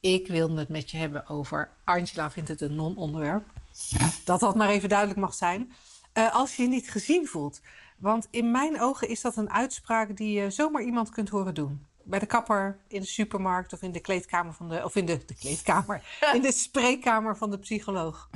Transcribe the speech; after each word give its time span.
ik 0.00 0.26
wilde 0.26 0.58
het 0.58 0.68
met 0.68 0.90
je 0.90 0.96
hebben 0.96 1.28
over. 1.28 1.70
Angela 1.84 2.30
vindt 2.30 2.48
het 2.48 2.60
een 2.60 2.74
non-onderwerp. 2.74 3.52
Dat 4.24 4.40
dat 4.40 4.54
maar 4.54 4.68
even 4.68 4.88
duidelijk 4.88 5.20
mag 5.20 5.34
zijn. 5.34 5.72
Uh, 6.14 6.34
als 6.34 6.56
je 6.56 6.62
je 6.62 6.68
niet 6.68 6.90
gezien 6.90 7.26
voelt. 7.26 7.60
Want 7.98 8.28
in 8.30 8.50
mijn 8.50 8.80
ogen 8.80 9.08
is 9.08 9.20
dat 9.20 9.36
een 9.36 9.50
uitspraak 9.50 10.16
die 10.16 10.40
je 10.40 10.50
zomaar 10.50 10.82
iemand 10.82 11.10
kunt 11.10 11.28
horen 11.28 11.54
doen. 11.54 11.86
Bij 12.02 12.18
de 12.18 12.26
kapper, 12.26 12.78
in 12.88 13.00
de 13.00 13.06
supermarkt 13.06 13.72
of 13.72 13.82
in 13.82 13.92
de 13.92 14.00
kleedkamer 14.00 14.54
van 14.54 14.68
de. 14.68 14.84
Of 14.84 14.96
in 14.96 15.06
de, 15.06 15.24
de 15.26 15.34
kleedkamer. 15.34 16.02
in 16.34 16.42
de 16.42 16.52
spreekkamer 16.52 17.36
van 17.36 17.50
de 17.50 17.58
psycholoog. 17.58 18.30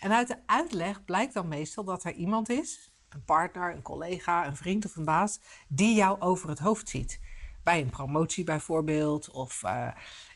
En 0.00 0.12
uit 0.12 0.28
de 0.28 0.36
uitleg 0.46 1.04
blijkt 1.04 1.34
dan 1.34 1.48
meestal 1.48 1.84
dat 1.84 2.04
er 2.04 2.12
iemand 2.12 2.48
is, 2.48 2.90
een 3.08 3.24
partner, 3.24 3.74
een 3.74 3.82
collega, 3.82 4.46
een 4.46 4.56
vriend 4.56 4.84
of 4.84 4.96
een 4.96 5.04
baas, 5.04 5.40
die 5.68 5.94
jou 5.94 6.20
over 6.20 6.48
het 6.48 6.58
hoofd 6.58 6.88
ziet. 6.88 7.20
Bij 7.62 7.80
een 7.80 7.90
promotie 7.90 8.44
bijvoorbeeld, 8.44 9.30
of 9.30 9.62
uh, 9.64 9.88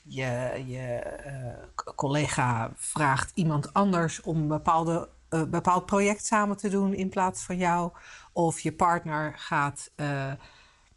je, 0.02 0.62
je 0.66 1.02
uh, 1.26 1.92
collega 1.94 2.72
vraagt 2.76 3.30
iemand 3.34 3.72
anders 3.72 4.20
om 4.20 4.36
een 4.36 4.48
bepaalde, 4.48 5.08
uh, 5.30 5.42
bepaald 5.42 5.86
project 5.86 6.26
samen 6.26 6.56
te 6.56 6.68
doen 6.68 6.94
in 6.94 7.08
plaats 7.08 7.42
van 7.42 7.56
jou. 7.56 7.92
Of 8.32 8.60
je 8.60 8.72
partner 8.72 9.32
gaat 9.36 9.90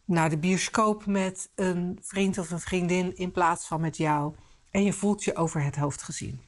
naar 0.05 0.29
de 0.29 0.37
bioscoop 0.37 1.05
met 1.05 1.49
een 1.55 1.99
vriend 2.01 2.37
of 2.37 2.51
een 2.51 2.59
vriendin 2.59 3.17
in 3.17 3.31
plaats 3.31 3.67
van 3.67 3.81
met 3.81 3.97
jou. 3.97 4.35
En 4.71 4.83
je 4.83 4.93
voelt 4.93 5.23
je 5.23 5.35
over 5.35 5.63
het 5.63 5.75
hoofd 5.75 6.03
gezien. 6.03 6.41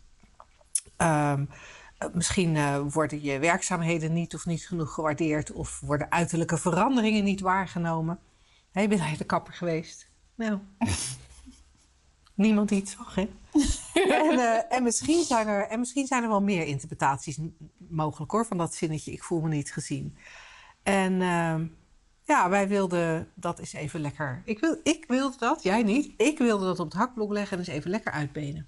Um, 0.97 1.49
Misschien 2.13 2.81
worden 2.89 3.23
je 3.23 3.39
werkzaamheden 3.39 4.13
niet 4.13 4.35
of 4.35 4.45
niet 4.45 4.67
genoeg 4.67 4.93
gewaardeerd, 4.93 5.51
of 5.51 5.79
worden 5.79 6.11
uiterlijke 6.11 6.57
veranderingen 6.57 7.23
niet 7.23 7.41
waargenomen. 7.41 8.19
Hey, 8.71 8.89
ben 8.89 8.97
jij 8.97 9.17
de 9.17 9.23
kapper 9.23 9.53
geweest? 9.53 10.09
Nou, 10.35 10.59
niemand 12.35 12.69
die 12.69 12.79
het 12.79 12.89
zag, 12.89 13.15
hè? 13.15 13.21
en, 13.93 14.33
uh, 14.33 14.73
en, 14.73 14.83
misschien 14.83 15.23
zijn 15.23 15.47
er, 15.47 15.67
en 15.67 15.79
misschien 15.79 16.07
zijn 16.07 16.23
er 16.23 16.29
wel 16.29 16.41
meer 16.41 16.65
interpretaties 16.65 17.39
mogelijk 17.77 18.31
hoor, 18.31 18.45
van 18.45 18.57
dat 18.57 18.75
zinnetje: 18.75 19.11
ik 19.11 19.23
voel 19.23 19.41
me 19.41 19.49
niet 19.49 19.73
gezien. 19.73 20.17
En 20.83 21.13
uh, 21.13 21.55
ja, 22.23 22.49
wij 22.49 22.67
wilden 22.67 23.31
dat 23.35 23.59
eens 23.59 23.73
even 23.73 24.01
lekker. 24.01 24.41
Ik, 24.45 24.59
wil, 24.59 24.79
ik 24.83 25.05
wilde 25.07 25.37
dat, 25.37 25.63
jij 25.63 25.83
niet. 25.83 26.13
Ik 26.17 26.37
wilde 26.37 26.65
dat 26.65 26.79
op 26.79 26.85
het 26.85 26.99
hakblok 26.99 27.31
leggen 27.31 27.51
en 27.51 27.59
eens 27.59 27.75
even 27.75 27.89
lekker 27.89 28.11
uitbenen. 28.11 28.67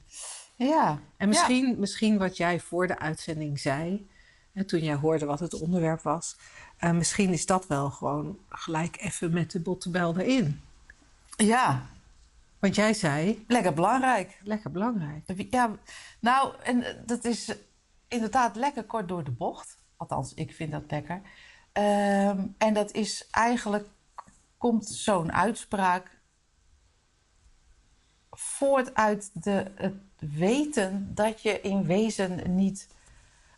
Ja. 0.56 1.00
En 1.18 1.28
misschien, 1.28 1.68
ja. 1.68 1.76
misschien 1.78 2.18
wat 2.18 2.38
jij 2.38 2.60
voor 2.60 2.88
de 2.88 3.00
uitzending 3.00 3.60
zei, 3.60 4.10
en 4.54 4.66
toen 4.66 4.84
jij 4.84 4.96
hoorde 4.96 5.26
wat 5.26 5.40
het 5.40 5.54
onderwerp 5.62 6.02
was, 6.02 6.36
uh, 6.80 6.92
misschien 6.92 7.34
is 7.34 7.46
dat 7.46 7.68
wel 7.68 7.90
gewoon 7.90 8.38
gelijk 8.50 8.98
even 9.02 9.34
met 9.34 9.52
de 9.52 9.60
bottebel 9.60 10.18
erin. 10.18 10.62
Ja. 11.36 11.86
Want 12.60 12.76
jij 12.76 12.94
zei. 12.94 13.46
Lekker 13.48 13.74
belangrijk. 13.74 14.40
Lekker 14.44 14.72
belangrijk. 14.72 15.46
Ja, 15.50 15.72
nou, 16.20 16.54
en 16.64 17.04
dat 17.06 17.26
is 17.26 17.56
inderdaad 18.08 18.56
lekker 18.56 18.84
kort 18.84 19.08
door 19.08 19.24
de 19.24 19.32
bocht. 19.32 19.78
Althans, 19.98 20.34
ik 20.34 20.54
vind 20.54 20.72
dat 20.72 20.84
lekker. 20.88 21.22
Um, 21.74 22.56
en 22.58 22.74
dat 22.74 22.92
is 22.92 23.28
eigenlijk, 23.32 23.88
komt 24.58 24.88
zo'n 24.88 25.34
uitspraak 25.34 26.20
voort 28.32 28.96
uit 28.96 29.44
de, 29.44 29.72
het 29.76 29.96
weten 30.18 31.12
dat 31.16 31.42
je 31.42 31.62
in 31.62 31.86
wezen 31.86 32.56
niet 32.56 32.88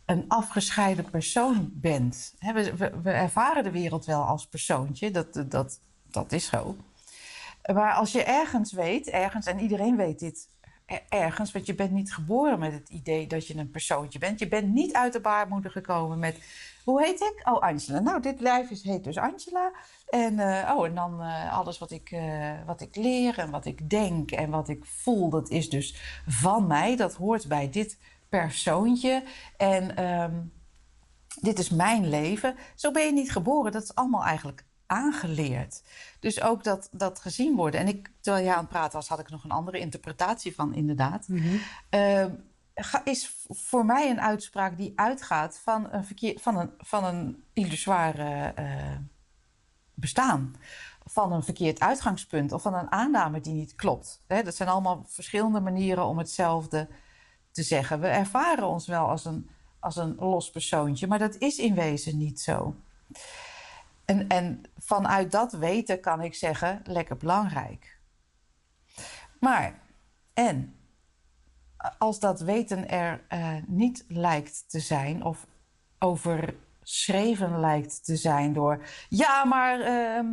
een 0.06 0.24
afgescheiden 0.28 1.10
persoon 1.10 1.70
bent. 1.72 2.34
We, 2.38 2.74
we, 3.02 3.10
ervaren 3.10 3.62
de 3.62 3.70
wereld 3.70 4.04
wel 4.04 4.22
als 4.22 4.46
persoontje, 4.46 5.10
dat, 5.10 5.44
dat, 5.50 5.80
dat 6.10 6.32
is 6.32 6.46
zo. 6.46 6.76
Maar 7.72 7.92
als 7.92 8.12
je 8.12 8.22
ergens 8.22 8.72
weet, 8.72 9.08
ergens, 9.08 9.46
en 9.46 9.60
iedereen 9.60 9.96
weet 9.96 10.18
dit 10.18 10.48
ergens, 11.08 11.52
want 11.52 11.66
je 11.66 11.74
bent 11.74 11.90
niet 11.90 12.14
geboren 12.14 12.58
met 12.58 12.72
het 12.72 12.88
idee 12.88 13.26
dat 13.26 13.46
je 13.46 13.56
een 13.56 13.70
persoontje 13.70 14.18
bent. 14.18 14.38
Je 14.38 14.48
bent 14.48 14.72
niet 14.72 14.92
uit 14.92 15.12
de 15.12 15.20
baarmoeder 15.20 15.70
gekomen 15.70 16.18
met, 16.18 16.38
hoe 16.84 17.04
heet 17.04 17.20
ik? 17.20 17.40
Oh, 17.44 17.60
Angela. 17.60 17.98
Nou, 17.98 18.22
dit 18.22 18.40
lijf 18.40 18.70
is, 18.70 18.82
heet 18.82 19.04
dus 19.04 19.16
Angela. 19.16 19.72
En, 20.08 20.34
uh, 20.34 20.72
oh, 20.76 20.86
en 20.86 20.94
dan 20.94 21.20
uh, 21.20 21.58
alles 21.58 21.78
wat 21.78 21.90
ik, 21.90 22.10
uh, 22.10 22.52
wat 22.66 22.80
ik 22.80 22.96
leer 22.96 23.38
en 23.38 23.50
wat 23.50 23.64
ik 23.64 23.90
denk 23.90 24.30
en 24.30 24.50
wat 24.50 24.68
ik 24.68 24.84
voel, 24.84 25.28
dat 25.28 25.50
is 25.50 25.70
dus 25.70 26.20
van 26.26 26.66
mij. 26.66 26.96
Dat 26.96 27.14
hoort 27.14 27.48
bij 27.48 27.70
dit 27.70 27.98
persoontje. 28.38 29.22
En 29.56 30.04
um, 30.04 30.52
dit 31.40 31.58
is 31.58 31.68
mijn 31.68 32.08
leven. 32.08 32.56
Zo 32.74 32.90
ben 32.90 33.04
je 33.04 33.12
niet 33.12 33.32
geboren. 33.32 33.72
Dat 33.72 33.82
is 33.82 33.94
allemaal 33.94 34.24
eigenlijk 34.24 34.64
aangeleerd. 34.86 35.82
Dus 36.20 36.42
ook 36.42 36.64
dat, 36.64 36.88
dat 36.92 37.20
gezien 37.20 37.56
worden. 37.56 37.80
En 37.80 37.88
ik, 37.88 38.10
terwijl 38.20 38.44
jij 38.44 38.54
aan 38.54 38.60
het 38.60 38.68
praten 38.68 38.92
was, 38.92 39.08
had 39.08 39.18
ik 39.18 39.30
nog 39.30 39.44
een 39.44 39.50
andere 39.50 39.78
interpretatie 39.78 40.54
van, 40.54 40.74
inderdaad. 40.74 41.28
Mm 41.28 41.38
-hmm. 41.38 41.60
uh, 41.90 42.26
is 43.04 43.44
voor 43.48 43.84
mij 43.84 44.10
een 44.10 44.20
uitspraak 44.20 44.76
die 44.76 44.92
uitgaat 44.96 45.60
van 45.62 45.88
een, 45.90 46.04
verkeer, 46.04 46.38
van 46.40 46.56
een, 46.56 46.70
van 46.78 47.04
een 47.04 47.44
illusoire 47.52 48.54
uh, 48.58 48.96
bestaan. 49.94 50.56
Van 51.06 51.32
een 51.32 51.42
verkeerd 51.42 51.80
uitgangspunt 51.80 52.52
of 52.52 52.62
van 52.62 52.74
een 52.74 52.90
aanname 52.92 53.40
die 53.40 53.52
niet 53.52 53.74
klopt. 53.74 54.22
Dat 54.26 54.54
zijn 54.54 54.68
allemaal 54.68 55.04
verschillende 55.06 55.60
manieren 55.60 56.04
om 56.04 56.18
hetzelfde 56.18 56.88
te 57.54 57.62
zeggen. 57.62 58.00
We 58.00 58.06
ervaren 58.06 58.66
ons 58.66 58.86
wel 58.86 59.08
als 59.08 59.24
een, 59.24 59.48
als 59.78 59.96
een 59.96 60.14
los 60.18 60.50
persoontje, 60.50 61.06
maar 61.06 61.18
dat 61.18 61.36
is 61.38 61.58
in 61.58 61.74
wezen 61.74 62.18
niet 62.18 62.40
zo. 62.40 62.74
En, 64.04 64.28
en 64.28 64.62
vanuit 64.78 65.32
dat 65.32 65.52
weten 65.52 66.00
kan 66.00 66.22
ik 66.22 66.34
zeggen, 66.34 66.82
lekker 66.84 67.16
belangrijk. 67.16 67.98
Maar, 69.40 69.78
en, 70.34 70.74
als 71.98 72.20
dat 72.20 72.40
weten 72.40 72.88
er 72.88 73.24
uh, 73.32 73.56
niet 73.66 74.04
lijkt 74.08 74.64
te 74.70 74.80
zijn, 74.80 75.24
of 75.24 75.46
overschreven 75.98 77.60
lijkt 77.60 78.04
te 78.04 78.16
zijn 78.16 78.52
door, 78.52 78.86
ja, 79.08 79.44
maar 79.44 79.78
uh, 79.78 80.30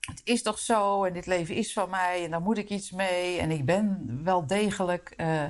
het 0.00 0.20
is 0.24 0.42
toch 0.42 0.58
zo 0.58 1.04
en 1.04 1.12
dit 1.12 1.26
leven 1.26 1.54
is 1.54 1.72
van 1.72 1.90
mij 1.90 2.24
en 2.24 2.30
daar 2.30 2.42
moet 2.42 2.58
ik 2.58 2.68
iets 2.68 2.90
mee 2.90 3.38
en 3.38 3.50
ik 3.50 3.64
ben 3.64 4.20
wel 4.24 4.46
degelijk 4.46 5.14
uh, 5.16 5.44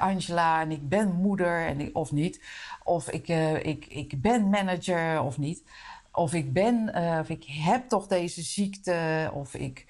Angela 0.00 0.60
en 0.60 0.70
ik 0.70 0.88
ben 0.88 1.12
moeder 1.12 1.66
en 1.66 1.94
of 1.94 2.12
niet, 2.12 2.44
of 2.84 3.10
ik, 3.10 3.28
ik, 3.62 3.86
ik 3.86 4.22
ben 4.22 4.48
manager 4.48 5.22
of 5.22 5.38
niet. 5.38 5.64
Of 6.12 6.32
ik 6.32 6.52
ben, 6.52 6.92
uh, 6.94 7.18
of 7.20 7.28
ik 7.28 7.44
heb 7.44 7.88
toch 7.88 8.06
deze 8.06 8.42
ziekte, 8.42 9.30
of 9.34 9.54
ik 9.54 9.86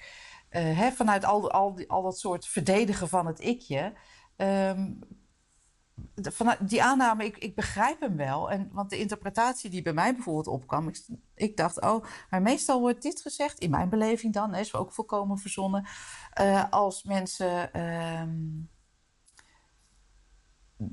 heb 0.49 0.93
vanuit 0.93 1.25
al, 1.25 1.51
al, 1.51 1.83
al 1.87 2.01
dat 2.01 2.19
soort 2.19 2.47
verdedigen 2.47 3.09
van 3.09 3.25
het 3.25 3.39
ikje. 3.39 3.93
Um, 4.37 4.99
vanuit 6.15 6.69
die 6.69 6.83
aanname, 6.83 7.25
ik, 7.25 7.37
ik 7.37 7.55
begrijp 7.55 7.99
hem 7.99 8.17
wel. 8.17 8.51
En, 8.51 8.69
want 8.71 8.89
de 8.89 8.99
interpretatie 8.99 9.69
die 9.69 9.81
bij 9.81 9.93
mij 9.93 10.13
bijvoorbeeld 10.13 10.47
opkwam, 10.47 10.87
ik, 10.87 11.05
ik 11.35 11.57
dacht, 11.57 11.81
oh, 11.81 12.05
maar 12.29 12.41
meestal 12.41 12.79
wordt 12.79 13.01
dit 13.01 13.21
gezegd, 13.21 13.59
in 13.59 13.69
mijn 13.69 13.89
beleving 13.89 14.33
dan, 14.33 14.55
is 14.55 14.75
ook 14.75 14.93
volkomen 14.93 15.37
verzonnen, 15.37 15.85
als 16.69 17.03
mensen 17.03 17.81
um, 17.81 18.69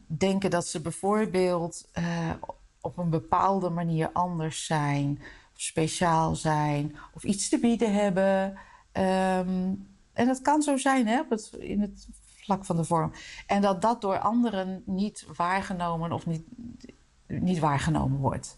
denken 0.06 0.50
dat 0.50 0.66
ze 0.66 0.80
bijvoorbeeld 0.80 1.88
op 2.80 2.98
een 2.98 3.10
bepaalde 3.10 3.70
manier 3.70 4.10
anders 4.12 4.66
zijn, 4.66 5.18
of 5.54 5.60
speciaal 5.60 6.34
zijn, 6.34 6.96
of 7.14 7.24
iets 7.24 7.48
te 7.48 7.58
bieden 7.58 7.94
hebben. 7.94 8.58
Um, 8.92 9.86
en 10.12 10.26
dat 10.26 10.42
kan 10.42 10.62
zo 10.62 10.76
zijn 10.76 11.06
hè, 11.06 11.20
op 11.20 11.30
het, 11.30 11.52
in 11.58 11.80
het 11.80 12.08
vlak 12.48 12.64
van 12.64 12.76
de 12.76 12.84
vorm. 12.84 13.12
En 13.46 13.62
dat 13.62 13.82
dat 13.82 14.00
door 14.00 14.18
anderen 14.18 14.82
niet 14.86 15.26
waargenomen 15.36 16.12
of 16.12 16.26
niet, 16.26 16.42
niet 17.26 17.58
waargenomen 17.58 18.18
wordt. 18.18 18.56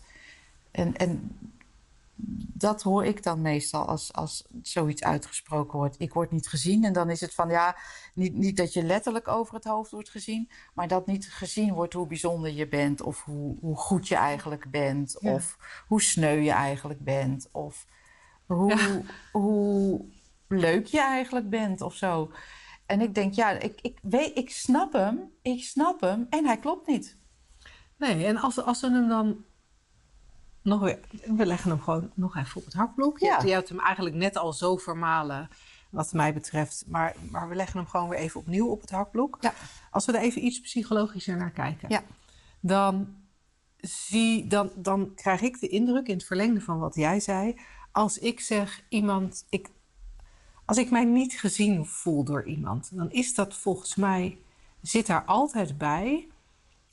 En, 0.71 0.97
en 0.97 1.39
dat 2.61 2.83
hoor 2.83 3.05
ik 3.05 3.23
dan 3.23 3.41
meestal 3.41 3.87
als, 3.87 4.13
als 4.13 4.47
zoiets 4.63 5.03
uitgesproken 5.03 5.79
wordt. 5.79 6.01
Ik 6.01 6.13
word 6.13 6.31
niet 6.31 6.49
gezien. 6.49 6.85
En 6.85 6.93
dan 6.93 7.11
is 7.11 7.21
het 7.21 7.35
van 7.35 7.49
ja, 7.49 7.77
niet, 8.15 8.35
niet 8.35 8.57
dat 8.57 8.73
je 8.73 8.83
letterlijk 8.83 9.29
over 9.29 9.55
het 9.55 9.65
hoofd 9.65 9.91
wordt 9.91 10.11
gezien, 10.11 10.51
maar 10.75 10.89
dat 10.89 11.07
niet 11.07 11.33
gezien 11.33 11.75
wordt 11.75 11.93
hoe 11.93 12.07
bijzonder 12.07 12.51
je 12.53 12.69
bent, 12.69 13.03
of 13.03 13.25
hoe, 13.25 13.57
hoe 13.61 13.77
goed 13.77 14.09
je 14.09 14.15
eigenlijk 14.15 14.71
bent, 14.71 15.17
ja. 15.21 15.33
of 15.33 15.57
hoe 15.87 16.03
sneu 16.03 16.41
je 16.41 16.53
eigenlijk 16.53 17.05
bent, 17.05 17.49
of 17.53 17.87
hoe, 18.47 18.77
ja. 18.77 19.01
hoe 19.33 20.05
leuk 20.49 20.87
je 20.87 21.01
eigenlijk 21.01 21.51
bent 21.51 21.81
of 21.81 21.95
zo. 21.95 22.33
En 22.87 23.01
ik 23.01 23.15
denk, 23.15 23.35
ja, 23.35 23.51
ik, 23.51 23.81
ik, 23.81 23.99
weet, 24.03 24.39
ik 24.39 24.51
snap 24.51 24.93
hem, 24.93 25.33
ik 25.43 25.65
snap 25.65 26.01
hem 26.01 26.27
en 26.31 26.47
hij 26.47 26.59
klopt 26.59 26.87
niet. 26.87 27.19
Nee, 27.97 28.27
en 28.27 28.37
als, 28.37 28.63
als 28.63 28.81
we 28.81 28.91
hem 28.91 29.09
dan 29.09 29.45
nog 30.63 30.81
weer... 30.81 30.99
We 31.37 31.47
leggen 31.47 31.71
hem 31.71 31.81
gewoon 31.81 32.11
nog 32.15 32.37
even 32.37 32.57
op 32.57 32.65
het 32.65 32.75
hakblok. 32.75 33.19
Je, 33.19 33.27
Ja. 33.27 33.43
je 33.43 33.53
hebt 33.53 33.69
hem 33.69 33.81
eigenlijk 33.81 34.17
net 34.17 34.37
al 34.37 34.53
zo 34.53 34.77
vermalen, 34.77 35.49
wat 35.91 36.13
mij 36.13 36.35
betreft. 36.35 36.85
Maar, 36.87 37.15
maar 37.31 37.49
we 37.49 37.55
leggen 37.55 37.79
hem 37.79 37.89
gewoon 37.89 38.09
weer 38.09 38.19
even 38.19 38.41
opnieuw 38.41 38.67
op 38.67 38.81
het 38.81 38.91
hakblok. 38.91 39.39
Ja. 39.41 39.53
Als 39.91 40.07
we 40.07 40.13
er 40.13 40.21
even 40.21 40.45
iets 40.45 40.61
psychologischer 40.61 41.37
naar 41.37 41.51
kijken. 41.51 41.89
Ja. 41.89 42.03
Dan, 42.61 43.15
zie, 43.77 44.47
dan, 44.47 44.71
dan 44.77 45.15
krijg 45.15 45.41
ik 45.41 45.61
de 45.61 45.69
indruk, 45.69 46.07
in 46.07 46.15
het 46.15 46.25
verlengde 46.27 46.61
van 46.61 46.79
wat 46.79 46.95
jij 46.95 47.21
zei... 47.21 47.61
Als 47.93 48.19
ik 48.19 48.41
zeg 48.41 48.83
iemand... 48.89 49.47
Ik, 49.49 49.69
als 50.65 50.79
ik 50.79 50.91
mij 50.91 51.05
niet 51.05 51.41
gezien 51.41 51.87
voel 51.87 52.25
door 52.25 52.45
iemand... 52.45 52.91
dan 52.93 53.11
is 53.11 53.35
dat 53.35 53.55
volgens 53.57 53.95
mij... 53.95 54.39
zit 54.81 55.07
daar 55.07 55.25
altijd 55.25 55.79
bij 55.79 56.29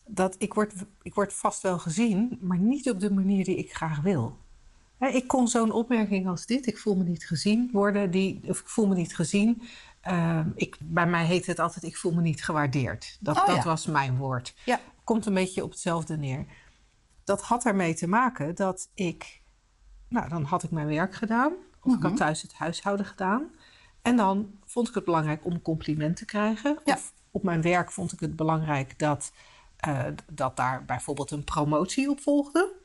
dat 0.07 0.35
ik 0.37 0.53
word, 0.53 0.73
ik 1.01 1.13
word 1.13 1.33
vast 1.33 1.61
wel 1.61 1.79
gezien, 1.79 2.37
maar 2.41 2.57
niet 2.57 2.89
op 2.89 2.99
de 2.99 3.13
manier 3.13 3.43
die 3.45 3.55
ik 3.57 3.75
graag 3.75 4.01
wil. 4.01 4.37
Ik 4.99 5.27
kon 5.27 5.47
zo'n 5.47 5.71
opmerking 5.71 6.27
als 6.27 6.45
dit, 6.45 6.67
ik 6.67 6.77
voel 6.77 6.95
me 6.95 7.03
niet 7.03 7.25
gezien 7.27 7.69
worden, 7.71 8.11
die, 8.11 8.41
of 8.47 8.59
ik 8.59 8.67
voel 8.67 8.87
me 8.87 8.95
niet 8.95 9.15
gezien. 9.15 9.61
Ehm, 10.01 10.49
ik, 10.55 10.77
bij 10.81 11.07
mij 11.07 11.25
heet 11.25 11.45
het 11.45 11.59
altijd, 11.59 11.83
ik 11.85 11.97
voel 11.97 12.13
me 12.13 12.21
niet 12.21 12.43
gewaardeerd. 12.43 13.17
Dat, 13.19 13.37
Oh, 13.37 13.45
dat 13.45 13.55
ja. 13.55 13.63
was 13.63 13.85
mijn 13.85 14.17
woord. 14.17 14.55
Ja. 14.65 14.79
Komt 15.03 15.25
een 15.25 15.33
beetje 15.33 15.63
op 15.63 15.69
hetzelfde 15.69 16.17
neer. 16.17 16.45
Dat 17.23 17.41
had 17.41 17.65
ermee 17.65 17.93
te 17.93 18.07
maken 18.07 18.55
dat 18.55 18.89
ik, 18.93 19.41
nou 20.09 20.29
dan 20.29 20.43
had 20.43 20.63
ik 20.63 20.71
mijn 20.71 20.87
werk 20.87 21.15
gedaan, 21.15 21.53
of 21.81 21.93
ik 21.93 21.99
Mhm. 21.99 22.07
had 22.07 22.17
thuis 22.17 22.41
het 22.41 22.53
huishouden 22.53 23.05
gedaan. 23.05 23.43
En 24.01 24.15
dan 24.15 24.51
vond 24.65 24.87
ik 24.87 24.93
het 24.93 25.05
belangrijk 25.05 25.45
om 25.45 25.51
een 25.53 25.61
compliment 25.61 26.15
te 26.17 26.25
krijgen. 26.25 26.79
Ja. 26.85 26.93
Of 26.93 27.13
op 27.31 27.43
mijn 27.43 27.61
werk 27.61 27.91
vond 27.91 28.11
ik 28.13 28.19
het 28.19 28.35
belangrijk 28.35 28.99
dat, 28.99 29.31
eh, 29.77 30.05
dat 30.31 30.55
daar 30.55 30.85
bijvoorbeeld 30.85 31.31
een 31.31 31.43
promotie 31.43 32.09
op 32.09 32.19
volgde. 32.19 32.75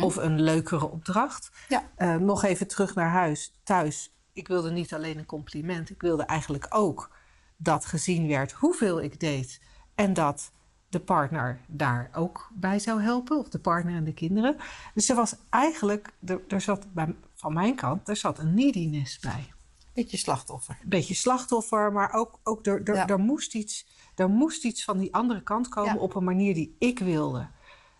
Of 0.00 0.16
een 0.16 0.40
leukere 0.40 0.90
opdracht. 0.90 1.50
Ja. 1.68 1.90
Eh, 1.96 2.16
nog 2.16 2.44
even 2.44 2.68
terug 2.68 2.94
naar 2.94 3.10
huis, 3.10 3.60
thuis. 3.62 4.12
Ik 4.32 4.48
wilde 4.48 4.70
niet 4.70 4.94
alleen 4.94 5.18
een 5.18 5.26
compliment. 5.26 5.90
Ik 5.90 6.00
wilde 6.00 6.22
eigenlijk 6.22 6.66
ook 6.68 7.16
dat 7.56 7.86
gezien 7.86 8.28
werd 8.28 8.52
hoeveel 8.52 9.02
ik 9.02 9.20
deed. 9.20 9.60
En 9.94 10.12
dat 10.12 10.52
de 10.88 11.00
partner 11.00 11.60
daar 11.66 12.10
ook 12.14 12.50
bij 12.54 12.78
zou 12.78 13.02
helpen. 13.02 13.38
Of 13.38 13.48
de 13.48 13.58
partner 13.58 13.94
en 13.94 14.04
de 14.04 14.14
kinderen. 14.14 14.56
Dus 14.94 15.08
er 15.08 15.16
was 15.16 15.36
eigenlijk, 15.50 16.12
er, 16.24 16.40
er 16.48 16.60
zat 16.60 16.92
bij, 16.92 17.14
van 17.34 17.52
mijn 17.52 17.74
kant, 17.74 18.08
er 18.08 18.16
zat 18.16 18.38
een 18.38 18.54
neediness 18.54 19.18
bij 19.18 19.52
Beetje 19.94 20.16
slachtoffer. 20.16 20.78
een 20.82 20.88
beetje 20.88 21.14
slachtoffer, 21.14 21.92
maar 21.92 22.12
ook, 22.12 22.40
ook 22.42 22.66
er, 22.66 22.82
er, 22.84 22.94
Ja. 22.94 23.06
er, 23.08 23.18
moest 23.18 23.54
iets, 23.54 23.86
er 24.14 24.28
moest 24.28 24.64
iets 24.64 24.84
van 24.84 24.98
die 24.98 25.14
andere 25.14 25.42
kant 25.42 25.68
komen 25.68 25.94
Ja. 25.94 26.00
op 26.00 26.14
een 26.14 26.24
manier 26.24 26.54
die 26.54 26.76
ik 26.78 26.98
wilde. 26.98 27.48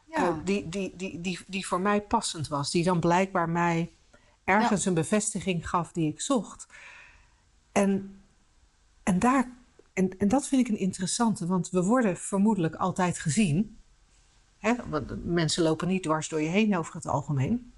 Ja. 0.09 0.29
Eh, 0.29 0.35
die, 0.45 0.69
die, 0.69 0.97
die, 0.97 1.21
die, 1.21 1.39
die 1.47 1.67
voor 1.67 1.81
mij 1.81 2.03
passend 2.03 2.49
was. 2.49 2.71
Die 2.71 2.85
dan 2.85 3.01
blijkbaar 3.01 3.49
mij 3.49 3.93
ergens 4.45 4.85
een 4.85 4.95
bevestiging 4.95 5.69
gaf 5.69 5.93
die 5.93 6.09
ik 6.13 6.21
zocht. 6.21 6.67
En, 7.73 8.21
en, 9.03 9.19
daar, 9.19 9.51
en, 9.93 10.19
en 10.19 10.29
dat 10.29 10.47
vind 10.47 10.67
ik 10.67 10.73
een 10.73 10.81
interessante, 10.81 11.47
want 11.47 11.71
we 11.71 11.83
worden 11.85 12.17
vermoedelijk 12.17 12.75
altijd 12.75 13.19
gezien. 13.19 13.79
Hè? 14.59 14.75
Want 14.89 15.25
mensen 15.25 15.63
lopen 15.63 15.89
niet 15.89 16.03
dwars 16.03 16.29
door 16.29 16.41
je 16.43 16.49
heen 16.49 16.77
over 16.77 16.95
het 16.95 17.07
algemeen. 17.07 17.73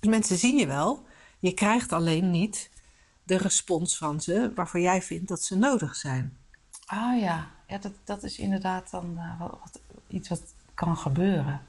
Dus 0.00 0.10
mensen 0.10 0.38
zien 0.38 0.56
je 0.56 0.66
wel. 0.66 1.06
Je 1.38 1.52
krijgt 1.52 1.92
alleen 1.92 2.30
niet 2.30 2.70
de 3.28 3.36
respons 3.36 3.96
van 3.96 4.20
ze 4.20 4.52
waarvan 4.54 4.80
jij 4.80 5.02
vindt 5.02 5.28
dat 5.28 5.42
ze 5.42 5.56
nodig 5.56 5.94
zijn. 5.96 6.36
Ah 6.86 7.20
ja, 7.20 7.46
ja 7.66 7.78
dat, 7.78 7.92
dat 8.04 8.22
is 8.22 8.38
inderdaad 8.38 8.90
dan 8.90 9.18
eh, 9.18 9.40
wat, 9.40 9.50
wat- 9.60 9.80
iets 10.08 10.28
wat 10.28 10.42
kan 10.74 10.96
gebeuren. 10.96 11.60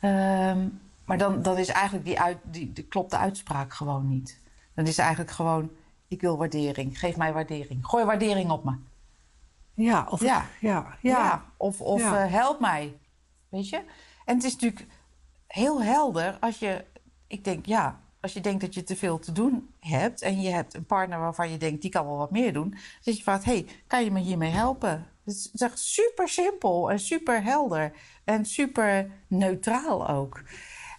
Ehm, 0.00 0.68
maar 1.04 1.18
dan, 1.18 1.42
dan 1.42 1.58
is 1.58 1.68
eigenlijk 1.68 2.04
die, 2.04 2.20
uit, 2.20 2.38
die, 2.42 2.72
die 2.72 2.84
klopt 2.84 3.10
de 3.10 3.16
uitspraak 3.16 3.72
gewoon 3.74 4.08
niet. 4.08 4.40
Dan 4.74 4.86
is 4.86 4.98
eigenlijk 4.98 5.30
gewoon, 5.30 5.70
ik 6.08 6.20
wil 6.20 6.36
waardering, 6.36 6.98
geef 6.98 7.16
mij 7.16 7.32
waardering. 7.32 7.86
Gooi 7.86 8.04
waardering 8.04 8.50
op 8.50 8.64
me. 8.64 8.76
Ja, 9.74 10.06
of 10.10 10.20
Ja. 10.20 10.46
ja, 10.60 10.96
ja. 11.00 11.44
Of, 11.56 11.80
of 11.80 12.00
Ja. 12.00 12.24
eh, 12.24 12.32
help 12.32 12.60
mij, 12.60 12.96
weet 13.48 13.68
je. 13.68 13.76
En 14.24 14.34
het 14.34 14.44
is 14.44 14.52
natuurlijk 14.52 14.86
heel 15.46 15.82
helder 15.82 16.36
als 16.40 16.58
je, 16.58 16.84
ik 17.26 17.44
denk 17.44 17.66
ja, 17.66 18.00
als 18.26 18.34
je 18.34 18.40
denkt 18.40 18.60
dat 18.60 18.74
je 18.74 18.82
te 18.82 18.96
veel 18.96 19.18
te 19.18 19.32
doen 19.32 19.74
hebt... 19.80 20.22
en 20.22 20.40
je 20.40 20.50
hebt 20.50 20.74
een 20.74 20.86
partner 20.86 21.18
waarvan 21.18 21.50
je 21.50 21.58
denkt, 21.58 21.82
die 21.82 21.90
kan 21.90 22.06
wel 22.06 22.16
wat 22.16 22.30
meer 22.30 22.52
doen... 22.52 22.70
dan 23.04 23.14
je 23.14 23.22
vraagt, 23.22 23.44
hey, 23.44 23.66
kan 23.86 24.04
je 24.04 24.10
me 24.10 24.20
hiermee 24.20 24.50
helpen? 24.50 25.06
Het 25.24 25.34
is, 25.34 25.50
echt 25.52 25.78
super 25.78 26.28
simpel 26.28 26.90
en 26.90 26.98
super 26.98 27.42
helder 27.42 27.92
en 28.24 28.44
super 28.44 29.10
neutraal 29.26 30.08
ook. 30.08 30.42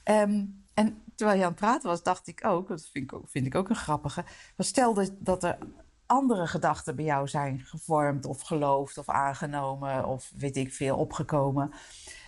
Ehm, 0.03 0.45
en 0.73 1.03
terwijl 1.15 1.37
je 1.37 1.43
aan 1.43 1.51
het 1.51 1.59
praten 1.59 1.89
was, 1.89 2.03
dacht 2.03 2.27
ik 2.27 2.45
ook, 2.45 2.67
dat 2.67 2.89
vind 2.91 3.11
ik 3.11 3.13
ook, 3.13 3.29
vind 3.29 3.45
ik 3.45 3.55
ook 3.55 3.69
een 3.69 3.75
grappige... 3.75 4.23
stel 4.57 4.93
dat, 4.93 5.11
dat 5.19 5.43
er 5.43 5.57
andere 6.05 6.47
gedachten 6.47 6.95
bij 6.95 7.05
jou 7.05 7.27
zijn 7.27 7.59
gevormd 7.59 8.25
of 8.25 8.41
geloofd 8.41 8.97
of 8.97 9.09
aangenomen 9.09 10.05
of 10.05 10.31
weet 10.35 10.57
ik 10.57 10.73
veel 10.73 10.97
opgekomen. 10.97 11.71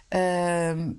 Ehm, 0.08 0.92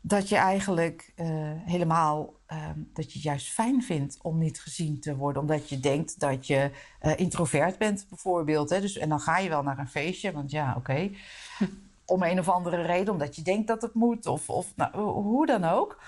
dat 0.00 0.28
je 0.28 0.36
eigenlijk 0.36 1.12
eh, 1.14 1.26
helemaal, 1.64 2.34
ehm, 2.46 2.80
dat 2.92 3.04
je 3.04 3.12
het 3.12 3.22
juist 3.22 3.48
fijn 3.48 3.82
vindt 3.82 4.18
om 4.22 4.38
niet 4.38 4.60
gezien 4.60 5.00
te 5.00 5.16
worden. 5.16 5.42
Omdat 5.42 5.68
je 5.68 5.80
denkt 5.80 6.20
dat 6.20 6.46
je 6.46 6.70
eh, 7.00 7.12
introvert 7.16 7.78
bent 7.78 8.06
bijvoorbeeld. 8.08 8.70
Hè? 8.70 8.80
Dus, 8.80 8.96
en 8.96 9.08
dan 9.08 9.20
ga 9.20 9.38
je 9.38 9.48
wel 9.48 9.62
naar 9.62 9.78
een 9.78 9.88
feestje, 9.88 10.32
want 10.32 10.50
ja, 10.50 10.74
oké. 10.76 11.10
Om 12.04 12.22
een 12.22 12.38
of 12.38 12.48
andere 12.48 12.82
reden, 12.82 13.12
omdat 13.12 13.36
je 13.36 13.42
denkt 13.42 13.66
dat 13.66 13.82
het 13.82 13.94
moet 13.94 14.26
of, 14.26 14.50
of 14.50 14.72
nou, 14.76 14.96
hoe 14.98 15.46
dan 15.46 15.64
ook. 15.64 15.98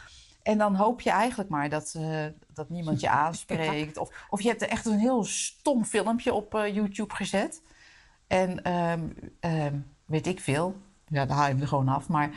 En 0.43 0.59
dan 0.59 0.75
hoop 0.75 1.01
je 1.01 1.11
eigenlijk 1.11 1.51
maar 1.51 1.69
dat, 1.69 1.95
eh, 1.97 2.25
dat 2.55 2.69
niemand 2.69 3.01
je 3.01 3.09
aanspreekt. 3.25 3.97
Of, 3.97 4.27
of 4.31 4.41
je 4.41 4.49
hebt 4.49 4.63
echt 4.63 4.87
een 4.87 4.99
heel 4.99 5.25
stom 5.25 5.85
filmpje 5.85 6.33
op 6.33 6.55
eh, 6.55 6.75
YouTube 6.75 7.15
gezet. 7.15 7.63
En 8.27 8.63
ehm, 8.63 9.09
ehm, 9.41 9.75
weet 10.05 10.27
ik 10.27 10.41
veel. 10.41 10.77
Ja, 11.07 11.27
dan 11.27 11.37
haal 11.37 11.47
je 11.47 11.53
hem 11.53 11.61
er 11.61 11.69
gewoon 11.69 11.89
af. 11.89 12.09
Maar 12.09 12.31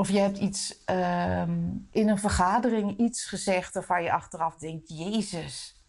of 0.00 0.10
je 0.10 0.18
hebt 0.18 0.38
iets 0.38 0.84
ehm, 0.84 1.58
in 1.90 2.08
een 2.08 2.18
vergadering 2.18 2.98
iets 2.98 3.24
gezegd 3.24 3.74
waarvan 3.74 4.02
je 4.02 4.12
achteraf 4.12 4.56
denkt: 4.56 4.88
Jezus, 4.88 5.84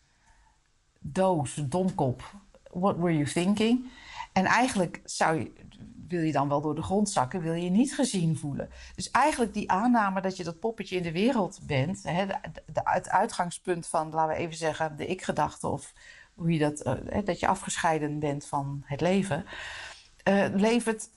doos, 1.00 1.54
domkop. 1.56 2.33
What 2.71 2.97
were 2.97 3.14
you 3.14 3.26
thinking? 3.26 3.92
En 4.33 4.45
eigenlijk 4.45 5.02
zou 5.04 5.40
je, 5.40 5.52
wil 6.07 6.21
je 6.21 6.31
dan 6.31 6.47
wel 6.47 6.62
door 6.62 6.76
de 6.76 6.81
grond 6.81 7.09
zakken, 7.09 7.42
wil 7.42 7.54
je 7.54 7.64
je 7.64 7.69
niet 7.69 7.95
gezien 7.95 8.38
voelen. 8.38 8.69
Dus 8.95 9.12
eigenlijk 9.12 9.54
die 9.54 9.71
aanname 9.71 10.21
dat 10.21 10.38
je 10.38 10.44
dat 10.44 10.59
poppetje 10.59 10.95
in 10.95 11.04
de 11.04 11.12
wereld 11.12 11.59
bent, 11.66 12.04
hè, 12.04 12.26
het 12.83 13.09
uitgangspunt 13.09 13.88
van, 13.88 14.09
laten 14.09 14.35
we 14.35 14.42
even 14.42 14.57
zeggen, 14.57 14.97
de 14.97 15.07
ik-gedachte 15.07 15.68
of 15.68 15.94
hoe 16.33 16.52
je 16.52 16.59
dat, 16.59 16.81
eh, 16.81 16.94
hè, 17.06 17.24
dat 17.24 17.40
je 17.40 17.47
afgescheiden 17.47 18.19
bent 18.19 18.45
van 18.45 18.83
het 18.85 19.02
leven, 19.02 19.45
eh, 20.24 20.45
levert 20.54 21.09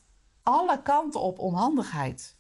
alle 0.43 0.83
kanten 0.83 1.21
op 1.21 1.39
onhandigheid 1.39 2.34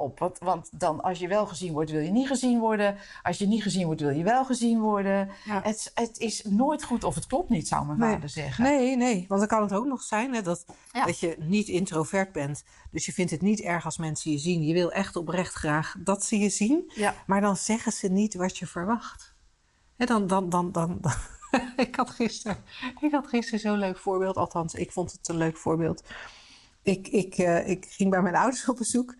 op. 0.00 0.18
Want, 0.18 0.38
want 0.38 0.68
dan, 0.80 1.00
als 1.02 1.18
je 1.18 1.28
wel 1.28 1.46
gezien 1.46 1.72
wordt, 1.72 1.90
wil 1.90 2.00
je 2.00 2.10
niet 2.10 2.26
gezien 2.26 2.58
worden. 2.58 2.96
Als 3.22 3.38
je 3.38 3.46
niet 3.46 3.62
gezien 3.62 3.86
wordt, 3.86 4.00
wil 4.00 4.10
je 4.10 4.22
wel 4.24 4.44
gezien 4.44 4.80
worden. 4.80 5.28
Ja. 5.44 5.60
Het, 5.62 5.90
het 5.94 6.18
is 6.18 6.42
nooit 6.42 6.84
goed 6.84 7.04
of 7.04 7.14
het 7.14 7.26
klopt 7.26 7.48
niet, 7.48 7.68
zou 7.68 7.86
mijn 7.86 7.98
Nee. 7.98 8.12
vader 8.12 8.28
zeggen. 8.28 8.64
Nee, 8.64 8.96
nee, 8.96 9.24
want 9.28 9.40
dan 9.40 9.48
kan 9.48 9.62
het 9.62 9.72
ook 9.72 9.86
nog 9.86 10.02
zijn 10.02 10.34
hè, 10.34 10.42
dat, 10.42 10.64
Ja. 10.92 11.04
dat 11.06 11.18
je 11.18 11.36
niet 11.38 11.68
introvert 11.68 12.32
bent. 12.32 12.64
Dus 12.90 13.06
je 13.06 13.12
vindt 13.12 13.30
het 13.30 13.40
niet 13.42 13.60
erg 13.60 13.84
als 13.84 13.98
mensen 13.98 14.30
je 14.30 14.38
zien. 14.38 14.62
Je 14.62 14.72
wil 14.72 14.92
echt 14.92 15.16
oprecht 15.16 15.54
graag 15.54 15.94
dat 15.98 16.24
ze 16.24 16.38
je 16.38 16.48
zien. 16.48 16.90
Ja. 16.94 17.14
Maar 17.26 17.40
dan 17.40 17.56
zeggen 17.56 17.92
ze 17.92 18.08
niet 18.08 18.34
wat 18.34 18.58
je 18.58 18.66
verwacht. 18.66 19.34
Hè, 19.96 20.06
dan, 20.06 20.26
dan, 20.26 20.48
dan, 20.48 20.72
dan, 20.72 20.98
dan- 21.00 21.12
ik, 21.86 21.96
had 21.96 22.10
gisteren, 22.10 22.56
ik 23.00 23.12
had 23.12 23.26
gisteren 23.26 23.60
zo'n 23.60 23.78
leuk 23.78 23.98
voorbeeld. 23.98 24.36
Althans, 24.36 24.74
ik 24.74 24.92
vond 24.92 25.12
het 25.12 25.28
een 25.28 25.36
leuk 25.36 25.56
voorbeeld. 25.56 26.02
Ik, 26.82 27.08
ik, 27.08 27.34
eh, 27.34 27.68
ik 27.68 27.86
ging 27.88 28.10
bij 28.10 28.22
mijn 28.22 28.36
ouders 28.36 28.68
op 28.68 28.76
bezoek. 28.76 29.14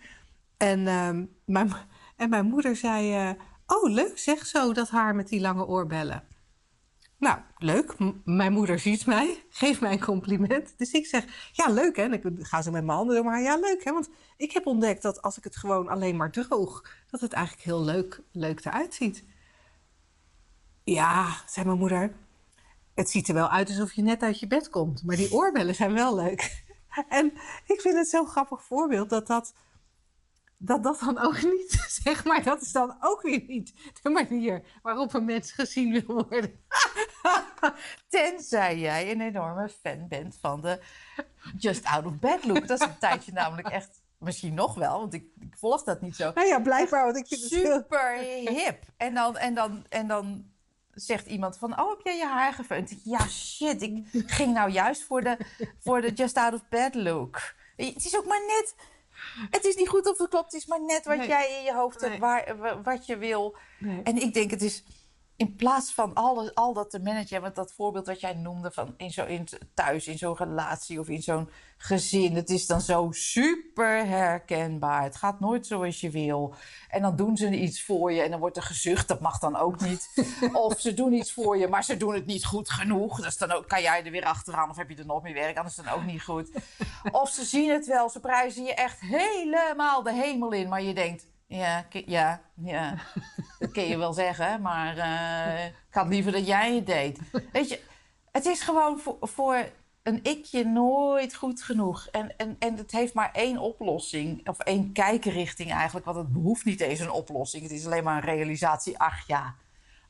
En, 0.61 0.87
ehm, 0.87 1.25
mijn, 1.45 1.73
en 2.17 2.31
mijn 2.31 2.47
moeder 2.47 2.77
zei... 2.77 3.15
eh, 3.15 3.31
oh, 3.67 3.91
leuk 3.91 4.19
zeg 4.19 4.47
zo, 4.47 4.73
dat 4.73 4.89
haar 4.89 5.15
met 5.15 5.29
die 5.29 5.41
lange 5.41 5.67
oorbellen. 5.67 6.25
Nou, 7.19 7.39
leuk. 7.59 7.95
Mijn 8.25 8.53
moeder 8.53 8.79
ziet 8.79 9.07
mij, 9.07 9.45
geeft 9.51 9.81
mij 9.81 9.93
een 9.93 10.05
compliment. 10.05 10.75
Dus 10.79 10.93
ik 10.93 11.07
zeg, 11.07 11.51
ja, 11.53 11.71
leuk 11.71 11.97
hè. 11.97 12.03
En 12.03 12.13
ik 12.13 12.23
ga 12.39 12.63
zo 12.63 12.71
met 12.71 12.85
mijn 12.85 12.97
handen 12.97 13.15
door 13.17 13.25
maar 13.25 13.43
ja, 13.43 13.57
leuk 13.57 13.85
hè. 13.85 13.93
Want 13.93 14.11
ik 14.37 14.53
heb 14.53 14.67
ontdekt 14.67 15.03
dat 15.03 15.23
als 15.23 15.39
ik 15.39 15.45
het 15.45 15.57
gewoon 15.57 15.89
alleen 15.89 16.17
maar 16.17 16.31
droog... 16.31 16.85
dat 17.11 17.21
het 17.21 17.33
eigenlijk 17.33 17.65
heel 17.65 17.85
leuk, 17.85 18.23
leuk 18.33 18.65
eruit 18.65 18.95
ziet. 18.95 19.25
Ja, 20.85 21.37
zei 21.47 21.67
mijn 21.67 21.79
moeder. 21.79 22.13
Het 22.95 23.11
ziet 23.11 23.29
er 23.29 23.35
wel 23.35 23.49
uit 23.51 23.69
alsof 23.69 23.93
je 23.93 24.03
net 24.03 24.23
uit 24.23 24.41
je 24.41 24.47
bed 24.47 24.69
komt. 24.69 25.05
Maar 25.05 25.17
die 25.17 25.33
oorbellen 25.33 25.75
zijn 25.75 25.93
wel 25.93 26.15
leuk. 26.15 26.49
En 27.09 27.33
ik 27.67 27.81
vind 27.81 27.95
het 27.95 28.09
zo'n 28.09 28.27
grappig 28.27 28.65
voorbeeld 28.65 29.11
dat 29.11 29.27
dat, 29.27 29.55
dat 30.63 30.83
dat 30.83 31.01
dan 31.01 31.19
ook 31.19 31.43
niet, 31.43 31.85
zeg 32.03 32.25
maar, 32.25 32.43
dat 32.43 32.63
is 32.63 32.73
dan 32.73 32.97
ook 33.01 33.23
weer 33.23 33.43
niet 33.47 33.75
de 34.03 34.11
manier 34.11 34.63
waarop 34.83 35.15
een 35.15 35.25
mens 35.25 35.53
gezien 35.53 35.93
wil 35.93 36.27
worden. 36.29 36.61
Tenzij 38.09 38.79
jij 38.79 39.11
een 39.11 39.21
enorme 39.21 39.69
fan 39.69 40.09
bent 40.09 40.37
van 40.41 40.61
de 40.61 40.81
Just 41.59 41.85
Out 41.85 42.05
of 42.05 42.19
Bed 42.19 42.45
look. 42.45 42.67
Dat 42.67 42.81
is 42.81 42.87
een 42.87 42.99
tijdje 42.99 43.33
namelijk 43.33 43.69
echt, 43.69 44.03
misschien 44.19 44.55
nog 44.55 44.75
wel, 44.75 44.99
want 44.99 45.15
ik, 45.15 45.25
ik 45.41 45.57
volg 45.59 45.83
dat 45.83 46.01
niet 46.01 46.17
zo. 46.17 46.33
Nou 46.35 46.47
ja, 46.47 46.61
blijkbaar, 46.61 47.05
want 47.05 47.17
ik 47.17 47.27
vind 47.27 47.41
het 47.41 47.51
heel... 47.51 47.73
Super 47.73 48.17
hip. 48.55 48.83
En 48.97 49.15
dan, 49.15 49.37
en, 49.37 49.55
dan, 49.55 49.85
en 49.89 50.07
dan 50.07 50.45
zegt 50.91 51.27
iemand 51.27 51.59
van, 51.59 51.81
oh, 51.81 51.89
heb 51.91 52.01
jij 52.03 52.17
je 52.17 52.27
haar 52.27 52.53
gefeund? 52.53 53.01
Ja, 53.05 53.29
shit, 53.29 53.83
ik 53.83 54.07
ging 54.27 54.55
nou 54.55 54.71
juist 54.71 55.05
voor 55.05 55.21
de, 55.21 55.37
voor 55.79 56.01
de 56.01 56.13
Just 56.13 56.37
Out 56.37 56.55
of 56.55 56.69
Bed 56.69 56.95
look. 56.95 57.55
Het 57.77 58.05
is 58.05 58.17
ook 58.17 58.27
maar 58.27 58.43
net... 58.47 58.75
Het 59.51 59.65
is 59.65 59.75
niet 59.77 59.89
goed 59.89 60.07
of 60.11 60.19
het 60.19 60.29
klopt. 60.29 60.53
Het 60.53 60.61
is 60.61 60.67
maar 60.67 60.81
net 60.85 61.05
wat 61.05 61.17
Nee. 61.17 61.29
jij 61.29 61.57
in 61.59 61.65
je 61.65 61.75
hoofd 61.75 62.01
hebt, 62.01 62.19
waar, 62.19 62.57
wa- 62.59 62.81
wat 62.83 63.07
je 63.07 63.17
wil. 63.17 63.57
Nee. 63.79 64.01
En 64.03 64.17
ik 64.17 64.35
denk, 64.35 64.51
het 64.51 64.63
is 64.63 64.83
in 65.41 65.57
plaats 65.57 65.93
van 65.93 66.15
al, 66.15 66.51
al 66.55 66.73
dat 66.73 66.91
te 66.91 66.99
managen, 66.99 67.41
want 67.41 67.55
dat 67.55 67.73
voorbeeld 67.73 68.07
wat 68.07 68.21
jij 68.21 68.35
noemde 68.35 68.71
van 68.71 68.95
in 68.97 69.11
zo, 69.11 69.25
in, 69.25 69.49
thuis, 69.75 70.07
in 70.07 70.19
zo'n 70.19 70.37
relatie 70.37 71.01
of 71.01 71.09
in 71.09 71.23
zo'n 71.23 71.51
gezin, 71.77 72.35
het 72.37 72.51
is 72.51 72.67
dan 72.67 72.81
zo 72.81 73.09
super 73.11 74.07
herkenbaar. 74.07 75.03
Het 75.03 75.17
gaat 75.17 75.41
nooit 75.41 75.67
zoals 75.67 76.01
je 76.01 76.11
wil. 76.11 76.55
En 76.89 77.03
dan 77.03 77.17
doen 77.17 77.37
ze 77.37 77.59
iets 77.59 77.85
voor 77.85 78.13
je 78.13 78.23
en 78.23 78.31
dan 78.31 78.41
wordt 78.41 78.57
er 78.57 78.63
gezucht, 78.63 79.09
dat 79.09 79.21
mag 79.21 79.39
dan 79.39 79.57
ook 79.57 79.81
niet. 79.81 80.09
of 80.53 80.81
ze 80.81 80.95
doen 80.95 81.13
iets 81.13 81.33
voor 81.33 81.57
je, 81.57 81.69
maar 81.69 81.85
ze 81.85 81.97
doen 81.97 82.15
het 82.15 82.27
niet 82.27 82.47
goed 82.47 82.71
genoeg. 82.71 83.21
Dus 83.21 83.39
dan 83.39 83.51
ook, 83.51 83.69
kan 83.69 83.83
jij 83.83 84.05
er 84.05 84.11
weer 84.11 84.25
achteraan 84.25 84.71
of 84.71 84.77
heb 84.77 84.91
je 84.91 84.97
er 84.97 85.07
nog 85.07 85.23
meer 85.23 85.35
werk 85.35 85.65
is 85.65 85.75
dan 85.75 85.89
ook 85.89 86.05
niet 86.05 86.23
goed. 86.23 86.51
Of 87.13 87.31
ze 87.31 87.45
zien 87.45 87.71
het 87.71 87.87
wel, 87.87 88.09
ze 88.09 88.21
prijzen 88.21 88.65
je 88.65 88.75
echt 88.75 89.01
helemaal 89.01 90.03
de 90.03 90.13
hemel 90.13 90.53
in, 90.53 90.69
maar 90.69 90.83
je 90.83 90.95
denkt, 90.95 91.27
ja, 91.51 91.87
ja, 92.07 92.41
ja. 92.55 92.95
Dat 93.59 93.71
kun 93.71 93.83
je 93.83 93.99
wel 93.99 94.13
zeggen, 94.13 94.61
maar 94.61 94.97
eh, 94.97 95.65
ik 95.67 95.95
had 95.95 96.09
liever 96.09 96.33
dat 96.33 96.47
jij 96.47 96.75
het 96.75 96.87
deed. 96.87 97.19
Weet 97.53 97.69
je, 97.69 97.81
het 98.33 98.47
is 98.47 98.61
gewoon 98.61 98.99
voor, 98.99 99.17
voor 99.21 99.71
een 100.03 100.21
ikje 100.23 100.65
nooit 100.65 101.35
goed 101.35 101.63
genoeg. 101.63 102.07
En, 102.07 102.37
en, 102.37 102.57
en 102.59 102.77
het 102.77 102.91
heeft 102.91 103.15
maar 103.15 103.31
één 103.33 103.59
oplossing, 103.59 104.49
of 104.49 104.59
één 104.59 104.93
kijkenrichting 104.93 105.73
eigenlijk. 105.73 106.07
Want 106.07 106.19
het 106.19 106.33
behoeft 106.33 106.65
niet 106.65 106.81
eens 106.81 107.01
een 107.01 107.11
oplossing. 107.11 107.63
Het 107.63 107.73
is 107.73 107.87
alleen 107.87 108.05
maar 108.05 108.17
een 108.17 108.35
realisatie. 108.35 108.99
Ach 108.99 109.27
ja, 109.27 109.55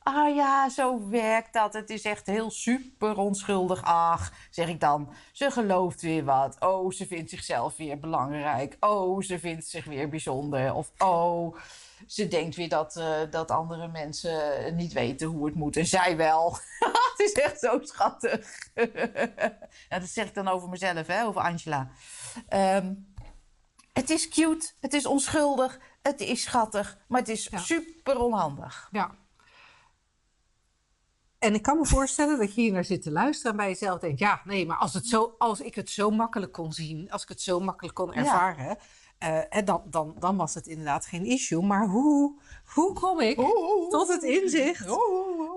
ah 0.03 0.35
ja, 0.35 0.69
zo 0.69 1.09
werkt 1.09 1.53
dat. 1.53 1.73
Het 1.73 1.89
is 1.89 2.01
echt 2.03 2.25
heel 2.25 2.51
super 2.51 3.17
onschuldig. 3.17 3.83
Ach, 3.83 4.33
zeg 4.49 4.67
ik 4.67 4.79
dan. 4.79 5.13
Ze 5.31 5.51
gelooft 5.51 6.01
weer 6.01 6.23
wat. 6.25 6.55
Oh, 6.59 6.91
ze 6.91 7.07
vindt 7.07 7.29
zichzelf 7.29 7.77
weer 7.77 7.99
belangrijk. 7.99 8.77
Oh, 8.79 9.21
ze 9.21 9.39
vindt 9.39 9.67
zich 9.67 9.85
weer 9.85 10.09
bijzonder. 10.09 10.73
Of 10.73 10.91
oh, 10.97 11.55
ze 12.07 12.27
denkt 12.27 12.55
weer 12.55 12.69
dat, 12.69 12.95
eh, 12.95 13.19
dat 13.29 13.51
andere 13.51 13.87
mensen 13.87 14.75
niet 14.75 14.93
weten 14.93 15.27
hoe 15.27 15.45
het 15.45 15.55
moet. 15.55 15.77
En 15.77 15.85
zij 15.85 16.17
wel. 16.17 16.57
het 17.11 17.19
is 17.19 17.31
echt 17.31 17.59
zo 17.59 17.79
schattig. 17.81 18.69
dat 19.89 20.03
zeg 20.03 20.27
ik 20.27 20.33
dan 20.33 20.47
over 20.47 20.69
mezelf, 20.69 21.07
hè, 21.07 21.23
over 21.25 21.41
Angela. 21.41 21.89
Ehm, 22.47 22.93
het 23.93 24.09
is 24.09 24.29
cute, 24.29 24.71
het 24.79 24.93
is 24.93 25.05
onschuldig, 25.05 25.79
het 26.01 26.19
is 26.19 26.41
schattig, 26.41 26.97
maar 27.07 27.19
het 27.19 27.29
is 27.29 27.47
Ja. 27.51 27.57
super 27.57 28.19
onhandig. 28.19 28.89
Ja. 28.91 29.11
En 31.41 31.53
ik 31.53 31.61
kan 31.61 31.77
me 31.77 31.85
voorstellen 31.85 32.39
dat 32.39 32.55
je 32.55 32.61
hier 32.61 32.71
naar 32.71 32.83
zit 32.83 33.01
te 33.01 33.11
luisteren 33.11 33.51
en 33.51 33.57
bij 33.57 33.67
jezelf 33.67 33.99
denkt: 33.99 34.19
ja, 34.19 34.41
nee, 34.43 34.65
maar 34.65 34.77
als, 34.77 34.93
het 34.93 35.07
zo, 35.07 35.35
als 35.37 35.61
ik 35.61 35.75
het 35.75 35.89
zo 35.89 36.09
makkelijk 36.09 36.51
kon 36.51 36.73
zien, 36.73 37.11
als 37.11 37.23
ik 37.23 37.29
het 37.29 37.41
zo 37.41 37.59
makkelijk 37.59 37.95
kon 37.95 38.13
ervaren, 38.13 38.77
eh, 39.17 39.65
dan, 39.85 40.15
dan 40.19 40.37
was 40.37 40.53
het 40.53 40.67
inderdaad 40.67 41.05
geen 41.05 41.25
issue. 41.25 41.61
Maar 41.61 41.87
hoe, 41.87 42.39
hoe 42.73 42.93
kom 42.93 43.19
ik 43.19 43.35
tot 43.89 44.07
het 44.07 44.23
inzicht 44.23 44.85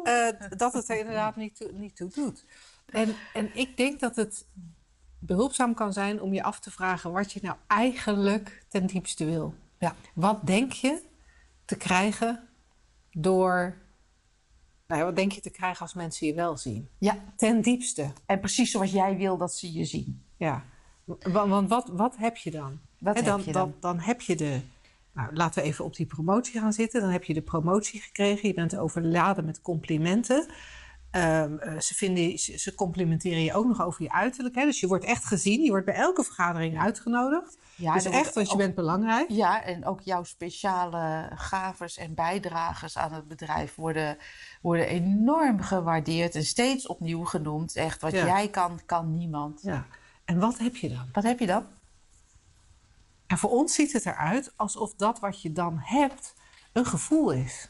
eh, 0.02 0.28
dat 0.56 0.72
het 0.72 0.88
er 0.88 0.98
inderdaad 0.98 1.36
niet 1.36 1.56
toe, 1.56 1.70
niet 1.72 1.96
toe 1.96 2.08
doet? 2.08 2.44
En, 2.86 3.14
en 3.32 3.56
ik 3.56 3.76
denk 3.76 4.00
dat 4.00 4.16
het 4.16 4.46
behulpzaam 5.18 5.74
kan 5.74 5.92
zijn 5.92 6.20
om 6.20 6.34
je 6.34 6.42
af 6.42 6.60
te 6.60 6.70
vragen 6.70 7.12
wat 7.12 7.32
je 7.32 7.40
nou 7.42 7.56
eigenlijk 7.66 8.64
ten 8.68 8.86
diepste 8.86 9.24
wil. 9.24 9.54
Ja. 9.78 9.94
Wat 10.14 10.46
denk 10.46 10.72
je 10.72 11.02
te 11.64 11.76
krijgen 11.76 12.48
door. 13.12 13.82
Nou 14.94 15.06
ja, 15.06 15.12
wat 15.12 15.20
denk 15.22 15.32
je 15.32 15.40
te 15.40 15.50
krijgen 15.50 15.80
als 15.80 15.94
mensen 15.94 16.26
je 16.26 16.34
wel 16.34 16.56
zien? 16.56 16.88
Ja, 16.98 17.16
Ten 17.36 17.60
diepste. 17.60 18.12
en 18.26 18.40
precies 18.40 18.70
zoals 18.70 18.90
jij 18.90 19.16
wil 19.16 19.36
dat 19.36 19.54
ze 19.54 19.72
je 19.72 19.84
zien. 19.84 20.22
Ja. 20.36 20.64
Want, 21.04 21.48
want 21.48 21.68
wat, 21.68 21.88
wat 21.92 22.16
heb 22.16 22.36
je 22.36 22.50
dan? 22.50 22.78
Wat 22.98 23.14
Hè, 23.14 23.20
heb 23.22 23.30
dan, 23.30 23.42
je 23.44 23.52
dan? 23.52 23.74
dan 23.80 23.98
heb 24.00 24.20
je 24.20 24.36
de. 24.36 24.60
Nou, 25.12 25.34
laten 25.34 25.62
we 25.62 25.68
even 25.68 25.84
op 25.84 25.96
die 25.96 26.06
promotie 26.06 26.60
gaan 26.60 26.72
zitten. 26.72 27.00
Dan 27.00 27.10
heb 27.10 27.24
je 27.24 27.34
de 27.34 27.42
promotie 27.42 28.00
gekregen. 28.00 28.48
Je 28.48 28.54
bent 28.54 28.76
overladen 28.76 29.44
met 29.44 29.60
complimenten. 29.62 30.46
Ehm, 31.14 31.56
eh, 31.58 31.80
ze, 31.80 31.94
vinden, 31.94 32.38
ze, 32.38 32.58
ze 32.58 32.74
complimenteren 32.74 33.42
je 33.42 33.54
ook 33.54 33.66
nog 33.66 33.82
over 33.82 34.02
je 34.02 34.12
uiterlijk. 34.12 34.54
Hè? 34.54 34.64
Dus 34.64 34.80
je 34.80 34.86
wordt 34.86 35.04
echt 35.04 35.24
gezien. 35.24 35.62
Je 35.62 35.70
wordt 35.70 35.84
bij 35.86 35.94
elke 35.94 36.24
vergadering 36.24 36.78
uitgenodigd. 36.80 37.58
Ja, 37.76 37.94
dus 37.94 38.04
echt, 38.04 38.34
want 38.34 38.46
je 38.46 38.52
ook- 38.52 38.58
bent 38.58 38.74
belangrijk. 38.74 39.28
Ja, 39.30 39.62
en 39.62 39.86
ook 39.86 40.00
jouw 40.00 40.22
speciale 40.24 41.30
gavers 41.34 41.96
en 41.96 42.14
bijdragers 42.14 42.96
aan 42.98 43.12
het 43.12 43.28
bedrijf 43.28 43.74
worden, 43.74 44.16
worden 44.62 44.86
enorm 44.88 45.60
gewaardeerd 45.60 46.34
en 46.34 46.44
steeds 46.44 46.86
opnieuw 46.86 47.24
genoemd. 47.24 47.76
Echt, 47.76 48.00
wat 48.00 48.12
Ja. 48.12 48.26
jij 48.26 48.48
kan, 48.48 48.80
kan 48.86 49.14
niemand. 49.14 49.60
Ja. 49.62 49.86
En 50.24 50.38
wat 50.38 50.58
heb 50.58 50.76
je 50.76 50.88
dan? 50.88 51.08
Wat 51.12 51.24
heb 51.24 51.38
je 51.38 51.46
dan? 51.46 51.66
En 53.26 53.38
voor 53.38 53.50
ons 53.50 53.74
ziet 53.74 53.92
het 53.92 54.06
eruit 54.06 54.52
alsof 54.56 54.94
dat 54.94 55.18
wat 55.20 55.42
je 55.42 55.52
dan 55.52 55.78
hebt 55.82 56.34
een 56.72 56.86
gevoel 56.86 57.30
is. 57.30 57.68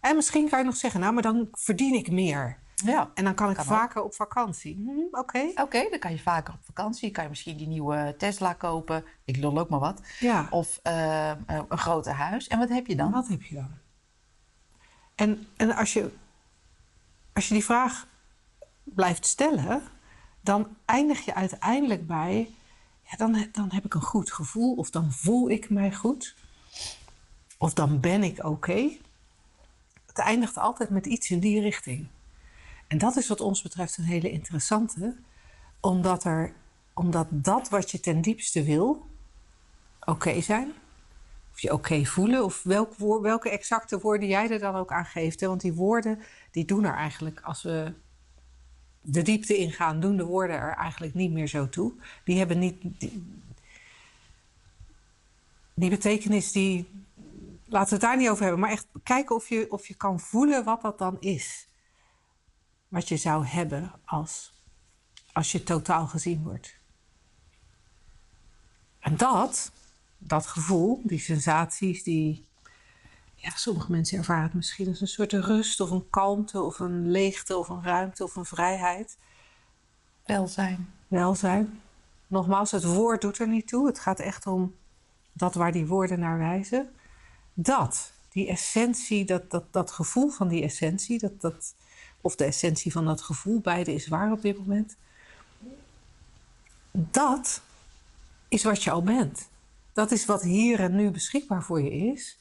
En 0.00 0.16
misschien 0.16 0.48
kan 0.48 0.58
je 0.58 0.64
nog 0.64 0.76
zeggen, 0.76 1.00
nou, 1.00 1.12
maar 1.12 1.22
dan 1.22 1.48
verdien 1.52 1.94
ik 1.94 2.10
meer. 2.10 2.58
Ja. 2.84 3.10
En 3.14 3.24
dan 3.24 3.34
kan 3.34 3.50
ik 3.50 3.56
Kan 3.56 3.64
ook. 3.64 3.70
vaker 3.70 4.02
op 4.02 4.14
vakantie. 4.14 4.74
Hm, 4.74 5.18
Oké. 5.18 5.50
Oké, 5.54 5.86
dan 5.90 5.98
kan 5.98 6.10
je 6.10 6.18
vaker 6.18 6.54
op 6.54 6.60
vakantie. 6.64 7.10
Kan 7.10 7.22
je 7.24 7.28
misschien 7.30 7.56
die 7.56 7.66
nieuwe 7.68 8.14
Tesla 8.18 8.52
kopen. 8.52 9.04
Ik 9.24 9.36
lul 9.36 9.58
ook 9.58 9.68
maar 9.68 9.80
wat. 9.80 10.00
Ja. 10.20 10.46
Of 10.50 10.80
eh, 10.82 11.30
eh, 11.30 11.36
een 11.68 11.78
groter 11.78 12.12
huis. 12.12 12.48
En 12.48 12.58
wat 12.58 12.68
heb 12.68 12.86
je 12.86 12.96
dan? 12.96 13.10
Wat 13.10 13.28
heb 13.28 13.42
je 13.42 13.54
dan? 13.54 13.70
En, 15.14 15.46
en 15.56 15.74
als, 15.76 15.92
je, 15.92 16.10
als 17.32 17.48
je 17.48 17.54
die 17.54 17.64
vraag 17.64 18.06
blijft 18.84 19.26
stellen, 19.26 19.82
dan 20.40 20.76
eindig 20.84 21.24
je 21.24 21.34
uiteindelijk 21.34 22.06
bij, 22.06 22.50
ja, 23.02 23.16
dan, 23.16 23.46
dan 23.52 23.68
heb 23.72 23.84
ik 23.84 23.94
een 23.94 24.00
goed 24.02 24.32
gevoel, 24.32 24.74
of 24.74 24.90
dan 24.90 25.12
voel 25.12 25.50
ik 25.50 25.70
mij 25.70 25.94
goed, 25.94 26.34
of 27.58 27.74
dan 27.74 28.00
ben 28.00 28.22
ik 28.22 28.44
oké. 28.44 28.90
Het 30.06 30.18
eindigt 30.18 30.56
altijd 30.58 30.90
met 30.90 31.06
iets 31.06 31.30
in 31.30 31.38
die 31.40 31.60
richting. 31.60 32.06
En 32.88 32.98
dat 32.98 33.16
is 33.16 33.28
wat 33.28 33.40
ons 33.40 33.62
betreft 33.62 33.98
een 33.98 34.04
hele 34.04 34.30
interessante, 34.30 35.16
omdat, 35.80 36.24
er, 36.24 36.52
omdat 36.94 37.26
dat 37.30 37.68
wat 37.68 37.90
je 37.90 38.00
ten 38.00 38.20
diepste 38.20 38.62
wil, 38.62 39.06
oké 40.00 40.40
zijn, 40.40 40.72
of 41.52 41.60
je 41.60 41.72
oké 41.72 42.04
voelen, 42.04 42.44
of 42.44 42.62
welk 42.62 42.96
welke 43.22 43.50
exacte 43.50 43.98
woorden 43.98 44.28
jij 44.28 44.50
er 44.50 44.58
dan 44.58 44.74
ook 44.74 44.92
aan 44.92 45.04
geeft. 45.04 45.40
Hè? 45.40 45.46
Want 45.46 45.60
die 45.60 45.72
woorden, 45.72 46.18
die 46.50 46.64
doen 46.64 46.84
er 46.84 46.94
eigenlijk, 46.94 47.40
als 47.40 47.62
we 47.62 47.92
de 49.00 49.22
diepte 49.22 49.56
ingaan, 49.56 50.00
doen 50.00 50.16
de 50.16 50.24
woorden 50.24 50.56
er 50.56 50.74
eigenlijk 50.74 51.14
niet 51.14 51.32
meer 51.32 51.46
zo 51.46 51.68
toe. 51.68 51.92
Die 52.24 52.38
hebben 52.38 52.58
niet... 52.58 52.76
Die, 52.80 53.42
die 55.74 55.90
betekenis, 55.90 56.52
die... 56.52 56.88
Laten 57.64 57.88
we 57.88 57.94
het 57.94 58.04
daar 58.04 58.16
niet 58.16 58.28
over 58.28 58.42
hebben, 58.42 58.60
maar 58.60 58.70
echt 58.70 58.86
kijken 59.02 59.36
of 59.36 59.48
je, 59.48 59.66
of 59.70 59.86
je 59.86 59.94
kan 59.94 60.20
voelen 60.20 60.64
wat 60.64 60.82
dat 60.82 60.98
dan 60.98 61.16
is. 61.20 61.67
Wat 62.88 63.08
je 63.08 63.16
zou 63.16 63.46
hebben 63.46 63.92
als, 64.04 64.52
als 65.32 65.52
je 65.52 65.62
totaal 65.62 66.06
gezien 66.06 66.42
wordt. 66.42 66.76
En 68.98 69.16
dat, 69.16 69.72
dat 70.18 70.46
gevoel, 70.46 71.00
die 71.04 71.18
sensaties, 71.18 72.02
die. 72.02 72.46
Ja, 73.34 73.50
sommige 73.50 73.90
mensen 73.90 74.18
ervaren 74.18 74.42
het 74.42 74.54
misschien 74.54 74.88
als 74.88 75.00
een 75.00 75.06
soort 75.06 75.32
rust 75.32 75.80
of 75.80 75.90
een 75.90 76.10
kalmte 76.10 76.62
of 76.62 76.78
een 76.78 77.10
leegte 77.10 77.56
of 77.56 77.68
een 77.68 77.82
ruimte 77.82 78.24
of 78.24 78.36
een 78.36 78.44
vrijheid. 78.44 79.18
Welzijn. 80.24 80.90
Welzijn. 81.08 81.80
Nogmaals, 82.26 82.70
het 82.70 82.84
woord 82.84 83.20
doet 83.20 83.38
er 83.38 83.48
niet 83.48 83.68
toe. 83.68 83.86
Het 83.86 83.98
gaat 83.98 84.20
echt 84.20 84.46
om 84.46 84.74
dat 85.32 85.54
waar 85.54 85.72
die 85.72 85.86
woorden 85.86 86.18
naar 86.18 86.38
wijzen. 86.38 86.90
Dat, 87.54 88.12
die 88.28 88.48
essentie, 88.48 89.24
dat, 89.24 89.50
dat, 89.50 89.72
dat 89.72 89.90
gevoel 89.90 90.28
van 90.30 90.48
die 90.48 90.62
essentie, 90.62 91.18
dat, 91.18 91.40
dat, 91.40 91.74
of 92.20 92.36
de 92.36 92.44
essentie 92.44 92.92
van 92.92 93.04
dat 93.04 93.22
gevoel, 93.22 93.60
beide 93.60 93.94
is 93.94 94.08
waar 94.08 94.32
op 94.32 94.42
dit 94.42 94.58
moment. 94.58 94.96
Dat 96.90 97.62
is 98.48 98.64
wat 98.64 98.82
je 98.82 98.90
al 98.90 99.02
bent. 99.02 99.48
Dat 99.92 100.10
is 100.10 100.24
wat 100.24 100.42
hier 100.42 100.80
en 100.80 100.96
nu 100.96 101.10
beschikbaar 101.10 101.62
voor 101.62 101.82
je 101.82 101.90
is. 101.90 102.38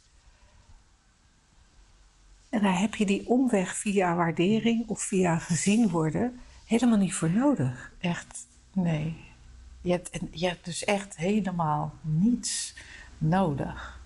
En 2.50 2.62
daar 2.62 2.80
heb 2.80 2.96
je 2.96 3.06
die 3.06 3.28
omweg 3.28 3.78
via 3.78 4.16
waardering 4.16 4.88
of 4.88 5.02
via 5.02 5.38
gezien 5.38 5.90
worden 5.90 6.40
helemaal 6.66 6.98
niet 6.98 7.14
voor 7.14 7.30
nodig. 7.32 7.92
Echt, 8.00 8.48
nee. 8.74 9.26
Je 9.82 9.92
hebt, 9.92 10.20
je 10.32 10.48
hebt 10.48 10.66
dus 10.66 10.84
echt 10.84 11.18
helemaal 11.18 11.94
niets 12.02 12.76
nodig. 13.18 14.02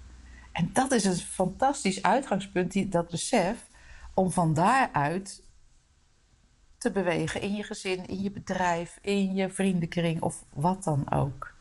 En 0.51 0.69
dat 0.73 0.91
is 0.91 1.05
een 1.05 1.15
fantastisch 1.15 2.01
uitgangspunt, 2.01 2.71
die, 2.71 2.89
dat 2.89 3.09
besef, 3.09 3.67
om 4.13 4.31
van 4.31 4.53
daaruit 4.53 5.43
te 6.81 6.91
bewegen 6.91 7.41
in 7.41 7.55
je 7.55 7.63
gezin, 7.63 8.07
in 8.07 8.21
je 8.21 8.31
bedrijf, 8.31 8.99
in 9.01 9.33
je 9.35 9.49
vriendenkring 9.49 10.21
of 10.21 10.43
wat 10.53 10.83
dan 10.83 11.11
ook. 11.11 11.53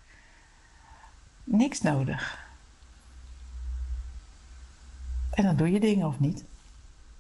Niks 1.45 1.81
nodig. 1.81 2.49
En 5.31 5.45
dan 5.45 5.57
doe 5.57 5.71
je 5.71 5.81
dingen 5.81 6.07
of 6.07 6.21
niet. 6.21 6.45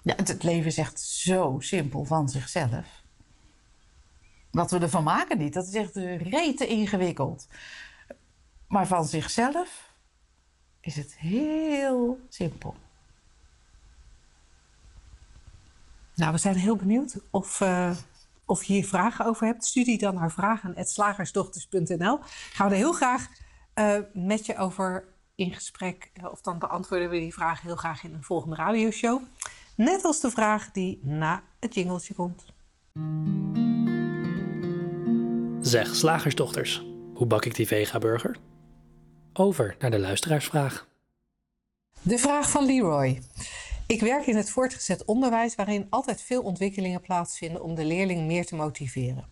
Ja, 0.02 0.14
het, 0.16 0.42
leven 0.42 0.66
is 0.66 0.78
echt 0.78 1.00
zo 1.00 1.57
simpel 1.59 2.04
van 2.04 2.28
zichzelf. 2.28 3.02
Wat 4.50 4.71
we 4.71 4.78
ervan 4.78 5.04
maken 5.04 5.38
niet, 5.38 5.54
dat 5.54 5.66
is 5.66 5.75
echt 5.75 5.97
rete 6.23 6.66
ingewikkeld. 6.66 7.49
Maar 8.66 8.87
van 8.87 9.04
zichzelf 9.04 9.92
is 10.80 10.97
het 10.97 11.16
heel 11.16 12.21
simpel. 12.28 12.75
Nou, 16.20 16.32
we 16.32 16.38
zijn 16.38 16.56
heel 16.56 16.76
benieuwd 16.76 17.16
of, 17.30 17.60
uh, 17.60 17.96
of 18.44 18.64
je 18.64 18.72
hier 18.72 18.86
vragen 18.86 19.24
over 19.24 19.46
hebt. 19.46 19.64
Stuur 19.64 19.84
die 19.84 19.98
dan 19.98 20.14
naar 20.14 20.32
vragen.slagersdochters.nl. 20.32 22.18
Gaan 22.52 22.68
we 22.68 22.72
er 22.72 22.80
heel 22.80 22.92
graag 22.92 23.28
uh, 23.74 23.96
met 24.12 24.46
je 24.46 24.56
over 24.56 25.04
in 25.34 25.54
gesprek. 25.54 26.10
Uh, 26.14 26.30
of 26.30 26.40
dan 26.40 26.58
beantwoorden 26.58 27.10
we 27.10 27.18
die 27.18 27.34
vragen 27.34 27.66
heel 27.66 27.76
graag 27.76 28.04
in 28.04 28.14
een 28.14 28.22
volgende 28.22 28.56
radioshow. 28.56 29.22
Net 29.76 30.04
als 30.04 30.20
de 30.20 30.30
vraag 30.30 30.70
die 30.70 31.00
na 31.02 31.42
het 31.60 31.74
jingeltje 31.74 32.14
komt. 32.14 32.44
Zeg, 35.60 35.94
slagersdochters, 35.94 36.84
hoe 37.14 37.26
bak 37.26 37.44
ik 37.44 37.54
die 37.54 37.66
vega-burger? 37.66 38.36
Over 39.32 39.76
naar 39.78 39.90
de 39.90 39.98
luisteraarsvraag. 39.98 40.86
De 42.02 42.18
vraag 42.18 42.50
van 42.50 42.64
Leroy. 42.64 43.22
Ik 43.90 44.00
werk 44.00 44.26
in 44.26 44.37
het 44.37 44.50
voortgezet 44.50 45.04
onderwijs 45.04 45.54
waarin 45.54 45.87
altijd 45.88 46.23
veel 46.23 46.42
ontwikkelingen 46.42 47.00
plaatsvinden 47.00 47.62
om 47.62 47.75
de 47.75 47.85
leerling 47.85 48.26
meer 48.26 48.47
te 48.47 48.54
motiveren. 48.54 49.28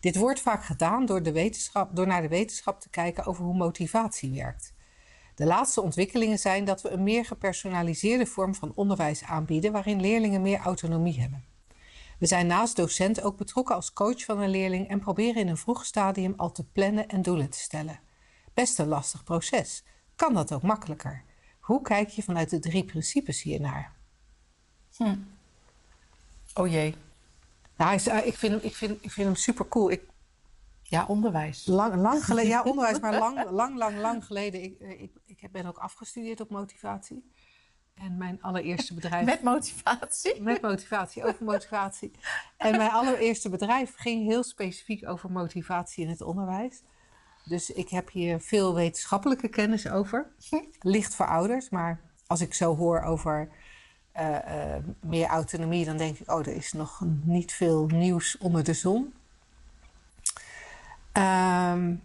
Dit 0.00 0.16
wordt 0.16 0.40
vaak 0.40 0.64
gedaan 0.64 1.06
door, 1.06 1.22
de 1.22 1.32
wetenschap, 1.32 1.96
door 1.96 2.06
naar 2.06 2.22
de 2.22 2.28
wetenschap 2.28 2.80
te 2.80 2.90
kijken 2.90 3.24
over 3.24 3.44
hoe 3.44 3.54
motivatie 3.54 4.34
werkt. 4.34 4.74
De 5.34 5.44
laatste 5.44 5.80
ontwikkelingen 5.80 6.38
zijn 6.38 6.64
dat 6.64 6.82
we 6.82 6.88
een 6.88 7.02
meer 7.02 7.24
gepersonaliseerde 7.24 8.26
vorm 8.26 8.54
van 8.54 8.72
onderwijs 8.74 9.24
aanbieden 9.24 9.72
waarin 9.72 10.00
leerlingen 10.00 10.42
meer 10.42 10.58
autonomie 10.58 11.20
hebben. 11.20 11.44
We 12.18 12.26
zijn 12.26 12.46
naast 12.46 12.76
docent 12.76 13.22
ook 13.22 13.36
betrokken 13.36 13.74
als 13.74 13.92
coach 13.92 14.24
van 14.24 14.40
een 14.40 14.50
leerling 14.50 14.88
en 14.88 15.00
proberen 15.00 15.40
in 15.40 15.48
een 15.48 15.56
vroeg 15.56 15.84
stadium 15.84 16.34
al 16.36 16.52
te 16.52 16.64
plannen 16.64 17.08
en 17.08 17.22
doelen 17.22 17.50
te 17.50 17.58
stellen. 17.58 18.00
Best 18.54 18.78
een 18.78 18.88
lastig 18.88 19.24
proces. 19.24 19.84
Kan 20.16 20.34
dat 20.34 20.52
ook 20.52 20.62
makkelijker? 20.62 21.24
Hoe 21.62 21.82
kijk 21.82 22.08
je 22.08 22.22
vanuit 22.22 22.50
de 22.50 22.58
drie 22.58 22.84
principes 22.84 23.42
hiernaar? 23.42 23.92
Hm. 24.96 25.16
Oh 26.54 26.68
jee. 26.68 26.94
Nou, 27.76 27.94
ik 28.24 28.36
vind 28.36 28.52
hem, 28.52 28.60
ik 28.62 28.74
vind, 28.74 29.04
ik 29.04 29.10
vind 29.10 29.26
hem 29.26 29.36
super 29.36 29.68
cool. 29.68 29.90
Ik, 29.90 30.02
ja, 30.82 31.04
onderwijs. 31.06 31.66
Lang, 31.66 31.94
lang 31.94 32.24
geleden, 32.24 32.50
ja, 32.50 32.62
onderwijs, 32.62 33.00
maar 33.00 33.18
lang, 33.18 33.50
lang, 33.60 33.76
lang, 33.76 34.00
lang 34.00 34.24
geleden. 34.24 34.62
Ik, 34.62 34.80
ik, 34.80 35.12
ik 35.26 35.52
ben 35.52 35.66
ook 35.66 35.78
afgestudeerd 35.78 36.40
op 36.40 36.50
motivatie. 36.50 37.30
En 37.94 38.16
mijn 38.16 38.42
allereerste 38.42 38.94
bedrijf. 38.94 39.24
Met 39.24 39.42
motivatie? 39.42 40.40
Met 40.40 40.60
motivatie, 40.60 41.24
over 41.24 41.44
motivatie. 41.44 42.10
En 42.56 42.76
mijn 42.76 42.90
allereerste 42.90 43.48
bedrijf 43.48 43.94
ging 43.96 44.26
heel 44.26 44.42
specifiek 44.42 45.08
over 45.08 45.30
motivatie 45.30 46.04
in 46.04 46.10
het 46.10 46.20
onderwijs. 46.20 46.82
Dus 47.44 47.70
ik 47.70 47.88
heb 47.88 48.10
hier 48.10 48.40
veel 48.40 48.74
wetenschappelijke 48.74 49.48
kennis 49.48 49.88
over. 49.88 50.26
Licht 50.80 51.14
voor 51.14 51.26
ouders, 51.26 51.68
maar 51.68 52.00
als 52.26 52.40
ik 52.40 52.54
zo 52.54 52.76
hoor 52.76 53.02
over 53.02 53.48
uh, 54.16 54.30
uh, 54.30 54.76
meer 55.00 55.26
autonomie, 55.26 55.84
dan 55.84 55.96
denk 55.96 56.18
ik, 56.18 56.30
oh, 56.30 56.38
er 56.38 56.54
is 56.54 56.72
nog 56.72 57.02
niet 57.24 57.52
veel 57.52 57.86
nieuws 57.86 58.38
onder 58.38 58.64
de 58.64 58.74
zon. 58.74 59.14
Um, 61.12 62.02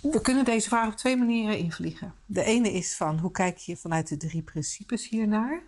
we 0.00 0.20
kunnen 0.22 0.44
deze 0.44 0.68
vraag 0.68 0.88
op 0.88 0.96
twee 0.96 1.16
manieren 1.16 1.58
invliegen. 1.58 2.14
De 2.26 2.44
ene 2.44 2.72
is 2.72 2.96
van 2.96 3.18
hoe 3.18 3.30
kijk 3.30 3.56
je 3.56 3.76
vanuit 3.76 4.08
de 4.08 4.16
drie 4.16 4.42
principes 4.42 5.08
hiernaar? 5.08 5.62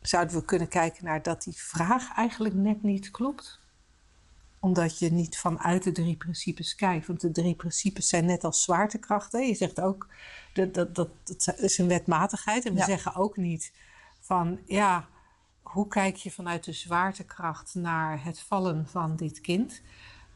Zouden 0.00 0.36
we 0.36 0.44
kunnen 0.44 0.68
kijken 0.68 1.04
naar 1.04 1.22
dat 1.22 1.42
die 1.42 1.56
vraag 1.56 2.14
eigenlijk 2.16 2.54
net 2.54 2.82
niet 2.82 3.10
klopt? 3.10 3.60
Omdat 4.62 4.98
je 4.98 5.12
niet 5.12 5.38
vanuit 5.38 5.82
de 5.82 5.92
drie 5.92 6.16
principes 6.16 6.74
kijkt. 6.74 7.06
Want 7.06 7.20
de 7.20 7.30
drie 7.30 7.54
principes 7.54 8.08
zijn 8.08 8.24
net 8.24 8.44
als 8.44 8.62
zwaartekrachten. 8.62 9.46
Je 9.46 9.54
zegt 9.54 9.80
ook 9.80 10.08
dat 10.52 10.74
dat, 10.74 10.94
dat, 10.94 11.08
dat 11.24 11.58
is 11.58 11.78
een 11.78 11.88
wetmatigheid. 11.88 12.66
En 12.66 12.74
we 12.74 12.82
zeggen 12.82 13.14
ook 13.14 13.36
niet 13.36 13.72
van 14.20 14.58
ja, 14.66 15.08
hoe 15.62 15.88
kijk 15.88 16.16
je 16.16 16.30
vanuit 16.30 16.64
de 16.64 16.72
zwaartekracht 16.72 17.74
naar 17.74 18.24
het 18.24 18.40
vallen 18.40 18.88
van 18.88 19.16
dit 19.16 19.40
kind? 19.40 19.82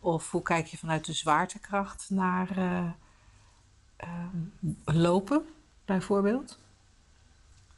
Of 0.00 0.30
hoe 0.30 0.42
kijk 0.42 0.66
je 0.66 0.76
vanuit 0.76 1.04
de 1.04 1.12
zwaartekracht 1.12 2.10
naar 2.10 2.58
uh, 2.58 2.90
uh, 4.04 4.24
lopen, 4.84 5.46
bijvoorbeeld? 5.84 6.58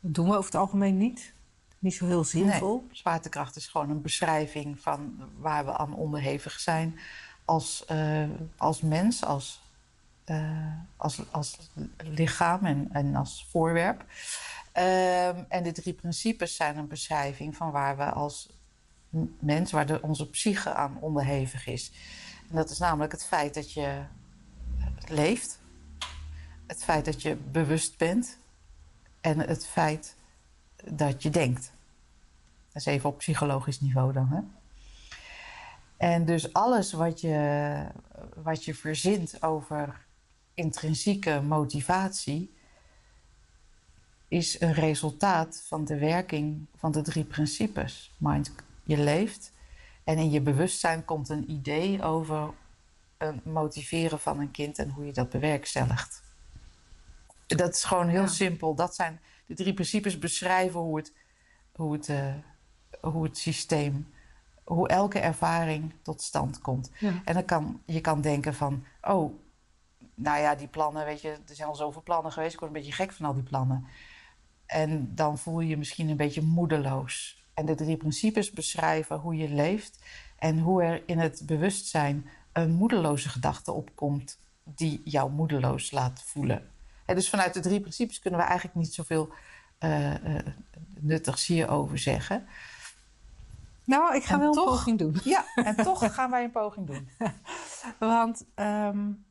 Dat 0.01 0.15
doen 0.15 0.29
we 0.29 0.37
over 0.37 0.45
het 0.45 0.61
algemeen 0.61 0.97
niet. 0.97 1.35
Niet 1.79 1.95
zo 1.95 2.07
heel 2.07 2.25
zinvol. 2.25 2.85
Nee, 2.87 2.97
zwaartekracht 2.97 3.57
is 3.57 3.67
gewoon 3.67 3.91
een 3.91 4.03
beschrijving 4.03 4.81
van 4.81 5.31
waar 5.39 5.65
we 5.65 5.77
aan 5.77 5.95
onderhevig 5.95 6.61
zijn 6.61 6.99
als, 7.45 7.85
uh, 7.91 8.29
als 8.57 8.81
mens, 8.81 9.25
als, 9.25 9.63
als, 10.97 11.23
als 11.31 11.59
lichaam 11.97 12.65
en, 12.65 12.89
en 12.93 13.17
als 13.17 13.47
voorwerp. 13.51 14.05
Ehm, 14.73 15.45
en 15.49 15.63
de 15.63 15.73
drie 15.73 15.93
principes 15.93 16.57
zijn 16.57 16.77
een 16.77 16.89
beschrijving 16.89 17.57
van 17.57 17.71
waar 17.71 17.97
we 17.97 18.05
als 18.05 18.49
mens, 19.39 19.73
waar 19.73 19.87
de, 19.87 20.03
onze 20.03 20.31
psyche 20.31 20.75
aan 20.75 20.99
onderhevig 21.01 21.67
is. 21.67 21.93
En 22.51 22.57
dat 22.57 22.71
is 22.71 22.79
namelijk 22.79 23.13
het 23.13 23.25
feit 23.25 23.55
dat 23.55 23.73
je 23.73 24.03
leeft, 25.09 25.61
het 26.67 26.85
feit 26.85 27.05
dat 27.05 27.23
je 27.23 27.37
bewust 27.37 27.97
bent 27.97 28.39
en 29.21 29.39
het 29.39 29.67
feit 29.67 30.17
dat 30.91 31.23
je 31.23 31.31
denkt. 31.31 31.73
Dat 32.73 32.77
is 32.77 32.87
even 32.87 33.09
op 33.09 33.19
psychologisch 33.19 33.81
niveau 33.81 34.13
dan. 34.13 34.29
Hè? 34.29 34.41
En 35.97 36.25
dus 36.25 36.53
alles 36.53 36.93
wat 36.93 37.21
je, 37.21 37.87
wat 38.35 38.65
je 38.65 38.75
verzint 38.75 39.43
over 39.43 40.07
intrinsieke 40.55 41.41
motivatie, 41.41 42.57
is 44.29 44.61
een 44.61 44.73
resultaat 44.73 45.63
van 45.67 45.85
de 45.85 45.99
werking 45.99 46.67
van 46.77 46.93
de 46.93 47.03
drie 47.03 47.25
principes. 47.25 48.15
Mind, 48.19 48.53
je 48.83 48.99
leeft 48.99 49.53
en 50.05 50.19
in 50.19 50.31
je 50.31 50.41
bewustzijn 50.41 51.05
komt 51.05 51.29
een 51.29 51.51
idee 51.51 52.03
over 52.03 52.51
het 53.19 53.45
motiveren 53.45 54.21
van 54.21 54.41
een 54.41 54.51
kind 54.51 54.79
en 54.79 54.91
hoe 54.91 55.07
je 55.07 55.13
dat 55.13 55.31
bewerkstelligt. 55.31 56.23
Dat 57.47 57.75
is 57.75 57.85
gewoon 57.85 58.09
heel 58.09 58.29
simpel. 58.29 58.75
Dat 58.75 58.95
zijn 58.95 59.21
de 59.49 59.55
drie 59.55 59.75
principes 59.75 60.19
beschrijven 60.19 60.81
hoe 60.81 60.97
het, 60.97 61.13
hoe 61.73 61.93
het, 61.93 62.09
uh, 62.09 62.35
hoe 63.01 63.25
het 63.25 63.39
systeem, 63.39 64.13
hoe 64.65 64.89
elke 64.89 65.19
ervaring 65.19 65.93
tot 66.03 66.23
stand 66.23 66.61
komt. 66.61 66.91
En 67.25 67.35
dan 67.35 67.45
kan, 67.45 67.83
je 67.87 68.01
kan 68.01 68.21
denken 68.21 68.55
van, 68.55 68.85
oh, 69.03 69.35
nou 70.15 70.41
ja, 70.41 70.55
die 70.55 70.69
plannen, 70.69 71.05
weet 71.05 71.21
je, 71.21 71.29
er 71.29 71.55
zijn 71.55 71.69
al 71.69 71.75
zoveel 71.75 72.03
plannen 72.03 72.33
geweest, 72.33 72.53
ik 72.53 72.61
word 72.61 72.73
een 72.73 72.79
beetje 72.79 72.95
gek 72.95 73.13
van 73.13 73.27
al 73.27 73.35
die 73.35 73.43
plannen. 73.43 73.87
En 74.67 75.15
dan 75.15 75.39
voel 75.39 75.61
je 75.61 75.69
je 75.69 75.77
misschien 75.77 76.09
een 76.09 76.17
beetje 76.17 76.43
moedeloos. 76.43 77.45
En 77.55 77.67
de 77.67 77.75
drie 77.75 77.97
principes 77.97 78.51
beschrijven 78.51 79.17
hoe 79.17 79.37
je 79.37 79.49
leeft 79.49 80.05
en 80.39 80.59
hoe 80.59 80.83
er 80.83 81.03
in 81.07 81.19
het 81.19 81.43
bewustzijn 81.47 82.29
een 82.53 82.73
moedeloze 82.73 83.29
gedachte 83.29 83.73
opkomt 83.73 84.39
die 84.65 85.01
jou 85.05 85.31
moedeloos 85.31 85.91
laat 85.91 86.23
voelen. 86.23 86.71
En 87.09 87.15
dus 87.15 87.31
vanuit 87.31 87.55
de 87.55 87.61
drie 87.61 87.81
principes 87.81 88.19
kunnen 88.19 88.41
we 88.41 88.47
eigenlijk 88.47 88.77
niet 88.77 88.95
zoveel 88.95 89.33
uh, 89.81 90.25
uh, 90.25 90.41
nuttigs 91.01 91.47
hierover 91.47 91.99
zeggen. 91.99 92.47
Nou, 93.85 94.17
ik 94.17 94.25
ga 94.25 94.35
en 94.35 94.41
wel 94.41 94.53
toch, 94.53 94.65
een 94.65 94.73
poging 94.73 94.99
doen. 94.99 95.21
Ja, 95.25 95.45
en 95.55 95.77
toch 95.85 96.15
gaan 96.15 96.31
wij 96.31 96.45
een 96.45 96.51
poging 96.51 96.87
doen. 96.87 97.09
Want 97.99 98.45
um, 98.55 99.27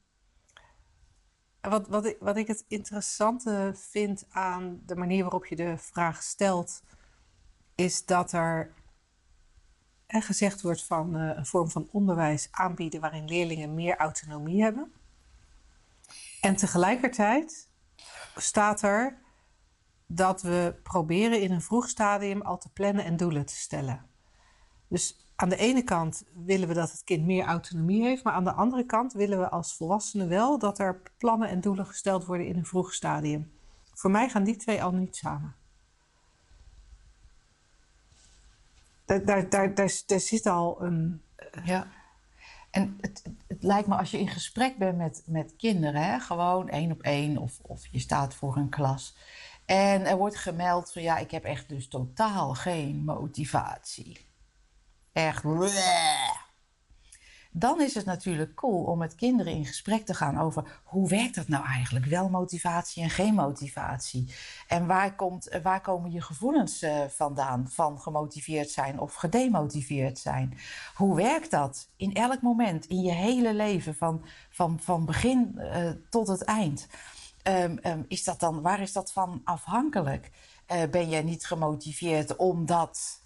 wat, 1.62 1.88
wat, 1.88 2.06
ik, 2.06 2.18
wat 2.20 2.38
ik 2.38 2.48
het 2.48 2.66
interessante 2.68 3.72
vind 3.76 4.26
aan 4.30 4.82
de 4.86 4.96
manier 4.96 5.22
waarop 5.22 5.46
je 5.46 5.56
de 5.56 5.78
vraag 5.78 6.24
stelt, 6.24 6.84
is 7.76 8.06
dat 8.06 8.32
er 8.32 8.74
en 10.06 10.22
gezegd 10.22 10.62
wordt 10.62 10.84
van 10.84 11.18
uh, 11.18 11.32
een 11.36 11.46
vorm 11.46 11.70
van 11.70 11.88
onderwijs 11.92 12.48
aanbieden 12.52 13.02
waarin 13.02 13.26
leerlingen 13.26 13.74
meer 13.74 13.98
autonomie 13.98 14.64
hebben. 14.64 14.92
En 16.42 16.56
tegelijkertijd 16.56 17.67
staat 18.42 18.82
er 18.82 19.18
dat 20.06 20.42
we 20.42 20.80
proberen 20.84 21.42
in 21.42 21.52
een 21.52 21.62
vroeg 21.62 21.90
stadium 21.90 22.42
al 22.42 22.58
te 22.58 22.70
plannen 22.70 23.06
en 23.06 23.18
doelen 23.18 23.46
te 23.46 23.56
stellen. 23.56 24.06
Dus 24.88 25.32
aan 25.36 25.50
de 25.50 25.58
ene 25.58 25.84
kant 25.84 26.24
willen 26.46 26.68
we 26.68 26.74
dat 26.74 26.92
het 26.92 27.04
kind 27.04 27.26
meer 27.26 27.46
autonomie 27.46 28.04
heeft, 28.04 28.24
maar 28.24 28.34
aan 28.34 28.44
de 28.44 28.54
andere 28.54 28.86
kant 28.86 29.14
willen 29.14 29.40
we 29.40 29.50
als 29.50 29.76
volwassenen 29.76 30.30
wel 30.30 30.60
dat 30.60 30.80
er 30.80 31.02
plannen 31.18 31.50
en 31.50 31.62
doelen 31.62 31.86
gesteld 31.86 32.26
worden 32.26 32.48
in 32.48 32.58
een 32.58 32.66
vroeg 32.66 32.94
stadium. 32.94 33.52
Voor 33.94 34.12
mij 34.12 34.30
gaan 34.30 34.44
die 34.44 34.56
twee 34.56 34.84
al 34.84 34.92
niet 34.92 35.16
samen. 35.16 35.56
daar, 39.08 39.26
daar, 39.26 39.50
daar, 39.50 39.74
daar, 40.06 40.20
zit 40.20 40.46
al 40.46 40.82
een. 40.82 41.22
Ja. 41.64 41.88
En 42.78 42.98
het, 43.02 43.24
het, 43.48 43.64
lijkt 43.64 43.88
me 43.88 43.96
als 43.96 44.12
je 44.12 44.20
in 44.20 44.28
gesprek 44.28 44.78
bent 44.78 44.98
met, 44.98 45.24
met 45.26 45.56
kinderen, 45.56 46.02
hè, 46.02 46.20
gewoon 46.20 46.70
één 46.70 46.92
op 46.92 47.02
één, 47.02 47.38
of, 47.38 47.60
of 47.62 47.88
je 47.92 48.00
staat 48.00 48.34
voor 48.34 48.58
een 48.58 48.70
klas. 48.70 49.16
En 49.66 50.06
er 50.06 50.18
wordt 50.18 50.38
gemeld 50.38 50.92
van 50.92 51.02
ja, 51.02 51.18
ik 51.18 51.32
heb 51.32 51.44
echt 51.44 51.70
dus 51.70 51.88
totaal 51.88 52.54
geen 52.54 53.04
motivatie. 53.04 54.26
Echt. 55.14 55.42
bleh. 55.42 56.37
Dan 57.60 57.82
is 57.82 57.96
het 57.96 58.06
natuurlijk 58.06 58.56
cool 58.56 58.84
om 58.84 58.98
met 58.98 59.16
kinderen 59.16 59.54
in 59.54 59.66
gesprek 59.66 60.06
te 60.06 60.14
gaan 60.14 60.40
over 60.40 60.82
hoe 60.84 61.10
werkt 61.10 61.36
dat 61.36 61.48
nou 61.48 61.66
eigenlijk? 61.66 62.06
Wel 62.06 62.30
motivatie 62.30 63.04
en 63.04 63.10
geen 63.10 63.34
motivatie. 63.34 64.34
En 64.68 64.88
waar, 64.88 65.16
komt, 65.16 65.58
waar 65.64 65.82
komen 65.82 66.12
je 66.12 66.22
gevoelens 66.22 66.84
uh, 66.84 67.04
vandaan 67.08 67.70
van 67.70 68.00
gemotiveerd 68.00 68.70
zijn 68.70 69.00
of 69.00 69.14
gedemotiveerd 69.14 70.20
zijn? 70.20 70.58
Hoe 70.96 71.16
werkt 71.16 71.52
dat 71.52 71.90
in 71.96 72.14
elk 72.14 72.42
moment, 72.42 72.86
in 72.86 73.02
je 73.02 73.12
hele 73.12 73.54
leven, 73.54 73.96
van, 73.96 74.26
van, 74.50 74.80
van 74.80 75.06
begin 75.06 75.54
uh, 75.58 75.90
tot 76.10 76.28
het 76.28 76.44
eind? 76.44 76.88
Um, 77.44 77.80
um, 77.84 78.06
is 78.08 78.24
dat 78.24 78.40
dan, 78.40 78.62
waar 78.62 78.82
is 78.82 78.94
dat 78.94 79.12
van 79.12 79.42
afhankelijk? 79.44 80.32
Ben 80.92 81.10
je 81.10 81.24
niet 81.24 81.46
gemotiveerd 81.46 82.36
omdat, 82.36 83.22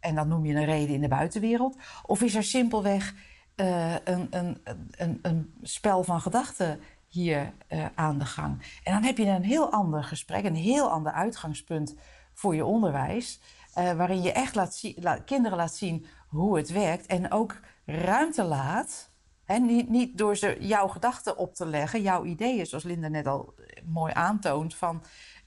en 0.00 0.14
dan 0.14 0.28
noem 0.28 0.46
je 0.46 0.54
een 0.54 0.64
reden 0.64 0.94
in 0.94 1.00
de 1.00 1.08
buitenwereld, 1.08 1.76
of 2.02 2.22
is 2.22 2.34
er 2.34 2.44
simpelweg 2.44 3.14
uh, 3.56 3.94
een, 4.04 4.26
een, 4.30 4.60
een, 4.90 5.18
een, 5.22 5.54
spel 5.62 6.04
van 6.04 6.20
gedachten 6.20 6.80
hier 7.08 7.52
uh, 7.68 7.86
aan 7.94 8.18
de 8.18 8.24
gang. 8.24 8.80
En 8.84 8.92
dan 8.92 9.02
heb 9.02 9.18
je 9.18 9.26
een 9.26 9.44
heel 9.44 9.72
ander 9.72 10.04
gesprek, 10.04 10.44
een 10.44 10.54
heel 10.54 10.90
ander 10.90 11.12
uitgangspunt 11.12 11.94
voor 12.34 12.54
je 12.54 12.64
onderwijs. 12.64 13.40
Uh, 13.78 13.92
waarin 13.92 14.22
je 14.22 14.32
echt 14.32 14.54
laat 14.54 15.24
kinderen 15.24 15.58
laat 15.58 15.74
zien 15.74 16.06
hoe 16.28 16.56
het 16.56 16.70
werkt. 16.70 17.06
En 17.06 17.30
ook 17.32 17.60
ruimte 17.84 18.42
laat. 18.42 19.10
Hè, 19.44 19.58
niet, 19.58 19.88
niet 19.88 20.18
door 20.18 20.36
ze 20.36 20.56
jouw 20.60 20.88
gedachten 20.88 21.36
op 21.36 21.54
te 21.54 21.66
leggen, 21.66 22.02
jouw 22.02 22.24
ideeën, 22.24 22.66
zoals 22.66 22.84
Linda 22.84 23.08
net 23.08 23.26
al 23.26 23.54
mooi 23.84 24.12
aantoont. 24.12 24.74
Van 24.74 25.02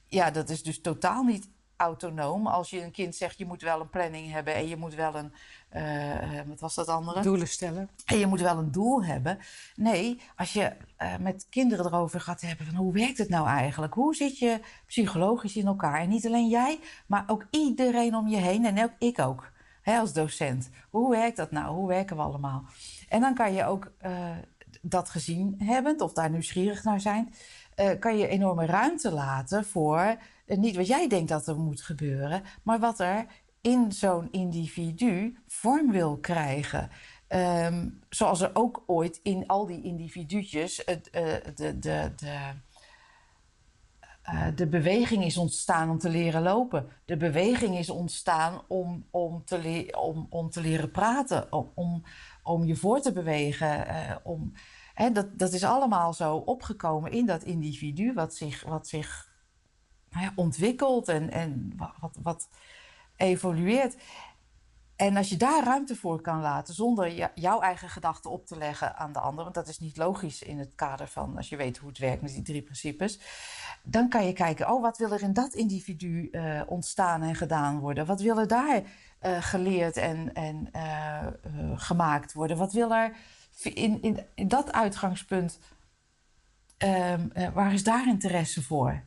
ja, 0.05 0.31
dat 0.31 0.49
is 0.49 0.63
dus 0.63 0.81
totaal 0.81 1.23
niet 1.23 1.49
autonoom. 1.79 2.47
Als 2.47 2.69
je 2.69 2.83
een 2.83 2.91
kind 2.91 3.15
zegt, 3.15 3.37
je 3.37 3.45
moet 3.45 3.61
wel 3.61 3.79
een 3.79 3.89
planning 3.89 4.31
hebben 4.31 4.55
en 4.55 4.67
je 4.67 4.77
moet 4.77 4.95
wel 4.95 5.15
een, 5.15 5.33
uh, 5.73 6.41
wat 6.47 6.59
was 6.59 6.75
dat 6.75 6.87
andere? 6.87 7.21
Doelen 7.21 7.47
stellen. 7.47 7.89
En 8.05 8.17
je 8.17 8.25
moet 8.27 8.41
wel 8.41 8.57
een 8.57 8.71
doel 8.71 9.03
hebben. 9.03 9.39
Nee, 9.75 10.21
als 10.35 10.53
je 10.53 10.71
uh, 11.01 11.17
met 11.19 11.47
kinderen 11.49 11.85
erover 11.85 12.21
gaat 12.21 12.41
hebben 12.41 12.65
van 12.65 12.75
hoe 12.75 12.93
werkt 12.93 13.17
het 13.17 13.29
nou 13.29 13.47
eigenlijk? 13.47 13.93
Hoe 13.93 14.15
zit 14.15 14.39
je 14.39 14.59
psychologisch 14.85 15.55
in 15.55 15.67
elkaar? 15.67 15.99
En 15.99 16.09
niet 16.09 16.25
alleen 16.25 16.47
jij, 16.47 16.79
maar 17.05 17.23
ook 17.27 17.45
iedereen 17.49 18.15
om 18.15 18.27
je 18.27 18.37
heen 18.37 18.65
en 18.65 18.83
ook 18.83 18.93
ik 18.97 19.19
ook. 19.19 19.51
Hè, 19.81 19.97
als 19.97 20.13
docent. 20.13 20.69
Hoe 20.89 21.09
werkt 21.09 21.37
dat 21.37 21.51
nou? 21.51 21.75
Hoe 21.75 21.87
werken 21.87 22.15
we 22.15 22.21
allemaal? 22.21 22.63
En 23.09 23.21
dan 23.21 23.33
kan 23.33 23.53
je 23.53 23.65
ook 23.65 23.91
uh, 24.05 24.11
dat 24.81 25.09
gezien 25.09 25.55
hebben, 25.63 26.01
of 26.01 26.13
daar 26.13 26.29
nieuwsgierig 26.29 26.83
naar 26.83 27.01
zijn, 27.01 27.33
kan 27.99 28.17
je 28.17 28.27
enorme 28.27 28.65
ruimte 28.65 29.11
laten 29.11 29.65
voor 29.65 30.17
niet 30.57 30.75
wat 30.75 30.87
jij 30.87 31.07
denkt 31.07 31.29
dat 31.29 31.47
er 31.47 31.57
moet 31.57 31.81
gebeuren, 31.81 32.43
maar 32.63 32.79
wat 32.79 32.99
er 32.99 33.25
in 33.61 33.91
zo'n 33.91 34.31
individu 34.31 35.37
vorm 35.47 35.91
wil 35.91 36.17
krijgen. 36.17 36.89
Um, 37.27 37.99
zoals 38.09 38.41
er 38.41 38.51
ook 38.53 38.83
ooit 38.85 39.19
in 39.23 39.47
al 39.47 39.65
die 39.65 39.83
individuutjes 39.83 40.79
uh, 40.79 40.95
de, 41.55 41.79
de, 41.79 41.79
de, 41.79 42.11
uh, 44.23 44.47
de 44.55 44.67
beweging 44.67 45.23
is 45.23 45.37
ontstaan 45.37 45.89
om 45.89 45.97
te 45.97 46.09
leren 46.09 46.41
lopen. 46.41 46.87
De 47.05 47.17
beweging 47.17 47.77
is 47.77 47.89
ontstaan 47.89 48.61
om, 48.67 49.05
om, 49.11 49.43
te, 49.45 49.87
om, 49.97 50.27
om 50.29 50.49
te 50.49 50.61
leren 50.61 50.91
praten, 50.91 51.51
om, 51.53 51.71
om, 51.75 52.03
om 52.43 52.63
je 52.63 52.75
voor 52.75 53.01
te 53.01 53.11
bewegen. 53.11 53.87
Uh, 53.87 54.15
om, 54.23 54.53
hè, 54.93 55.11
dat, 55.11 55.39
dat 55.39 55.53
is 55.53 55.63
allemaal 55.63 56.13
zo 56.13 56.35
opgekomen 56.35 57.11
in 57.11 57.25
dat 57.25 57.43
individu 57.43 58.13
wat 58.13 58.35
zich, 58.35 58.63
wat 58.63 58.87
zich 58.87 59.28
nou 60.11 60.23
ja, 60.23 60.31
ontwikkelt 60.35 61.07
en, 61.07 61.31
en 61.31 61.73
wat, 61.99 62.17
wat 62.21 62.49
evolueert. 63.15 63.95
En 64.99 65.17
als 65.17 65.29
je 65.29 65.37
daar 65.37 65.63
ruimte 65.63 65.95
voor 65.95 66.21
kan 66.21 66.41
laten, 66.41 66.73
zonder 66.73 67.31
jouw 67.35 67.61
eigen 67.61 67.89
gedachten 67.89 68.31
op 68.31 68.45
te 68.45 68.57
leggen 68.57 68.97
aan 68.97 69.13
de 69.13 69.19
ander, 69.19 69.43
want 69.43 69.55
dat 69.55 69.67
is 69.67 69.79
niet 69.79 69.97
logisch 69.97 70.41
in 70.41 70.59
het 70.59 70.75
kader 70.75 71.07
van 71.07 71.37
als 71.37 71.49
je 71.49 71.55
weet 71.55 71.77
hoe 71.77 71.89
het 71.89 71.97
werkt 71.97 72.21
met 72.21 72.33
die 72.33 72.41
drie 72.41 72.61
principes, 72.61 73.19
dan 73.83 74.09
kan 74.09 74.25
je 74.25 74.33
kijken, 74.33 74.71
oh, 74.71 74.81
wat 74.81 74.97
wil 74.97 75.11
er 75.11 75.21
in 75.21 75.33
dat 75.33 75.53
individu 75.53 76.27
uh, 76.31 76.61
ontstaan 76.65 77.21
en 77.21 77.35
gedaan 77.35 77.79
worden? 77.79 78.05
Wat 78.05 78.21
wil 78.21 78.39
er 78.39 78.47
daar 78.47 78.81
uh, 79.21 79.41
geleerd 79.41 79.97
en, 79.97 80.33
en 80.33 80.69
uh, 80.75 81.27
gemaakt 81.75 82.33
worden? 82.33 82.57
Wat 82.57 82.73
wil 82.73 82.93
er 82.93 83.15
in, 83.63 84.01
in, 84.01 84.25
in 84.35 84.47
dat 84.47 84.71
uitgangspunt, 84.71 85.59
um, 86.77 87.31
waar 87.53 87.73
is 87.73 87.83
daar 87.83 88.07
interesse 88.07 88.63
voor? 88.63 89.03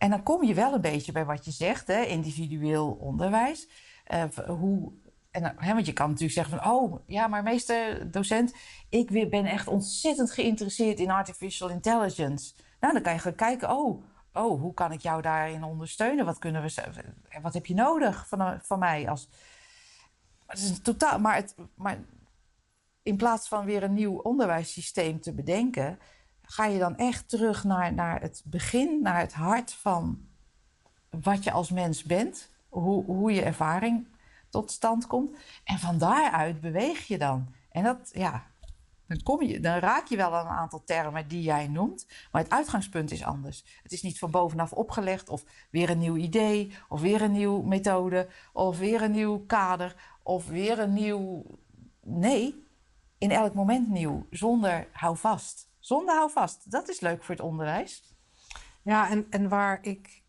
En 0.00 0.10
dan 0.10 0.22
kom 0.22 0.44
je 0.44 0.54
wel 0.54 0.74
een 0.74 0.80
beetje 0.80 1.12
bij 1.12 1.24
wat 1.24 1.44
je 1.44 1.50
zegt, 1.50 1.86
hè, 1.86 2.02
individueel 2.02 2.90
onderwijs. 3.00 3.68
Uh, 4.08 4.24
hoe, 4.46 4.92
en, 5.30 5.54
hè, 5.56 5.74
want 5.74 5.86
je 5.86 5.92
kan 5.92 6.06
natuurlijk 6.06 6.34
zeggen 6.34 6.58
van, 6.58 6.72
oh 6.72 7.00
ja, 7.06 7.26
maar 7.26 7.42
meester 7.42 8.10
docent, 8.10 8.54
ik 8.88 9.30
ben 9.30 9.44
echt 9.44 9.68
ontzettend 9.68 10.30
geïnteresseerd 10.30 11.00
in 11.00 11.10
artificial 11.10 11.68
intelligence. 11.68 12.54
Nou, 12.80 12.92
dan 12.92 13.02
kan 13.02 13.12
je 13.12 13.18
gaan 13.18 13.34
kijken, 13.34 13.70
oh, 13.70 14.04
oh 14.32 14.60
hoe 14.60 14.74
kan 14.74 14.92
ik 14.92 15.00
jou 15.00 15.22
daarin 15.22 15.64
ondersteunen? 15.64 16.24
Wat, 16.24 16.38
kunnen 16.38 16.62
we, 16.62 16.92
wat 17.42 17.54
heb 17.54 17.66
je 17.66 17.74
nodig 17.74 18.28
van, 18.28 18.58
van 18.62 18.78
mij? 18.78 19.08
Als, 19.08 19.28
het 20.46 20.58
is 20.58 20.80
totaal, 20.80 21.18
maar, 21.18 21.34
het, 21.34 21.54
maar 21.74 21.98
in 23.02 23.16
plaats 23.16 23.48
van 23.48 23.64
weer 23.64 23.82
een 23.82 23.94
nieuw 23.94 24.18
onderwijssysteem 24.18 25.20
te 25.20 25.34
bedenken, 25.34 25.98
ga 26.50 26.64
je 26.64 26.78
dan 26.78 26.96
echt 26.96 27.28
terug 27.28 27.64
naar, 27.64 27.94
naar 27.94 28.20
het 28.20 28.42
begin, 28.44 29.02
naar 29.02 29.18
het 29.18 29.32
hart 29.32 29.72
van 29.72 30.28
wat 31.10 31.44
je 31.44 31.50
als 31.50 31.70
mens 31.70 32.02
bent, 32.02 32.48
hoe, 32.68 33.04
hoe 33.04 33.32
je 33.32 33.42
ervaring 33.42 34.06
tot 34.48 34.70
stand 34.70 35.06
komt. 35.06 35.36
En 35.64 35.78
van 35.78 35.98
daaruit 35.98 36.60
beweeg 36.60 37.06
je 37.06 37.18
dan. 37.18 37.54
En 37.70 37.82
dat, 37.82 38.10
ja, 38.12 38.46
dan, 39.06 39.22
kom 39.22 39.42
je, 39.42 39.60
dan 39.60 39.78
raak 39.78 40.06
je 40.06 40.16
wel 40.16 40.36
aan 40.36 40.46
een 40.46 40.52
aantal 40.52 40.84
termen 40.84 41.28
die 41.28 41.42
jij 41.42 41.68
noemt, 41.68 42.06
maar 42.32 42.42
het 42.42 42.52
uitgangspunt 42.52 43.10
is 43.10 43.24
anders. 43.24 43.64
Het 43.82 43.92
is 43.92 44.02
niet 44.02 44.18
van 44.18 44.30
bovenaf 44.30 44.72
opgelegd 44.72 45.28
of 45.28 45.44
weer 45.70 45.90
een 45.90 45.98
nieuw 45.98 46.16
idee, 46.16 46.72
of 46.88 47.00
weer 47.00 47.22
een 47.22 47.32
nieuwe 47.32 47.66
methode, 47.66 48.28
of 48.52 48.78
weer 48.78 49.02
een 49.02 49.12
nieuw 49.12 49.38
kader, 49.46 49.96
of 50.22 50.46
weer 50.46 50.78
een 50.78 50.92
nieuw. 50.92 51.44
Nee, 52.02 52.64
in 53.18 53.30
elk 53.30 53.54
moment 53.54 53.88
nieuw, 53.88 54.26
zonder 54.30 54.88
hou 54.92 55.16
vast. 55.16 55.69
Zonder 55.90 56.14
houvast. 56.14 56.70
Dat 56.70 56.88
is 56.88 57.00
leuk 57.00 57.24
voor 57.24 57.34
het 57.34 57.44
onderwijs. 57.44 58.14
Ja, 58.82 59.10
en, 59.10 59.26
en 59.30 59.48
waar, 59.48 59.78
ik, 59.82 60.22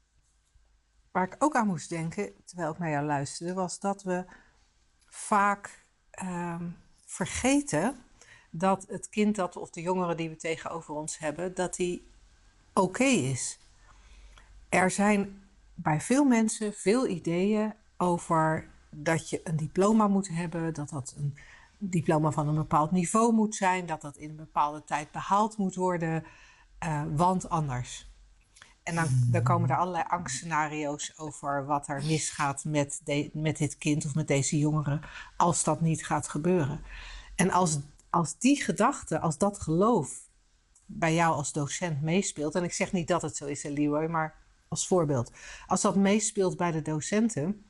waar 1.11 1.25
ik 1.25 1.35
ook 1.39 1.55
aan 1.55 1.67
moest 1.67 1.89
denken, 1.89 2.33
terwijl 2.45 2.71
ik 2.71 2.79
naar 2.79 2.89
jou 2.89 3.05
luisterde, 3.05 3.53
was 3.53 3.79
dat 3.79 4.03
we 4.03 4.25
vaak 5.05 5.85
uh, 6.23 6.61
vergeten 7.05 7.95
dat 8.49 8.85
het 8.87 9.09
kind 9.09 9.35
dat, 9.35 9.55
of 9.57 9.69
de 9.69 9.81
jongere 9.81 10.15
die 10.15 10.29
we 10.29 10.35
tegenover 10.35 10.93
ons 10.93 11.17
hebben, 11.17 11.55
dat 11.55 11.75
die 11.75 12.07
oké 12.73 13.03
is. 13.03 13.59
Er 14.69 14.91
zijn 14.91 15.43
bij 15.73 16.01
veel 16.01 16.23
mensen 16.23 16.73
veel 16.73 17.07
ideeën 17.07 17.73
over 17.97 18.69
dat 18.89 19.29
je 19.29 19.41
een 19.43 19.57
diploma 19.57 20.07
moet 20.07 20.29
hebben, 20.29 20.73
dat 20.73 20.89
dat 20.89 21.13
een 21.17 21.37
diploma 21.83 22.31
van 22.31 22.47
een 22.47 22.55
bepaald 22.55 22.91
niveau 22.91 23.33
moet 23.33 23.55
zijn, 23.55 23.85
dat 23.85 24.01
dat 24.01 24.17
in 24.17 24.29
een 24.29 24.35
bepaalde 24.35 24.83
tijd 24.83 25.11
behaald 25.11 25.57
moet 25.57 25.75
worden, 25.75 26.23
uh, 26.83 27.03
want 27.15 27.49
anders. 27.49 28.09
En 28.83 28.95
dan, 28.95 29.07
dan, 29.31 29.43
komen 29.43 29.69
er 29.69 29.77
allerlei 29.77 30.03
angstscenario's 30.07 31.13
over 31.17 31.65
wat 31.65 31.87
er 31.87 32.03
misgaat 32.05 32.63
met, 32.63 33.01
met 33.33 33.57
dit 33.57 33.77
kind 33.77 34.05
of 34.05 34.15
met 34.15 34.27
deze 34.27 34.57
jongere 34.57 34.99
als 35.37 35.63
dat 35.63 35.81
niet 35.81 36.05
gaat 36.05 36.27
gebeuren. 36.27 36.81
En 37.35 37.51
als, 37.51 37.79
als 38.09 38.37
die 38.37 38.63
gedachte, 38.63 39.19
als 39.19 39.37
dat 39.37 39.59
geloof 39.59 40.29
bij 40.85 41.13
jou 41.13 41.35
als 41.35 41.51
docent 41.51 42.01
meespeelt, 42.01 42.55
en 42.55 42.63
ik 42.63 42.73
zeg 42.73 42.91
niet 42.91 43.07
dat 43.07 43.21
het 43.21 43.35
zo 43.35 43.45
is, 43.45 43.63
Leroy, 43.63 44.05
maar 44.05 44.35
als 44.67 44.87
voorbeeld. 44.87 45.31
Als 45.67 45.81
dat 45.81 45.95
meespeelt 45.95 46.57
bij 46.57 46.71
de 46.71 46.81
docenten, 46.81 47.65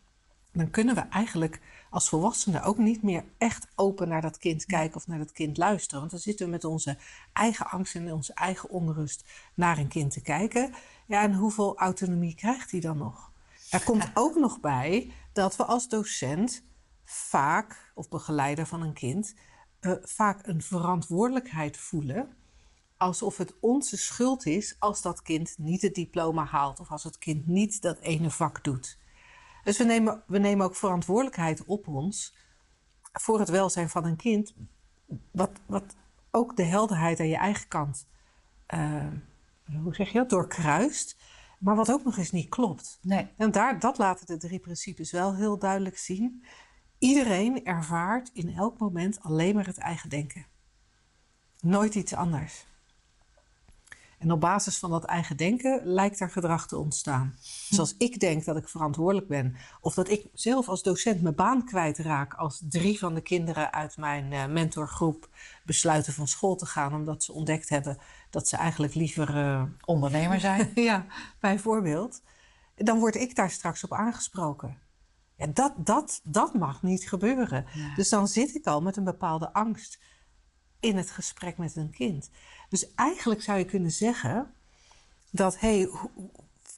dan 0.52 0.70
kunnen 0.70 0.96
we 0.96 1.02
eigenlijk 1.02 1.62
als 1.92 2.10
volwassenen 2.10 2.64
ook 2.64 2.78
niet 2.78 3.04
meer 3.04 3.24
echt 3.38 3.68
open 3.76 4.08
naar 4.08 4.22
dat 4.22 4.38
kind 4.38 4.66
kijken 4.66 4.96
of 4.96 5.08
naar 5.08 5.18
dat 5.18 5.32
kind 5.32 5.58
luisteren. 5.58 6.00
Want 6.00 6.12
dan 6.12 6.20
zitten 6.20 6.46
we 6.46 6.52
met 6.52 6.64
onze 6.64 6.98
eigen 7.34 7.68
angst 7.68 7.96
en 7.96 8.14
onze 8.14 8.34
eigen 8.34 8.70
onrust 8.70 9.26
naar 9.54 9.78
een 9.78 9.88
kind 9.88 10.12
te 10.12 10.22
kijken. 10.22 10.74
Ja, 11.08 11.22
en 11.22 11.34
hoeveel 11.34 11.78
autonomie 11.78 12.36
krijgt 12.36 12.72
hij 12.72 12.80
dan 12.80 12.98
nog? 12.98 13.32
Er 13.70 13.84
komt 13.84 14.12
ook 14.14 14.36
nog 14.36 14.60
bij 14.60 15.12
dat 15.34 15.56
we 15.56 15.66
als 15.66 15.88
docent 15.88 16.64
vaak, 17.04 17.92
of 17.96 18.10
begeleider 18.10 18.68
van 18.68 18.82
een 18.82 18.94
kind, 18.94 19.36
uh, 19.82 19.94
vaak 20.02 20.48
een 20.48 20.62
verantwoordelijkheid 20.62 21.78
voelen. 21.78 22.36
Alsof 22.98 23.38
het 23.38 23.54
onze 23.60 23.98
schuld 23.98 24.46
is 24.46 24.76
als 24.80 25.02
dat 25.02 25.22
kind 25.22 25.56
niet 25.58 25.82
het 25.82 25.96
diploma 25.96 26.46
haalt 26.46 26.80
of 26.80 26.92
als 26.92 27.04
het 27.04 27.18
kind 27.18 27.48
niet 27.48 27.82
dat 27.82 28.00
ene 28.00 28.30
vak 28.30 28.64
doet. 28.64 29.00
Dus 29.64 29.78
we 29.78 29.84
nemen, 29.84 30.24
we 30.28 30.38
nemen 30.38 30.66
ook 30.66 30.76
verantwoordelijkheid 30.76 31.66
op 31.66 31.88
ons 31.88 32.36
voor 33.14 33.40
het 33.40 33.50
welzijn 33.50 33.90
van 33.90 34.06
een 34.06 34.16
kind. 34.16 34.56
Wat, 35.32 35.52
wat 35.66 35.96
ook 36.32 36.56
de 36.56 36.64
helderheid 36.64 37.20
aan 37.20 37.28
je 37.28 37.38
eigen 37.38 37.68
kant, 37.68 38.08
uh, 38.74 39.08
hoe 39.84 39.96
zeg 39.96 40.12
je 40.12 40.18
dat, 40.18 40.30
doorkruist. 40.30 41.18
Maar 41.60 41.76
wat 41.76 41.92
ook 41.92 42.04
nog 42.04 42.18
eens 42.18 42.32
niet 42.32 42.50
klopt. 42.50 43.00
Nee. 43.02 43.28
En 43.38 43.52
daar, 43.52 43.80
dat 43.80 43.98
laten 43.98 44.26
de 44.26 44.38
drie 44.38 44.60
principes 44.60 45.12
wel 45.12 45.36
heel 45.36 45.58
duidelijk 45.58 45.98
zien. 45.98 46.46
Iedereen 46.98 47.66
ervaart 47.66 48.30
in 48.34 48.50
elk 48.50 48.80
moment 48.80 49.22
alleen 49.22 49.56
maar 49.56 49.66
het 49.66 49.78
eigen 49.78 50.10
denken. 50.10 50.46
Nooit 51.60 51.96
iets 51.96 52.14
anders. 52.14 52.66
En 54.22 54.32
op 54.32 54.40
basis 54.40 54.78
van 54.78 54.90
dat 54.90 55.04
eigen 55.04 55.38
denken 55.38 55.82
lijkt 55.84 56.20
er 56.20 56.30
gedrag 56.30 56.68
te 56.68 56.78
ontstaan. 56.78 57.36
Dus 57.70 57.80
als 57.80 57.96
ik 57.98 58.20
denk 58.20 58.46
dat 58.46 58.58
ik 58.58 58.68
verantwoordelijk 58.68 59.28
ben, 59.28 59.56
of 59.80 59.94
dat 59.94 60.10
ik 60.10 60.26
zelf 60.34 60.70
als 60.70 60.84
docent 60.84 61.22
mijn 61.22 61.36
baan 61.36 61.66
kwijtraak 61.66 62.34
als 62.34 62.62
drie 62.70 63.00
van 63.00 63.14
de 63.14 63.22
kinderen 63.22 63.74
uit 63.74 63.98
mijn 63.98 64.32
uh, 64.32 64.46
mentorgroep 64.46 65.30
besluiten 65.66 66.14
van 66.14 66.28
school 66.28 66.56
te 66.56 66.66
gaan, 66.66 66.94
omdat 66.94 67.24
ze 67.24 67.34
ontdekt 67.34 67.70
hebben 67.70 67.98
dat 68.30 68.48
ze 68.48 68.58
eigenlijk 68.58 68.94
liever 68.94 69.36
uh, 69.36 69.64
ondernemer 69.86 70.40
zijn. 70.40 70.72
ja, 70.90 71.06
bijvoorbeeld. 71.40 72.22
Dan 72.76 73.00
word 73.00 73.16
ik 73.16 73.36
daar 73.36 73.52
straks 73.52 73.84
op 73.84 73.94
aangesproken. 73.94 74.78
Ja, 75.38 75.48
dat, 75.48 75.74
dat, 75.78 76.22
dat 76.24 76.54
mag 76.54 76.82
niet 76.82 77.10
gebeuren. 77.10 77.66
Ja. 77.74 77.96
Dus 77.96 78.10
dan 78.10 78.28
zit 78.28 78.56
ik 78.56 78.68
al 78.68 78.82
met 78.82 78.98
een 78.98 79.04
bepaalde 79.04 79.54
angst 79.54 80.00
in 80.82 80.98
het 80.98 81.12
gesprek 81.12 81.58
met 81.58 81.76
een 81.76 81.92
kind. 81.92 82.30
Dus 82.70 82.94
eigenlijk 82.96 83.42
zou 83.42 83.58
je 83.58 83.66
kunnen 83.66 83.92
zeggen 83.92 84.54
dat 85.32 85.60
hey, 85.60 85.90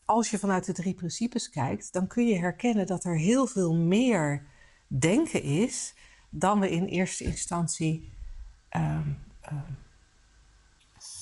als 0.06 0.30
je 0.30 0.40
vanuit 0.40 0.66
de 0.66 0.74
drie 0.74 0.94
principes 0.94 1.50
kijkt, 1.50 1.94
dan 1.94 2.08
kun 2.08 2.28
je 2.28 2.40
herkennen 2.40 2.88
dat 2.88 3.04
er 3.04 3.18
heel 3.18 3.48
veel 3.48 3.76
meer 3.76 4.46
denken 4.88 5.44
is 5.44 5.94
dan 6.30 6.60
we 6.60 6.70
in 6.70 6.86
eerste 6.86 7.24
instantie 7.24 8.14
um, 8.70 9.18
um, 9.52 9.78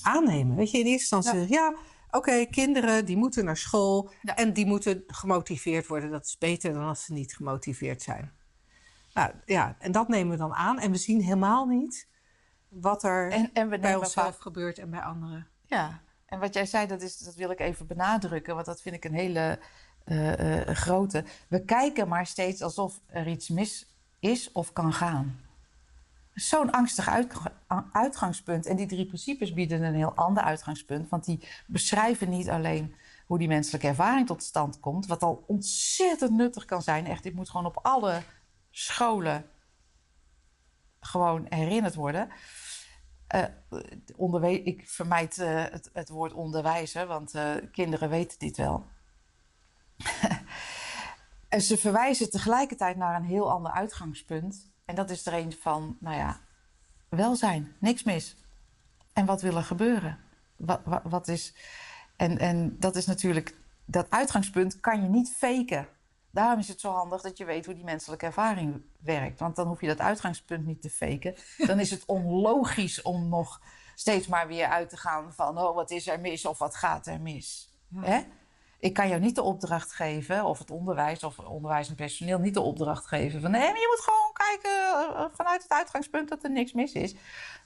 aannemen. 0.02 0.56
Weet 0.56 0.70
je, 0.70 0.78
in 0.78 0.86
eerste 0.86 1.16
instantie, 1.16 1.40
ja, 1.40 1.46
ja 1.48 1.76
oké, 2.10 2.44
kinderen 2.44 3.04
die 3.04 3.16
moeten 3.16 3.44
naar 3.44 3.56
school 3.56 4.10
ja. 4.22 4.36
en 4.36 4.52
die 4.52 4.66
moeten 4.66 5.04
gemotiveerd 5.06 5.86
worden. 5.86 6.10
Dat 6.10 6.24
is 6.24 6.38
beter 6.38 6.72
dan 6.72 6.84
als 6.84 7.04
ze 7.04 7.12
niet 7.12 7.36
gemotiveerd 7.36 8.02
zijn. 8.02 8.32
Nou 9.14 9.32
ja, 9.46 9.76
en 9.78 9.92
dat 9.92 10.08
nemen 10.08 10.30
we 10.30 10.38
dan 10.38 10.54
aan 10.54 10.78
en 10.78 10.90
we 10.90 10.96
zien 10.96 11.22
helemaal 11.22 11.66
niet 11.66 12.08
wat 12.72 13.02
er 13.02 13.30
en, 13.30 13.50
en 13.52 13.68
we 13.68 13.78
bij 13.78 13.96
onszelf 13.96 14.26
vaak... 14.26 14.40
gebeurt 14.40 14.78
en 14.78 14.90
bij 14.90 15.00
anderen. 15.00 15.46
Ja, 15.66 16.00
en 16.26 16.38
wat 16.38 16.54
jij 16.54 16.66
zei, 16.66 16.86
dat, 16.86 17.02
is, 17.02 17.18
dat 17.18 17.34
wil 17.34 17.50
ik 17.50 17.60
even 17.60 17.86
benadrukken, 17.86 18.54
want 18.54 18.66
dat 18.66 18.80
vind 18.80 18.94
ik 18.94 19.04
een 19.04 19.14
hele 19.14 19.58
uh, 20.04 20.58
uh, 20.58 20.66
grote. 20.66 21.24
We 21.48 21.64
kijken 21.64 22.08
maar 22.08 22.26
steeds 22.26 22.62
alsof 22.62 23.00
er 23.06 23.28
iets 23.28 23.48
mis 23.48 23.96
is 24.18 24.52
of 24.52 24.72
kan 24.72 24.92
gaan. 24.92 25.40
Zo'n 26.34 26.70
angstig 26.70 27.08
uit, 27.08 27.32
uitgangspunt. 27.92 28.66
En 28.66 28.76
die 28.76 28.86
drie 28.86 29.06
principes 29.06 29.52
bieden 29.52 29.82
een 29.82 29.94
heel 29.94 30.14
ander 30.14 30.42
uitgangspunt, 30.42 31.08
want 31.08 31.24
die 31.24 31.48
beschrijven 31.66 32.28
niet 32.28 32.48
alleen 32.50 32.94
hoe 33.26 33.38
die 33.38 33.48
menselijke 33.48 33.86
ervaring 33.86 34.26
tot 34.26 34.42
stand 34.42 34.80
komt, 34.80 35.06
wat 35.06 35.22
al 35.22 35.44
ontzettend 35.46 36.30
nuttig 36.30 36.64
kan 36.64 36.82
zijn. 36.82 37.06
Echt, 37.06 37.22
dit 37.22 37.34
moet 37.34 37.50
gewoon 37.50 37.66
op 37.66 37.78
alle 37.82 38.22
scholen 38.70 39.44
gewoon 41.02 41.46
herinnerd 41.48 41.94
worden. 41.94 42.28
Uh, 43.34 44.66
ik 44.66 44.88
vermijd 44.88 45.38
uh, 45.38 45.64
het, 45.64 45.90
het, 45.92 46.08
woord 46.08 46.32
onderwijzen, 46.32 47.08
want 47.08 47.34
uh, 47.34 47.54
kinderen 47.72 48.08
weten 48.08 48.38
dit 48.38 48.56
wel. 48.56 48.84
en 51.48 51.60
ze 51.60 51.76
verwijzen 51.76 52.30
tegelijkertijd 52.30 52.96
naar 52.96 53.16
een 53.16 53.24
heel 53.24 53.50
ander 53.50 53.72
uitgangspunt. 53.72 54.70
En 54.84 54.94
dat 54.94 55.10
is 55.10 55.26
er 55.26 55.34
een 55.34 55.52
van, 55.52 55.96
nou 56.00 56.16
ja, 56.16 56.40
welzijn, 57.08 57.76
niks 57.78 58.02
mis. 58.02 58.36
En 59.12 59.26
wat 59.26 59.42
wil 59.42 59.56
er 59.56 59.62
gebeuren? 59.62 60.18
Wat, 60.56 60.80
wat, 60.84 61.02
wat 61.04 61.28
is. 61.28 61.54
En, 62.16 62.38
en 62.38 62.78
dat 62.78 62.96
is 62.96 63.06
natuurlijk, 63.06 63.56
dat 63.84 64.10
uitgangspunt 64.10 64.80
kan 64.80 65.02
je 65.02 65.08
niet 65.08 65.30
faken. 65.30 65.88
Daarom 66.32 66.58
is 66.58 66.68
het 66.68 66.80
zo 66.80 66.92
handig 66.92 67.22
dat 67.22 67.38
je 67.38 67.44
weet 67.44 67.66
hoe 67.66 67.74
die 67.74 67.84
menselijke 67.84 68.26
ervaring 68.26 68.82
werkt. 69.00 69.40
Want 69.40 69.56
dan 69.56 69.66
hoef 69.66 69.80
je 69.80 69.86
dat 69.86 70.00
uitgangspunt 70.00 70.66
niet 70.66 70.82
te 70.82 70.90
faken. 70.90 71.34
Dan 71.66 71.80
is 71.80 71.90
het 71.90 72.04
onlogisch 72.06 73.02
om 73.02 73.28
nog 73.28 73.60
steeds 73.94 74.26
maar 74.26 74.46
weer 74.46 74.66
uit 74.66 74.88
te 74.88 74.96
gaan 74.96 75.32
van... 75.32 75.58
oh, 75.58 75.74
wat 75.74 75.90
is 75.90 76.08
er 76.08 76.20
mis 76.20 76.46
of 76.46 76.58
wat 76.58 76.74
gaat 76.74 77.06
er 77.06 77.20
mis? 77.20 77.70
Hè? 77.94 78.20
Ik 78.78 78.94
kan 78.94 79.08
jou 79.08 79.20
niet 79.20 79.34
de 79.34 79.42
opdracht 79.42 79.92
geven, 79.92 80.44
of 80.44 80.58
het 80.58 80.70
onderwijs 80.70 81.24
of 81.24 81.38
onderwijs 81.38 81.88
en 81.88 81.94
personeel 81.94 82.38
niet 82.38 82.54
de 82.54 82.60
opdracht 82.60 83.06
geven 83.06 83.40
van... 83.40 83.50
nee, 83.50 83.60
maar 83.60 83.80
je 83.80 83.94
moet 83.96 84.04
gewoon 84.04 84.32
kijken 84.32 85.14
eh, 85.16 85.24
vanuit 85.32 85.62
het 85.62 85.72
uitgangspunt 85.72 86.28
dat 86.28 86.44
er 86.44 86.50
niks 86.50 86.72
mis 86.72 86.92
is. 86.92 87.14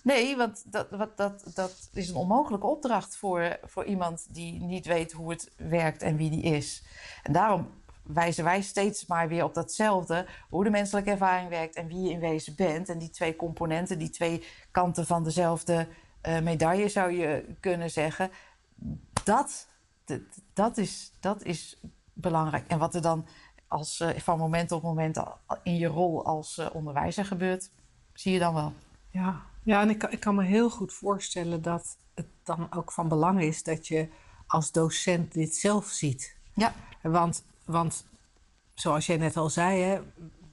Nee, 0.03 0.37
want 0.37 0.73
dat, 0.73 0.91
wat, 0.91 1.17
dat, 1.17 1.51
dat 1.55 1.89
is 1.93 2.09
een 2.09 2.17
onmogelijke 2.17 2.67
opdracht 2.67 3.17
voor, 3.17 3.59
voor 3.63 3.85
iemand 3.85 4.35
die 4.35 4.61
niet 4.61 4.87
weet 4.87 5.13
hoe 5.13 5.31
het 5.31 5.53
werkt 5.57 6.03
en 6.03 6.17
wie 6.17 6.31
die 6.31 6.43
is. 6.43 6.85
En 7.23 7.33
daarom 7.33 7.71
wijzen 8.07 8.45
wij 8.45 8.63
steeds 8.63 9.07
maar 9.07 9.29
weer 9.29 9.45
op 9.45 9.55
datzelfde. 9.55 10.27
Hoe 10.49 10.65
de 10.65 10.71
menselijke 10.71 11.11
ervaring 11.11 11.49
werkt 11.49 11.75
en 11.75 11.87
wie 11.87 12.03
je 12.03 12.11
in 12.11 12.21
wezen 12.21 12.55
bent. 12.55 12.89
En 12.89 12.99
die 12.99 13.11
twee 13.11 13.37
componenten, 13.37 13.99
die 13.99 14.11
twee 14.11 14.45
kanten 14.71 15.07
van 15.07 15.25
dezelfde 15.25 15.89
uh, 16.23 16.41
medaille 16.41 16.89
zou 16.89 17.11
je 17.11 17.57
kunnen 17.61 17.91
zeggen. 17.91 18.31
Dat, 19.25 19.69
dat, 20.53 20.79
is, 20.79 21.13
dat 21.21 21.43
is 21.43 21.81
belangrijk. 22.13 22.67
En 22.69 22.79
wat 22.79 22.95
er 22.95 23.03
dan 23.03 23.27
als, 23.69 24.01
uh, 24.01 24.19
van 24.19 24.39
moment 24.39 24.73
op 24.73 24.83
moment 24.83 25.23
in 25.63 25.77
je 25.77 25.87
rol 25.87 26.25
als 26.25 26.59
uh, 26.59 26.67
onderwijzer 26.73 27.25
gebeurt, 27.25 27.71
zie 28.13 28.33
je 28.33 28.39
dan 28.39 28.55
wel. 28.55 28.73
Ja, 29.11 29.43
ja 29.63 29.81
en 29.81 29.91
ik, 29.91 30.03
ik 30.03 30.21
kan 30.21 30.35
me 30.35 30.45
heel 30.45 30.71
goed 30.71 30.93
voorstellen 30.93 31.63
dat 31.63 31.97
het 32.15 32.27
dan 32.43 32.73
ook 32.73 32.93
van 32.93 33.09
belang 33.09 33.41
is 33.41 33.63
dat 33.63 33.87
je 33.87 34.09
als 34.47 34.73
docent 34.73 35.33
dit 35.33 35.55
zelf 35.55 35.87
ziet. 35.87 36.37
Ja. 36.55 36.75
Want 37.03 37.45
want 37.67 38.07
zoals 38.75 39.07
jij 39.07 39.17
net 39.17 39.37
al 39.37 39.51
zei, 39.51 39.83
hè, 39.83 40.01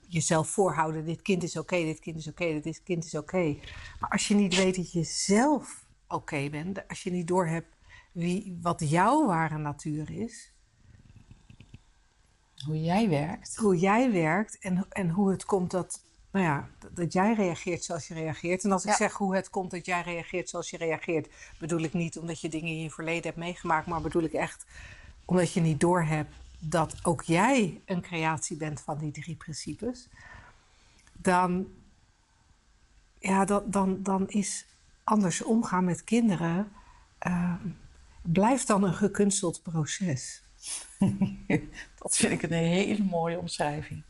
jezelf 0.08 0.50
voorhouden: 0.50 1.06
dit 1.06 1.22
kind 1.22 1.44
is 1.44 1.58
oké, 1.58 1.76
dit 1.76 2.00
kind 2.00 2.18
is 2.18 2.28
oké, 2.28 2.60
dit 2.62 2.84
kind 2.84 3.06
is 3.06 3.16
oké. 3.16 3.56
Maar 4.00 4.10
als 4.10 4.28
je 4.28 4.36
niet 4.36 4.56
weet 4.56 4.76
dat 4.76 4.92
je 4.92 5.04
zelf 5.04 5.86
oké 6.08 6.50
bent, 6.50 6.88
als 6.88 7.04
je 7.04 7.12
niet 7.12 7.28
doorhebt 7.28 7.76
wie, 8.12 8.60
wat 8.62 8.90
jouw 8.90 9.26
ware 9.26 9.58
natuur 9.58 10.12
is. 10.12 10.52
Hoe 12.66 12.82
jij 12.82 13.10
werkt. 13.10 13.56
Hoe 13.56 13.78
jij 13.78 14.12
werkt 14.12 14.60
en, 14.60 14.86
en 14.90 15.10
hoe 15.10 15.32
het 15.32 15.46
komt 15.46 15.72
dat, 15.72 16.04
nou 16.32 16.46
ja, 16.46 16.70
dat 16.94 17.14
jij 17.14 17.34
reageert 17.34 17.84
zoals 17.84 18.08
je 18.08 18.14
reageert. 18.14 18.64
En 18.64 18.72
als 18.72 18.86
ik 18.86 18.94
zeg 18.94 19.14
hoe 19.14 19.36
het 19.36 19.50
komt 19.50 19.72
dat 19.72 19.86
jij 19.86 20.02
reageert 20.02 20.50
zoals 20.50 20.70
je 20.70 20.78
reageert, 20.78 21.30
bedoel 21.60 21.82
ik 21.82 21.94
niet 21.94 22.18
omdat 22.18 22.42
je 22.42 22.50
dingen 22.50 22.70
in 22.70 22.82
je 22.82 22.92
verleden 22.92 23.24
hebt 23.24 23.38
meegemaakt, 23.38 23.88
maar 23.88 24.02
bedoel 24.02 24.24
ik 24.24 24.34
echt 24.34 24.66
omdat 25.26 25.54
je 25.54 25.62
niet 25.62 25.80
doorhebt 25.80 26.36
dat 26.70 27.06
ook 27.06 27.22
jij 27.22 27.82
een 27.86 28.02
creatie 28.02 28.58
bent 28.58 28.82
van 28.82 28.98
die 28.98 29.12
drie 29.12 29.36
principes, 29.36 30.10
dan, 31.14 31.68
ja, 33.20 33.46
dan, 33.46 33.64
dan, 33.66 34.04
dan 34.04 34.30
is 34.30 34.66
anders 35.04 35.42
omgaan 35.42 35.84
met 35.84 36.04
kinderen, 36.04 36.72
uh, 37.28 37.56
blijft 38.22 38.68
dan 38.68 38.84
een 38.84 38.94
gekunsteld 38.94 39.62
proces. 39.64 40.44
dat 42.02 42.16
vind 42.16 42.32
ik 42.32 42.44
een 42.44 42.58
hele 42.58 43.04
mooie 43.04 43.40
omschrijving. 43.40 44.04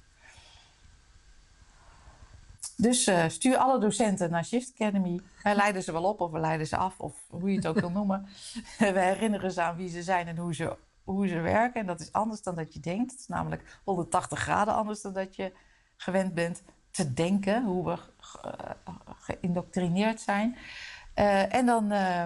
Dus 2.75 3.07
uh, 3.07 3.27
stuur 3.27 3.57
alle 3.57 3.79
docenten 3.79 4.29
naar 4.31 4.45
Shift 4.45 4.71
Academy. 4.73 5.19
Wij 5.43 5.55
leiden 5.55 5.83
ze 5.83 5.91
wel 5.91 6.03
op 6.03 6.21
of 6.21 6.31
we 6.31 6.39
leiden 6.39 6.67
ze 6.67 6.77
af, 6.77 6.99
of 6.99 7.15
hoe 7.29 7.49
je 7.49 7.55
het 7.55 7.67
ook 7.67 7.79
wil 7.79 7.89
noemen. 7.89 8.27
we 8.77 8.99
herinneren 8.99 9.51
ze 9.51 9.61
aan 9.61 9.75
wie 9.75 9.89
ze 9.89 10.03
zijn 10.03 10.27
en 10.27 10.37
hoe 10.37 10.55
ze 10.55 10.75
hoe 11.03 11.27
ze 11.27 11.39
werken. 11.39 11.81
En 11.81 11.87
dat 11.87 11.99
is 11.99 12.11
anders 12.11 12.41
dan 12.41 12.55
dat 12.55 12.73
je 12.73 12.79
denkt. 12.79 13.11
Het 13.11 13.19
is 13.19 13.27
namelijk 13.27 13.79
180 13.83 14.39
graden 14.39 14.73
anders 14.73 15.01
dan 15.01 15.13
dat 15.13 15.35
je 15.35 15.53
gewend 15.97 16.33
bent 16.33 16.63
te 16.91 17.13
denken. 17.13 17.63
Hoe 17.63 17.85
we 17.85 17.97
geïndoctrineerd 19.19 20.21
zijn. 20.21 20.57
Uh, 21.15 21.53
en 21.53 21.65
dan 21.65 21.91
uh, 21.91 22.25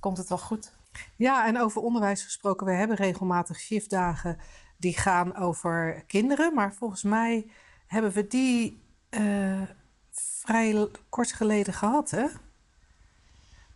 komt 0.00 0.18
het 0.18 0.28
wel 0.28 0.38
goed. 0.38 0.76
Ja, 1.16 1.46
en 1.46 1.58
over 1.58 1.82
onderwijs 1.82 2.22
gesproken. 2.22 2.66
We 2.66 2.72
hebben 2.72 2.96
regelmatig 2.96 3.58
shiftdagen 3.58 4.38
die 4.76 4.98
gaan 4.98 5.36
over 5.36 6.04
kinderen. 6.06 6.54
Maar 6.54 6.74
volgens 6.74 7.02
mij 7.02 7.50
hebben 7.86 8.12
we 8.12 8.26
die 8.26 8.86
vrij 10.10 10.88
kort 11.08 11.32
geleden 11.32 11.74
gehad, 11.74 12.10
hè? 12.10 12.26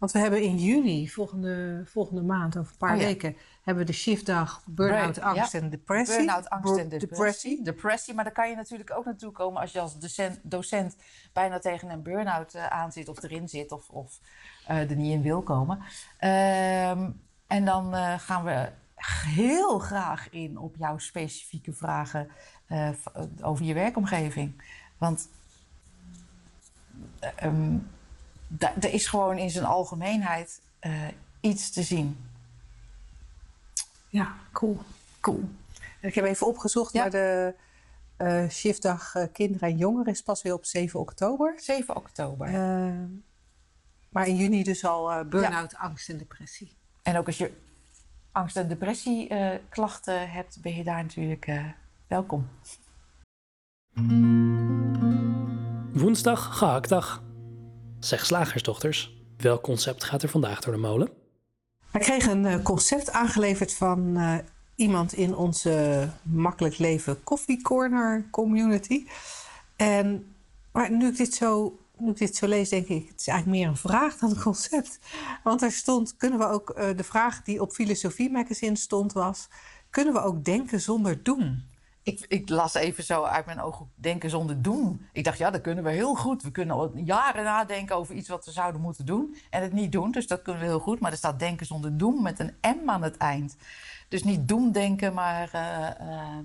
Want 0.03 0.15
we 0.15 0.21
hebben 0.21 0.43
in 0.43 0.59
juni, 0.59 1.09
volgende, 1.09 1.83
volgende 1.87 2.23
maand, 2.23 2.57
over 2.57 2.73
een 2.73 2.79
paar 2.79 2.97
oh 2.97 3.03
weken, 3.03 3.37
hebben 3.62 3.85
we 3.85 3.91
de 3.91 3.97
shiftdag 3.97 4.62
Burnout, 4.67 5.21
Angst 5.21 5.55
en 5.55 5.71
Depressie. 5.71 6.17
Burnout, 6.17 6.51
Angst 6.51 6.77
en 6.77 6.88
depressie. 6.88 7.62
depressie. 7.65 8.15
Maar 8.15 8.25
daar 8.25 8.33
kan 8.33 8.49
je 8.51 8.57
natuurlijk 8.57 8.91
ook 8.97 9.05
naartoe 9.05 9.33
komen 9.33 9.61
als 9.61 9.73
je 9.73 9.81
als 9.81 9.99
docent, 9.99 10.38
docent 10.43 10.97
bijna 11.33 11.59
tegen 11.59 11.91
een 11.91 12.03
burn-out 12.03 12.55
uh, 12.55 12.67
aan 12.67 12.93
zit 12.93 13.09
of 13.09 13.23
erin 13.23 13.49
zit 13.49 13.73
of, 13.73 13.88
of 13.88 14.21
uh, 14.71 14.91
er 14.91 14.97
niet 14.97 15.12
in 15.12 15.23
wil 15.23 15.43
komen. 15.43 15.77
Um, 15.79 17.21
en 17.47 17.65
dan 17.65 17.95
uh, 17.95 18.19
gaan 18.19 18.45
we 18.45 18.69
heel 18.95 19.79
graag 19.79 20.31
in 20.31 20.59
op 20.59 20.77
jouw 20.77 20.99
specifieke 20.99 21.73
vragen 21.73 22.29
over 23.43 23.65
je 23.65 23.75
werkomgeving. 23.75 24.62
Want 24.99 25.29
um, 27.43 27.91
er 28.59 28.93
is 28.93 29.07
gewoon 29.07 29.38
in 29.38 29.51
zijn 29.51 29.65
algemeenheid 29.65 30.61
uh, 30.81 30.93
iets 31.41 31.71
te 31.71 31.83
zien. 31.83 32.19
Ja, 34.09 34.35
cool. 34.53 34.79
Cool. 35.21 35.49
Ik 36.01 36.15
heb 36.15 36.25
even 36.25 36.47
opgezocht, 36.47 36.93
ja. 36.93 37.01
maar 37.01 37.11
de 37.11 37.55
uh, 38.19 38.49
shiftdag 38.49 39.15
Kinderen 39.33 39.69
en 39.69 39.77
Jongeren 39.77 40.12
is 40.12 40.23
pas 40.23 40.43
weer 40.43 40.55
op 40.55 40.65
7 40.65 41.01
oktober. 41.01 41.55
7 41.57 41.97
oktober. 41.97 42.51
maar 44.09 44.29
in 44.29 44.37
juni 44.37 44.62
dus 44.62 44.85
al 44.85 45.25
burn-out, 45.25 45.77
angst 45.77 46.09
en 46.09 46.19
depressie. 46.19 46.77
En 47.03 47.17
ook 47.17 47.27
als 47.27 47.38
je 47.38 47.53
angst- 48.33 48.57
en 48.57 48.69
depressieklachten 48.69 50.31
hebt, 50.31 50.61
ben 50.61 50.75
je 50.75 50.85
daar 50.85 51.03
natuurlijk 51.03 51.51
welkom. 52.07 52.49
Woensdag, 55.93 56.59
gehaktdag. 56.59 57.23
Zeg 58.05 58.27
slagersdochters, 58.27 59.17
welk 59.37 59.62
concept 59.62 60.05
gaat 60.05 60.23
er 60.23 60.29
vandaag 60.29 60.61
door 60.61 60.73
de 60.73 60.81
molen? 60.81 61.11
We 61.91 61.99
kregen 61.99 62.45
een 62.45 62.62
concept 62.62 63.11
aangeleverd 63.11 63.75
van 63.75 64.19
uh, 64.19 64.38
iemand 64.75 65.12
in 65.12 65.37
onze 65.37 66.09
Makkelijk 66.23 66.79
Leven 66.79 67.23
Coffee 67.23 67.62
Corner 67.62 68.27
community. 68.31 69.07
En 69.77 70.35
maar 70.73 70.91
nu 70.91 71.07
ik 71.07 71.17
dit 71.17 71.35
zo 71.35 71.79
nu 71.97 72.11
ik 72.11 72.19
dit 72.19 72.37
zo 72.37 72.47
lees, 72.47 72.69
denk 72.69 72.87
ik, 72.87 73.09
het 73.09 73.21
is 73.21 73.27
eigenlijk 73.27 73.59
meer 73.59 73.69
een 73.69 73.77
vraag 73.77 74.17
dan 74.17 74.31
een 74.31 74.43
concept. 74.43 74.99
Want 75.45 75.62
er 75.62 75.73
stond, 75.73 76.17
kunnen 76.17 76.38
we 76.38 76.49
ook, 76.49 76.75
uh, 76.79 76.97
de 76.97 77.05
vraag 77.05 77.43
die 77.43 77.61
op 77.61 77.73
Filosofie 77.73 78.31
Magazine 78.31 78.77
stond 78.77 79.12
was, 79.12 79.49
kunnen 79.91 80.15
we 80.15 80.23
ook 80.23 80.45
denken 80.45 80.81
zonder 80.81 81.23
doen? 81.23 81.62
Ik, 82.03 82.25
ik, 82.29 82.49
las 82.49 82.75
even 82.75 83.05
zo 83.05 83.23
uit 83.23 83.47
mijn 83.47 83.61
ogen 83.61 83.91
denken 83.95 84.31
zonder 84.31 84.62
doen. 84.62 85.07
Ik 85.12 85.25
dacht, 85.25 85.38
ja, 85.38 85.51
dat 85.51 85.61
kunnen 85.61 85.85
we 85.85 85.91
heel 85.91 86.15
goed. 86.15 86.43
We 86.43 86.51
kunnen 86.51 86.77
al 86.77 86.97
jaren 86.97 87.45
nadenken 87.45 87.97
over 87.97 88.15
iets 88.15 88.29
wat 88.29 88.45
we 88.45 88.51
zouden 88.51 88.81
moeten 88.81 89.07
doen 89.07 89.37
en 89.51 89.62
het 89.62 89.73
niet 89.73 89.93
doen. 89.93 90.11
Dus 90.11 90.27
dat 90.27 90.43
kunnen 90.43 90.62
we 90.62 90.69
heel 90.69 90.81
goed. 90.81 91.01
Maar 91.01 91.11
er 91.11 91.17
staat 91.17 91.38
denken 91.38 91.67
zonder 91.67 91.97
doen 91.97 92.23
met 92.23 92.38
een 92.38 92.55
M 92.61 92.91
aan 92.91 93.03
het 93.03 93.17
eind. 93.17 93.57
Dus 94.09 94.25
niet 94.25 94.49
doen 94.49 94.73
denken, 94.73 95.15
maar 95.15 95.51
uh, 95.55 96.09
uh, 96.09 96.38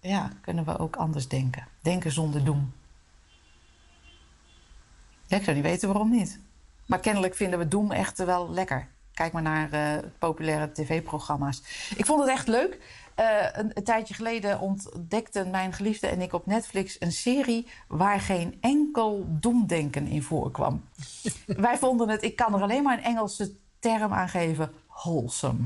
ja, 0.00 0.30
kunnen 0.40 0.64
we 0.64 0.78
ook 0.78 0.96
anders 0.96 1.28
denken. 1.28 1.66
Denken 1.80 2.12
zonder 2.12 2.44
doen. 2.44 2.72
Ja, 5.26 5.36
ik 5.36 5.44
zou 5.44 5.56
niet 5.56 5.64
weten 5.64 5.88
waarom 5.88 6.10
niet. 6.10 6.40
Maar 6.86 7.00
kennelijk 7.00 7.34
vinden 7.34 7.58
we 7.58 7.68
doen 7.68 7.92
echt 7.92 8.24
wel 8.24 8.50
lekker. 8.50 8.88
Kijk 9.14 9.32
maar 9.32 9.42
naar 9.42 9.74
uh, 9.74 10.08
populaire 10.18 10.72
tv-programma's. 10.72 11.62
Ik 11.96 12.06
vond 12.06 12.20
het 12.20 12.28
echt 12.28 12.48
leuk. 12.48 12.78
Uh, 13.20 13.46
een, 13.52 13.70
een, 13.74 13.84
tijdje 13.84 14.14
geleden 14.14 14.60
ontdekten 14.60 15.50
mijn 15.50 15.72
geliefde 15.72 16.06
en 16.06 16.20
ik 16.20 16.32
op 16.32 16.46
Netflix 16.46 16.96
een 17.00 17.12
serie 17.12 17.66
waar 17.88 18.20
geen 18.20 18.58
enkel 18.60 19.26
doemdenken 19.28 20.06
in 20.06 20.22
voorkwam. 20.22 20.84
Wij 21.46 21.78
vonden 21.78 22.08
het, 22.08 22.22
ik 22.22 22.36
kan 22.36 22.54
er 22.54 22.62
alleen 22.62 22.82
maar 22.82 22.98
een 22.98 23.04
Engelse 23.04 23.56
term 23.78 24.12
aan 24.12 24.28
geven, 24.28 24.72
wholesome. 24.88 25.64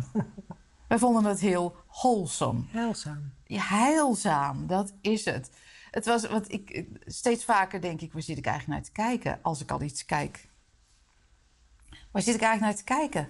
Wij 0.88 0.98
vonden 0.98 1.24
het 1.24 1.40
heel 1.40 1.76
wholesome. 1.88 2.62
Heilzaam. 2.68 3.32
Ja, 3.44 3.62
heilzaam, 3.62 4.66
dat 4.66 4.92
is 5.00 5.24
het. 5.24 5.50
Het 5.90 6.06
was 6.06 6.22
ik 6.46 6.84
steeds 7.06 7.44
vaker 7.44 7.80
denk 7.80 8.00
ik, 8.00 8.12
waar 8.12 8.22
zit 8.22 8.38
ik 8.38 8.46
eigenlijk 8.46 8.78
naar 8.78 8.88
te 8.88 9.02
kijken 9.02 9.38
als 9.42 9.60
ik 9.60 9.70
al 9.70 9.82
iets 9.82 10.04
kijk? 10.04 10.48
Waar 12.10 12.22
zit 12.22 12.34
ik 12.34 12.40
eigenlijk 12.40 12.60
naar 12.60 12.84
te 12.84 12.94
kijken? 12.94 13.28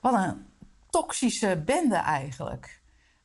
Wat 0.00 0.14
een 0.14 0.46
toxische 0.90 1.62
bende 1.64 1.96
eigenlijk. 1.96 2.77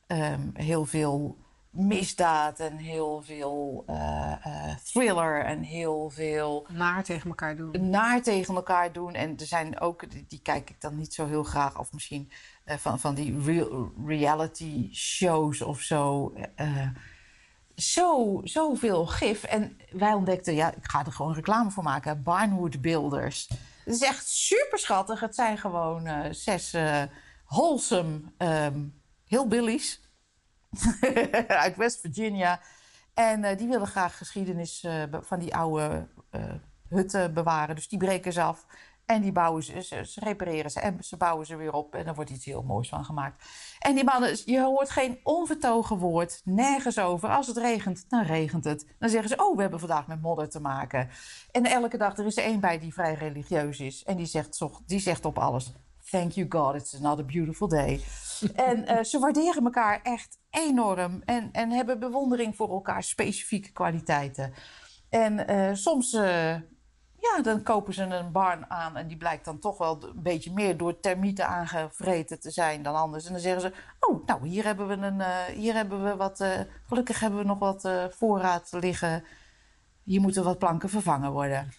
Um, 0.06 0.50
heel 0.54 0.84
veel 0.84 1.36
misdaad 1.70 2.60
en 2.60 2.76
heel 2.76 3.22
veel 3.22 3.84
uh, 3.86 4.32
uh, 4.46 4.76
thriller 4.84 5.44
en 5.44 5.62
heel 5.62 6.10
veel... 6.10 6.66
Naar 6.68 7.04
tegen 7.04 7.28
elkaar 7.28 7.56
doen. 7.56 7.90
Naar 7.90 8.22
tegen 8.22 8.54
elkaar 8.54 8.92
doen. 8.92 9.14
En 9.14 9.36
er 9.38 9.46
zijn 9.46 9.80
ook, 9.80 10.10
die, 10.10 10.24
die 10.28 10.40
kijk 10.42 10.70
ik 10.70 10.80
dan 10.80 10.96
niet 10.96 11.14
zo 11.14 11.26
heel 11.26 11.42
graag, 11.42 11.78
of 11.78 11.92
misschien 11.92 12.30
uh, 12.66 12.76
van, 12.76 12.98
van 13.00 13.14
die 13.14 13.40
real, 13.42 13.92
reality 14.06 14.88
shows 14.92 15.62
of 15.62 15.80
zo. 15.80 16.34
zo, 17.74 18.40
zoveel 18.44 19.06
gif. 19.06 19.44
En 19.44 19.78
wij 19.90 20.12
ontdekten, 20.12 20.54
ja, 20.54 20.74
ik 20.74 20.90
ga 20.90 21.04
er 21.04 21.12
gewoon 21.12 21.34
reclame 21.34 21.70
voor 21.70 21.82
maken, 21.82 22.22
Barnwood 22.22 22.80
Builders. 22.80 23.48
Het 23.84 23.94
is 23.94 24.02
echt 24.02 24.28
super 24.28 24.78
schattig. 24.78 25.20
Het 25.20 25.34
zijn 25.34 25.58
gewoon 25.58 26.34
zes 26.34 26.76
wholesome... 27.46 28.20
Um, 28.38 29.02
heel 29.34 29.48
billies 29.48 30.00
uit 31.64 31.76
West 31.76 32.00
Virginia. 32.00 32.60
En 33.14 33.44
uh, 33.44 33.56
die 33.56 33.68
willen 33.68 33.86
graag 33.86 34.16
geschiedenis 34.16 34.84
uh, 34.84 35.02
van 35.10 35.38
die 35.38 35.56
oude 35.56 36.08
uh, 36.30 36.54
hutten 36.88 37.34
bewaren. 37.34 37.74
Dus 37.74 37.88
die 37.88 37.98
breken 37.98 38.32
ze 38.32 38.42
af. 38.42 38.66
En 39.06 39.22
die 39.22 39.32
bouwen 39.32 39.62
ze, 39.62 39.82
ze, 39.82 40.04
ze, 40.04 40.20
repareren 40.20 40.70
ze 40.70 40.80
en 40.80 41.04
ze 41.04 41.16
bouwen 41.16 41.46
ze 41.46 41.56
weer 41.56 41.72
op. 41.72 41.94
En 41.94 42.06
er 42.06 42.14
wordt 42.14 42.30
iets 42.30 42.44
heel 42.44 42.62
moois 42.62 42.88
van 42.88 43.04
gemaakt. 43.04 43.44
En 43.78 43.94
die 43.94 44.04
mannen, 44.04 44.36
je 44.44 44.60
hoort 44.60 44.90
geen 44.90 45.18
onvertogen 45.22 45.98
woord, 45.98 46.40
nergens 46.44 46.98
over. 46.98 47.28
Als 47.28 47.46
het 47.46 47.56
regent, 47.56 48.04
dan 48.08 48.22
regent 48.22 48.64
het. 48.64 48.94
Dan 48.98 49.08
zeggen 49.08 49.28
ze, 49.28 49.36
oh, 49.36 49.56
we 49.56 49.60
hebben 49.62 49.80
vandaag 49.80 50.06
met 50.06 50.22
modder 50.22 50.48
te 50.48 50.60
maken. 50.60 51.08
En 51.50 51.64
elke 51.64 51.96
dag, 51.96 52.16
er 52.16 52.26
is 52.26 52.36
er 52.36 52.44
één 52.44 52.60
bij 52.60 52.78
die 52.78 52.92
vrij 52.92 53.14
religieus 53.14 53.80
is. 53.80 54.04
En 54.04 54.16
die 54.16 54.26
zegt, 54.26 54.60
die 54.86 55.00
zegt 55.00 55.24
op 55.24 55.38
alles, 55.38 55.72
thank 56.10 56.32
you 56.32 56.46
God, 56.48 56.74
it's 56.74 56.94
another 56.94 57.24
beautiful 57.24 57.68
day. 57.68 58.04
en 58.54 58.90
uh, 58.90 59.02
ze 59.02 59.18
waarderen 59.18 59.64
elkaar 59.64 60.00
echt 60.02 60.38
enorm 60.50 61.22
en, 61.24 61.48
en 61.52 61.70
hebben 61.70 61.98
bewondering 61.98 62.56
voor 62.56 62.70
elkaar 62.70 63.02
specifieke 63.02 63.72
kwaliteiten. 63.72 64.52
En 65.08 65.50
uh, 65.50 65.74
soms, 65.74 66.12
uh, 66.12 66.50
ja, 67.16 67.42
dan 67.42 67.62
kopen 67.62 67.94
ze 67.94 68.02
een 68.02 68.32
barn 68.32 68.70
aan 68.70 68.96
en 68.96 69.08
die 69.08 69.16
blijkt 69.16 69.44
dan 69.44 69.58
toch 69.58 69.78
wel 69.78 70.02
een 70.02 70.22
beetje 70.22 70.52
meer 70.52 70.76
door 70.76 71.00
termieten 71.00 71.48
aangevreten 71.48 72.40
te 72.40 72.50
zijn 72.50 72.82
dan 72.82 72.94
anders. 72.94 73.26
En 73.26 73.32
dan 73.32 73.40
zeggen 73.40 73.60
ze, 73.60 73.72
oh, 74.00 74.26
nou, 74.26 74.48
hier 74.48 74.64
hebben 74.64 74.88
we, 74.88 74.94
een, 74.94 75.22
hier 75.54 75.74
hebben 75.74 76.04
we 76.04 76.16
wat, 76.16 76.44
gelukkig 76.86 77.20
hebben 77.20 77.38
we 77.38 77.46
nog 77.46 77.58
wat 77.58 77.88
voorraad 78.10 78.72
liggen. 78.72 79.24
Hier 80.02 80.20
moeten 80.20 80.44
wat 80.44 80.58
planken 80.58 80.88
vervangen 80.88 81.32
worden 81.32 81.72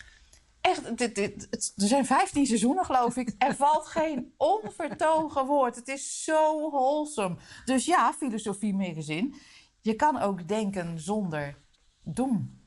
echt, 0.66 0.98
dit, 0.98 1.16
dit, 1.16 1.48
het, 1.50 1.74
er 1.76 1.88
zijn 1.88 2.06
15 2.06 2.46
seizoenen, 2.46 2.86
geloof 2.86 3.16
ik. 3.16 3.36
Er 3.38 3.56
valt 3.56 3.88
geen 3.88 4.34
onvertogen 4.38 5.46
woord. 5.46 5.76
Het 5.76 5.88
is 5.88 6.24
zo 6.24 6.70
wholesome. 6.70 7.36
Dus 7.66 7.86
ja, 7.86 8.14
filosofie 8.14 8.74
magazine. 8.74 9.34
Je 9.82 9.94
kan 9.94 10.22
ook 10.22 10.48
denken 10.48 11.00
zonder 11.00 11.58
doen. 12.04 12.64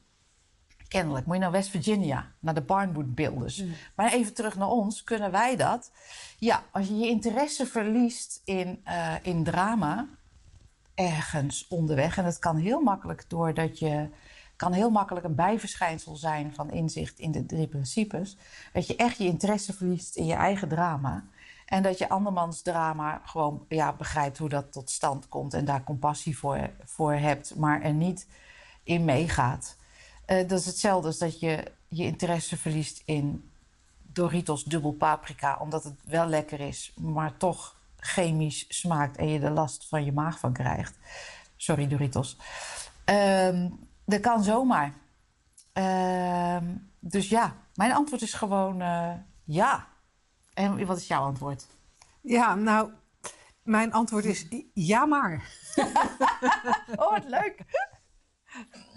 Kennelijk. 0.89 1.27
Moet 1.27 1.35
je 1.35 1.41
naar 1.41 1.51
West 1.51 1.71
Virginia, 1.71 2.33
naar 2.41 2.55
de 2.55 2.63
Barnwood 2.63 3.15
Builders. 3.15 3.63
Mm. 3.63 3.73
Maar 3.97 4.13
even 4.13 4.35
terug 4.35 4.57
naar 4.57 4.69
ons. 4.69 5.05
Kunnen 5.05 5.31
wij 5.31 5.57
dat? 5.57 5.93
Ja, 6.39 6.65
als 6.73 6.89
je 6.89 6.97
je 6.97 7.09
interesse 7.09 7.67
verliest 7.67 8.43
in, 8.45 8.83
uh, 8.85 9.15
in 9.23 9.45
drama, 9.45 10.09
ergens 10.95 11.67
onderweg. 11.69 12.17
En 12.17 12.25
dat 12.25 12.39
kan 12.39 12.57
heel 12.57 12.81
makkelijk 12.81 13.25
doordat 13.29 13.79
je 13.79 14.09
kan 14.59 14.73
heel 14.73 14.90
makkelijk 14.90 15.25
een 15.27 15.35
bijverschijnsel 15.35 16.16
zijn 16.16 16.55
van 16.55 16.71
inzicht 16.71 17.18
in 17.18 17.33
de 17.33 17.47
drie 17.47 17.66
principes. 17.66 18.37
Dat 18.73 18.87
je 18.87 18.97
echt 18.97 19.18
je 19.18 19.25
interesse 19.25 19.73
verliest 19.73 20.16
in 20.16 20.27
je 20.27 20.35
eigen 20.35 20.68
drama. 20.68 21.25
En 21.66 21.83
dat 21.83 21.99
je 21.99 22.09
andermans 22.09 22.62
drama 22.62 23.21
gewoon 23.25 23.64
ja, 23.68 23.92
begrijpt 23.92 24.38
hoe 24.38 24.49
dat 24.49 24.73
tot 24.73 24.90
stand 24.90 25.29
komt 25.29 25.55
en 25.55 25.64
daar 25.64 25.85
compassie 25.85 26.38
voor, 26.38 26.71
voor 26.85 27.12
hebt, 27.12 27.57
maar 27.57 27.83
er 27.83 27.92
niet 27.92 28.27
in 28.83 29.05
meegaat. 29.05 29.77
Uh, 30.27 30.49
dat 30.49 30.59
is 30.59 30.66
hetzelfde 30.66 31.07
als 31.07 31.18
dat 31.18 31.40
je 31.40 31.73
je 31.88 32.05
interesse 32.05 32.57
verliest 32.57 33.03
in 33.05 33.51
Doritos 34.03 34.64
dubbel 34.64 34.92
paprika, 34.92 35.57
omdat 35.61 35.85
het 35.85 35.94
wel 36.04 36.27
lekker 36.27 36.61
is, 36.61 36.92
maar 36.96 37.37
toch 37.37 37.77
chemisch 37.96 38.65
smaakt 38.69 39.17
en 39.17 39.29
je 39.29 39.40
er 39.40 39.50
last 39.50 39.88
van 39.88 40.04
je 40.04 40.13
maag 40.13 40.38
van 40.38 40.52
krijgt. 40.52 40.98
Sorry, 41.56 41.88
Doritos. 41.88 42.37
Um, 43.04 43.88
dat 44.09 44.21
kan 44.21 44.42
zomaar. 44.42 44.94
Uh, 45.75 46.59
dus 47.00 47.29
ja, 47.29 47.56
mijn 47.75 47.92
antwoord 47.92 48.23
is 48.23 48.33
gewoon 48.35 48.81
uh, 48.81 49.13
ja. 49.44 49.87
En 50.54 50.87
wat 50.87 50.96
is 50.96 51.06
jouw 51.06 51.23
antwoord? 51.23 51.67
Ja, 52.21 52.54
nou, 52.54 52.90
mijn 53.63 53.92
antwoord 53.92 54.25
is 54.25 54.46
ja 54.75 55.06
maar. 55.06 55.50
oh, 56.96 57.11
wat 57.11 57.25
leuk. 57.25 57.65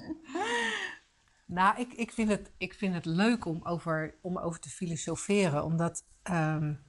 nou, 1.58 1.80
ik, 1.80 1.94
ik, 1.94 2.12
vind 2.12 2.30
het, 2.30 2.52
ik 2.58 2.74
vind 2.74 2.94
het 2.94 3.06
leuk 3.06 3.46
om 3.46 3.60
over, 3.64 4.16
om 4.22 4.38
over 4.38 4.60
te 4.60 4.70
filosoferen, 4.70 5.64
omdat... 5.64 6.04
Um, 6.32 6.84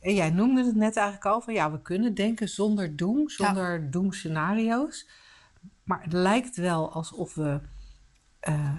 en 0.00 0.14
jij 0.14 0.30
noemde 0.30 0.64
het 0.64 0.74
net 0.74 0.96
eigenlijk 0.96 1.26
al, 1.26 1.40
van 1.40 1.54
ja, 1.54 1.72
we 1.72 1.82
kunnen 1.82 2.14
denken 2.14 2.48
zonder 2.48 2.96
doen, 2.96 3.28
zonder 3.28 3.82
ja. 3.82 3.90
doemscenario's. 3.90 5.08
Maar 5.84 6.02
het 6.02 6.12
lijkt 6.12 6.56
wel 6.56 6.92
alsof 6.92 7.34
we 7.34 7.60
uh, 8.48 8.70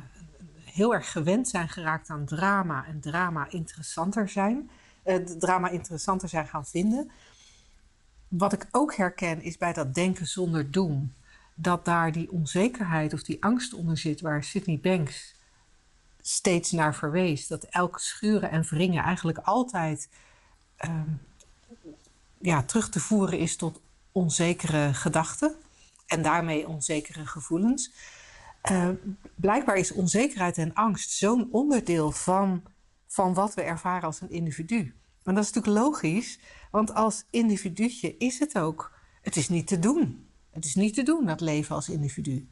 heel 0.63 0.93
erg 0.93 1.11
gewend 1.11 1.47
zijn 1.47 1.69
geraakt 1.69 2.09
aan 2.09 2.25
drama 2.25 2.85
en 2.85 2.99
drama 2.99 3.49
interessanter 3.49 4.29
zijn. 4.29 4.69
Uh, 5.05 5.15
drama 5.15 5.69
interessanter 5.69 6.29
zijn 6.29 6.47
gaan 6.47 6.65
vinden. 6.65 7.11
wat 8.27 8.53
ik 8.53 8.67
ook 8.71 8.95
herken 8.95 9.41
is 9.41 9.57
bij 9.57 9.73
dat 9.73 9.93
denken 9.93 10.27
zonder 10.27 10.71
doem, 10.71 11.13
dat 11.55 11.85
daar 11.85 12.11
die 12.11 12.31
onzekerheid 12.31 13.13
of 13.13 13.23
die 13.23 13.43
angst 13.43 13.73
onder 13.73 13.97
zit 13.97 14.21
waar 14.21 14.43
Sydney 14.43 14.79
Banks 14.79 15.35
steeds 16.21 16.71
naar 16.71 16.95
verwees. 16.95 17.47
Dat 17.47 17.63
elk 17.63 17.99
schuren 17.99 18.49
en 18.51 18.63
wringen 18.63 19.03
eigenlijk 19.03 19.37
altijd 19.37 20.09
ehm, 20.75 21.09
ja, 22.37 22.63
terug 22.63 22.89
te 22.89 22.99
voeren 22.99 23.39
is 23.39 23.55
tot 23.55 23.81
onzekere 24.11 24.93
gedachten 24.93 25.55
en 26.13 26.21
daarmee 26.21 26.67
onzekere 26.67 27.25
gevoelens. 27.25 27.91
Uh, 28.71 28.89
blijkbaar 29.35 29.75
is 29.75 29.91
onzekerheid 29.91 30.57
en 30.57 30.73
angst 30.73 31.11
zo'n 31.11 31.47
onderdeel 31.51 32.11
van, 32.11 32.63
van 33.07 33.33
wat 33.33 33.53
we 33.53 33.61
ervaren 33.61 34.03
als 34.03 34.21
een 34.21 34.31
individu. 34.31 34.93
En 35.23 35.35
dat 35.35 35.43
is 35.43 35.51
natuurlijk 35.51 35.83
logisch, 35.83 36.39
want 36.71 36.93
als 36.93 37.23
individuutje 37.29 38.17
is 38.17 38.39
het 38.39 38.57
ook. 38.57 38.91
Het 39.21 39.35
is 39.35 39.49
niet 39.49 39.67
te 39.67 39.79
doen. 39.79 40.27
Het 40.51 40.65
is 40.65 40.75
niet 40.75 40.93
te 40.93 41.03
doen, 41.03 41.25
dat 41.25 41.41
leven 41.41 41.75
als 41.75 41.89
individu. 41.89 42.47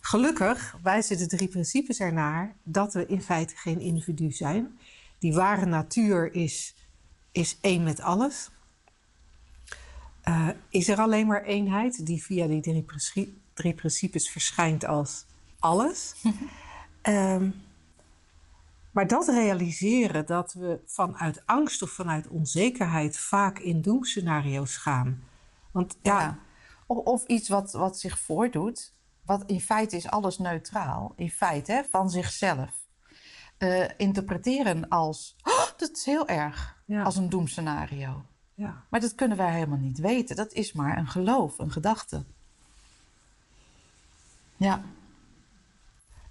Gelukkig 0.00 0.76
wijzen 0.82 1.18
de 1.18 1.26
drie 1.26 1.48
principes 1.48 2.00
ernaar 2.00 2.56
dat 2.62 2.92
we 2.92 3.06
in 3.06 3.22
feite 3.22 3.56
geen 3.56 3.80
individu 3.80 4.30
zijn. 4.30 4.78
Die 5.18 5.34
ware 5.34 5.66
natuur 5.66 6.34
is, 6.34 6.74
is 7.32 7.58
één 7.60 7.82
met 7.82 8.00
alles. 8.00 8.50
Uh, 10.30 10.48
is 10.68 10.88
er 10.88 11.00
alleen 11.00 11.26
maar 11.26 11.42
eenheid 11.42 12.06
die 12.06 12.22
via 12.22 12.46
die 12.46 12.60
drie, 12.60 12.84
drie 13.54 13.74
principes 13.74 14.30
verschijnt 14.30 14.84
als 14.84 15.26
alles? 15.58 16.14
um, 17.02 17.54
maar 18.94 19.06
dat 19.06 19.28
realiseren 19.28 20.26
dat 20.26 20.52
we 20.52 20.80
vanuit 20.86 21.42
angst 21.46 21.82
of 21.82 21.90
vanuit 21.90 22.28
onzekerheid 22.28 23.18
vaak 23.18 23.58
in 23.58 23.82
doemscenario's 23.82 24.76
gaan. 24.76 25.22
Want 25.70 25.96
ja. 26.02 26.20
ja. 26.20 26.38
Of, 26.86 26.98
of, 26.98 27.26
iets 27.26 27.48
wat, 27.48 27.72
wat 27.72 27.98
zich 27.98 28.18
voordoet, 28.18 28.92
wat 29.24 29.44
in 29.46 29.60
feite 29.60 29.96
is 29.96 30.10
alles 30.10 30.38
neutraal, 30.38 31.12
in 31.16 31.30
feite 31.30 31.72
hè, 31.72 31.82
van 31.90 32.10
zichzelf. 32.10 32.70
Uh, 33.58 33.88
interpreteren 33.96 34.88
als, 34.88 35.36
oh, 35.42 35.66
dat 35.76 35.90
is 35.96 36.04
heel 36.04 36.28
erg, 36.28 36.82
ja. 36.86 37.02
als 37.02 37.16
een 37.16 37.28
doemscenario. 37.28 38.24
Ja. 38.60 38.82
Maar 38.88 39.00
dat 39.00 39.14
kunnen 39.14 39.36
wij 39.36 39.52
helemaal 39.52 39.78
niet 39.78 39.98
weten. 39.98 40.36
Dat 40.36 40.52
is 40.52 40.72
maar 40.72 40.98
een 40.98 41.08
geloof, 41.08 41.58
een 41.58 41.70
gedachte. 41.70 42.24
Ja. 44.56 44.82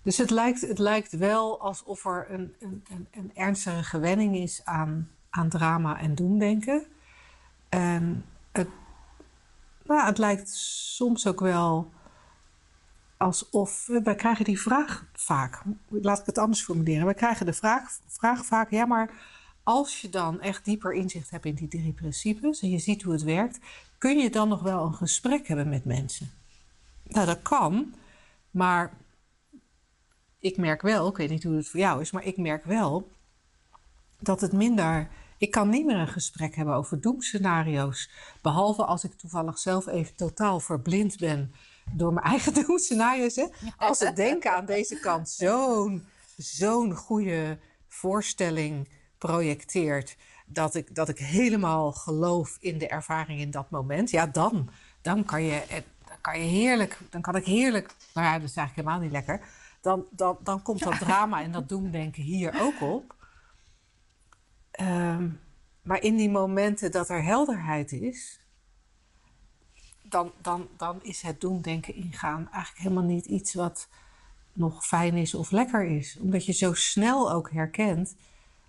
Dus 0.02 0.18
het 0.18 0.30
lijkt, 0.30 0.62
het 0.62 0.80
lijkt 0.80 1.12
wel 1.12 1.62
alsof 1.62 2.06
er 2.06 2.32
een, 2.32 2.56
een, 2.60 2.84
een, 2.92 3.08
een 3.12 3.36
ernstige 3.36 3.84
gewenning 3.84 4.36
is 4.36 4.62
aan, 4.66 5.10
aan 5.30 5.50
drama 5.50 6.00
en 6.00 6.16
doemdenken. 6.16 6.86
En 7.70 8.26
het, 8.52 8.68
nou, 9.84 10.06
het 10.06 10.18
lijkt 10.18 10.50
soms 10.96 11.28
ook 11.28 11.40
wel 11.40 11.92
alsof. 13.18 13.88
Wij 14.04 14.16
krijgen 14.16 14.46
die 14.46 14.62
vraag 14.62 15.06
vaak. 15.14 15.62
Laat 15.88 16.20
ik 16.20 16.26
het 16.26 16.38
anders 16.38 16.64
formuleren. 16.64 17.08
We 17.08 17.14
krijgen 17.14 17.46
de 17.46 17.54
vraag, 17.54 18.00
vraag 18.08 18.46
vaak: 18.46 18.70
ja, 18.70 18.86
maar 18.86 19.12
als 19.70 20.02
je 20.02 20.10
dan 20.10 20.42
echt 20.42 20.66
dieper 20.66 20.94
inzicht 20.94 21.30
hebt 21.30 21.46
in 21.46 21.56
die 21.56 21.68
drie 21.68 21.94
principes 21.94 22.62
en 22.62 22.70
je 22.70 22.80
ziet 22.80 23.02
hoe 23.02 23.14
het 23.14 23.24
werkt, 23.24 23.60
kun 23.98 24.18
je 24.18 24.30
dan 24.30 24.50
nog 24.50 24.62
wel 24.62 24.86
een 24.86 24.94
gesprek 24.94 25.48
hebben 25.48 25.70
met 25.70 25.86
mensen? 25.86 26.32
Nou, 27.04 27.26
dat 27.26 27.42
kan, 27.42 27.94
maar 28.52 28.98
ik 30.40 30.58
merk 30.58 30.82
wel, 30.82 31.08
ik 31.08 31.18
weet 31.18 31.30
niet 31.30 31.44
hoe 31.44 31.56
het 31.56 31.68
voor 31.68 31.80
jou 31.80 32.02
is, 32.02 32.12
maar 32.12 32.26
ik 32.26 32.38
merk 32.38 32.66
wel 32.66 33.12
dat 34.20 34.42
het 34.42 34.54
minder. 34.54 35.10
Ik 35.38 35.52
kan 35.52 35.70
niet 35.70 35.86
meer 35.86 35.98
een 35.98 36.08
gesprek 36.08 36.56
hebben 36.56 36.76
over 36.76 37.02
doemscenario's. 37.02 38.10
Behalve 38.42 38.86
als 38.86 39.04
ik 39.04 39.14
toevallig 39.14 39.60
zelf 39.60 39.88
even 39.88 40.16
totaal 40.16 40.60
verblind 40.60 41.18
ben 41.18 41.54
door 41.94 42.14
mijn 42.14 42.26
eigen 42.34 42.54
doemscenario's. 42.54 43.36
Hè? 43.36 43.46
Als 43.78 44.00
het 44.00 44.16
denken 44.16 44.56
aan 44.56 44.66
deze 44.66 45.00
kant 45.00 45.30
zo'n 45.30 46.08
zo'n 46.38 46.96
goede 46.96 47.60
voorstelling 47.88 48.98
projecteert. 49.20 50.18
Dat 50.46 50.76
ik, 50.76 50.96
dat 50.96 51.10
ik 51.10 51.18
helemaal 51.18 51.92
geloof 51.92 52.58
in 52.60 52.78
de 52.78 52.88
ervaring 52.88 53.40
in 53.40 53.52
dat 53.52 53.70
moment. 53.70 54.10
Ja, 54.10 54.28
dan, 54.28 54.70
dan 55.02 55.26
kan 55.26 55.44
je. 55.44 55.64
Dan 56.06 56.18
kan 56.22 56.40
je 56.40 56.46
heerlijk. 56.46 56.98
Dan 57.10 57.22
kan 57.22 57.36
ik 57.36 57.46
heerlijk. 57.46 57.94
Nou 58.14 58.28
ja, 58.28 58.34
dat 58.40 58.50
is 58.50 58.56
eigenlijk 58.56 58.76
helemaal 58.76 59.00
niet 59.00 59.12
lekker 59.12 59.42
dan, 59.82 60.06
dan, 60.12 60.38
dan 60.44 60.62
komt 60.62 60.84
dat 60.84 61.00
drama 61.00 61.42
en 61.42 61.52
dat 61.52 61.70
doemdenken 61.70 62.24
hier 62.24 62.62
ook 62.62 62.82
op. 62.82 63.16
Um, 64.82 65.40
maar 65.82 66.02
in 66.02 66.16
die 66.16 66.30
momenten 66.30 66.92
dat 66.92 67.10
er 67.10 67.24
helderheid 67.24 67.92
is, 67.92 68.40
dan, 70.02 70.32
dan, 70.42 70.68
dan 70.78 71.04
is 71.04 71.22
het 71.22 71.42
doemdenken 71.42 71.96
ingaan 71.96 72.50
eigenlijk 72.52 72.84
helemaal 72.84 73.04
niet 73.04 73.26
iets 73.26 73.54
wat 73.54 73.88
nog 74.54 74.86
fijn 74.86 75.16
is 75.16 75.34
of 75.34 75.52
lekker 75.52 75.86
is. 75.86 76.18
Omdat 76.20 76.46
je 76.46 76.54
zo 76.54 76.74
snel 76.74 77.32
ook 77.32 77.52
herkent, 77.52 78.16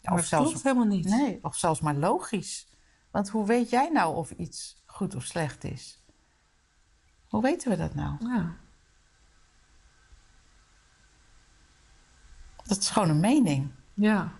ja, 0.01 0.13
of 0.13 0.25
zelfs, 0.25 0.49
klopt 0.49 0.65
helemaal 0.65 0.87
niet. 0.87 1.05
Nee, 1.05 1.39
of 1.43 1.57
zelfs 1.57 1.81
maar 1.81 1.95
logisch. 1.95 2.69
Want 3.11 3.29
hoe 3.29 3.47
weet 3.47 3.71
jij 3.71 3.89
nou 3.89 4.17
of 4.17 4.31
iets 4.31 4.83
goed 4.87 5.15
of 5.15 5.25
slecht 5.25 5.65
is? 5.65 6.05
Hoe 7.29 7.43
weten 7.43 7.71
we 7.71 7.77
dat 7.77 7.95
nou? 7.95 8.17
Ja. 8.21 8.57
Dat 12.65 12.79
is 12.79 12.91
gewoon 12.91 13.09
een 13.09 13.21
mening. 13.21 13.71
Ja. 13.95 14.33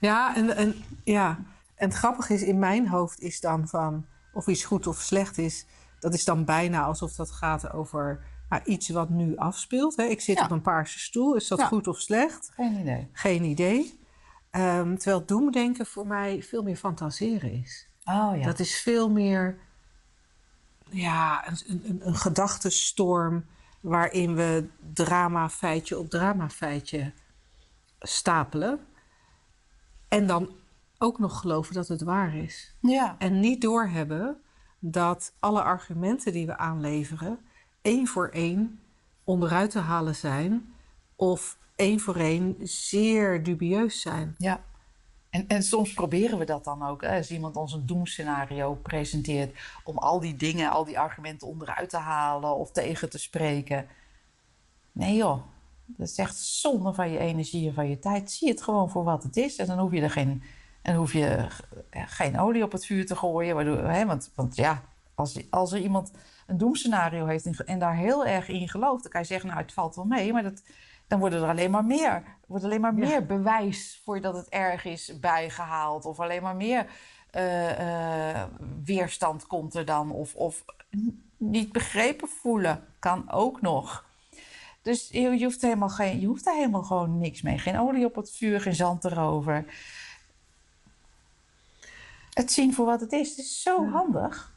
Ja, 0.00 0.36
en, 0.36 0.56
en, 0.56 0.74
ja. 1.04 1.38
en 1.74 1.88
het 1.88 1.94
grappige 1.94 2.34
is, 2.34 2.42
in 2.42 2.58
mijn 2.58 2.88
hoofd 2.88 3.20
is 3.20 3.40
dan 3.40 3.68
van 3.68 4.06
of 4.32 4.46
iets 4.46 4.64
goed 4.64 4.86
of 4.86 5.00
slecht 5.00 5.38
is, 5.38 5.66
dat 5.98 6.14
is 6.14 6.24
dan 6.24 6.44
bijna 6.44 6.84
alsof 6.84 7.12
dat 7.12 7.30
gaat 7.30 7.72
over 7.72 8.24
nou, 8.48 8.62
iets 8.64 8.88
wat 8.88 9.08
nu 9.08 9.36
afspeelt. 9.36 9.96
Hè. 9.96 10.04
Ik 10.04 10.20
zit 10.20 10.40
op 10.40 10.50
een 10.50 10.62
paarse 10.62 10.98
stoel, 10.98 11.34
is 11.34 11.48
dat 11.48 11.62
goed 11.62 11.88
of 11.88 11.98
slecht? 11.98 12.50
Geen 12.54 12.80
idee. 12.80 13.08
Geen 13.12 13.44
idee. 13.44 14.00
Um, 14.56 14.98
terwijl 14.98 15.26
doemdenken 15.26 15.86
voor 15.86 16.06
mij 16.06 16.42
veel 16.42 16.62
meer 16.62 16.76
fantaseren 16.76 17.52
is. 17.52 17.88
Oh 18.04 18.32
ja. 18.36 18.44
Dat 18.44 18.58
is 18.58 18.80
veel 18.80 19.10
meer 19.10 19.58
ja, 20.90 21.48
een, 21.48 21.82
een, 21.84 22.06
een 22.06 22.14
gedachtenstorm 22.16 23.44
waarin 23.80 24.34
we 24.34 24.68
drama 24.92 25.48
feitje 25.48 25.98
op 25.98 26.10
drama 26.10 26.48
feitje 26.48 27.12
stapelen. 27.98 28.80
En 30.08 30.26
dan 30.26 30.50
ook 30.98 31.18
nog 31.18 31.40
geloven 31.40 31.74
dat 31.74 31.88
het 31.88 32.02
waar 32.02 32.34
is. 32.34 32.74
Ja. 32.80 33.16
En 33.18 33.40
niet 33.40 33.60
doorhebben 33.60 34.40
dat 34.78 35.34
alle 35.38 35.62
argumenten 35.62 36.32
die 36.32 36.46
we 36.46 36.58
aanleveren 36.58 37.38
één 37.82 38.06
voor 38.06 38.28
één 38.28 38.80
onderuit 39.24 39.70
te 39.70 39.78
halen 39.78 40.14
zijn 40.14 40.74
of 41.16 41.58
één 41.82 42.00
voor 42.00 42.16
één 42.16 42.56
zeer 42.62 43.42
dubieus 43.42 44.00
zijn. 44.00 44.34
Ja. 44.38 44.60
En, 45.30 45.48
en 45.48 45.62
soms 45.62 45.92
proberen 45.92 46.38
we 46.38 46.44
dat 46.44 46.64
dan 46.64 46.86
ook. 46.86 47.02
Hè? 47.02 47.16
Als 47.16 47.30
iemand 47.30 47.56
ons 47.56 47.72
een 47.72 47.86
doemscenario 47.86 48.74
presenteert, 48.74 49.58
om 49.84 49.98
al 49.98 50.20
die 50.20 50.36
dingen, 50.36 50.70
al 50.70 50.84
die 50.84 50.98
argumenten 50.98 51.48
onderuit 51.48 51.90
te 51.90 51.96
halen 51.96 52.56
of 52.56 52.70
tegen 52.70 53.10
te 53.10 53.18
spreken. 53.18 53.86
Nee 54.92 55.16
joh, 55.16 55.42
dat 55.86 56.08
is 56.08 56.16
echt 56.16 56.36
zonde 56.36 56.94
van 56.94 57.10
je 57.10 57.18
energie 57.18 57.68
en 57.68 57.74
van 57.74 57.88
je 57.88 57.98
tijd. 57.98 58.30
Zie 58.30 58.48
het 58.48 58.62
gewoon 58.62 58.90
voor 58.90 59.04
wat 59.04 59.22
het 59.22 59.36
is. 59.36 59.56
En 59.56 59.66
dan 59.66 59.78
hoef 59.78 59.92
je 59.92 60.00
er 60.00 60.10
geen, 60.10 60.42
en 60.82 60.94
hoef 60.94 61.12
je 61.12 61.46
geen 61.90 62.40
olie 62.40 62.62
op 62.62 62.72
het 62.72 62.86
vuur 62.86 63.06
te 63.06 63.16
gooien. 63.16 63.54
Waardoor, 63.54 63.78
hè, 63.78 64.06
want, 64.06 64.30
want 64.34 64.56
ja, 64.56 64.82
als, 65.14 65.50
als 65.50 65.72
er 65.72 65.80
iemand 65.80 66.12
een 66.46 66.58
doemscenario 66.58 67.26
heeft 67.26 67.64
en 67.64 67.78
daar 67.78 67.96
heel 67.96 68.26
erg 68.26 68.48
in 68.48 68.68
gelooft, 68.68 69.02
dan 69.02 69.12
kan 69.12 69.20
je 69.20 69.26
zeggen, 69.26 69.48
nou 69.48 69.60
het 69.60 69.72
valt 69.72 69.94
wel 69.94 70.04
mee. 70.04 70.32
Maar 70.32 70.42
dat, 70.42 70.62
dan 71.12 71.20
worden 71.20 71.42
er 71.42 71.48
alleen 71.48 71.70
maar 71.70 71.84
meer, 71.84 72.22
wordt 72.46 72.64
alleen 72.64 72.80
maar 72.80 72.94
meer 72.94 73.26
bewijs 73.26 74.00
voor 74.04 74.20
dat 74.20 74.34
het 74.34 74.48
erg 74.48 74.84
is 74.84 75.20
bijgehaald. 75.20 76.04
Of 76.04 76.20
alleen 76.20 76.42
maar 76.42 76.56
meer 76.56 76.86
uh, 77.36 77.78
uh, 77.78 78.44
weerstand 78.84 79.46
komt 79.46 79.74
er 79.74 79.84
dan. 79.84 80.10
Of, 80.10 80.34
of 80.34 80.64
niet 81.36 81.72
begrepen 81.72 82.28
voelen 82.28 82.84
kan 82.98 83.30
ook 83.30 83.60
nog. 83.60 84.04
Dus 84.82 85.08
je, 85.08 85.20
je, 85.20 85.44
hoeft 85.44 85.62
helemaal 85.62 85.88
geen, 85.88 86.20
je 86.20 86.26
hoeft 86.26 86.44
daar 86.44 86.54
helemaal 86.54 86.82
gewoon 86.82 87.18
niks 87.18 87.42
mee. 87.42 87.58
Geen 87.58 87.78
olie 87.78 88.04
op 88.04 88.14
het 88.14 88.30
vuur, 88.30 88.60
geen 88.60 88.74
zand 88.74 89.04
erover. 89.04 89.64
Het 92.30 92.52
zien 92.52 92.74
voor 92.74 92.86
wat 92.86 93.00
het 93.00 93.12
is, 93.12 93.28
het 93.28 93.38
is 93.38 93.62
zo 93.62 93.90
handig. 93.90 94.52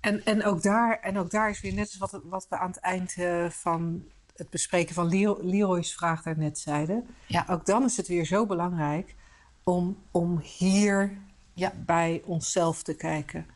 En, 0.00 0.24
en, 0.24 0.44
ook 0.44 0.62
daar, 0.62 1.00
en 1.00 1.18
ook 1.18 1.30
daar 1.30 1.50
is 1.50 1.60
weer 1.60 1.74
net 1.74 1.96
als 1.98 2.12
wat, 2.12 2.22
wat 2.24 2.46
we 2.48 2.58
aan 2.58 2.70
het 2.70 2.80
eind 2.80 3.16
uh, 3.16 3.50
van 3.50 4.04
het 4.36 4.50
bespreken 4.50 4.94
van 4.94 5.08
Leroy's 5.42 5.94
vraag 5.94 6.22
daarnet 6.22 6.58
zeiden. 6.58 7.06
Ja. 7.26 7.44
Ook 7.48 7.66
dan 7.66 7.84
is 7.84 7.96
het 7.96 8.08
weer 8.08 8.24
zo 8.24 8.46
belangrijk 8.46 9.14
om, 9.62 9.96
om 10.10 10.38
hier 10.38 11.18
ja. 11.52 11.72
bij 11.76 12.22
onszelf 12.24 12.82
te 12.82 12.94
kijken. 12.94 13.46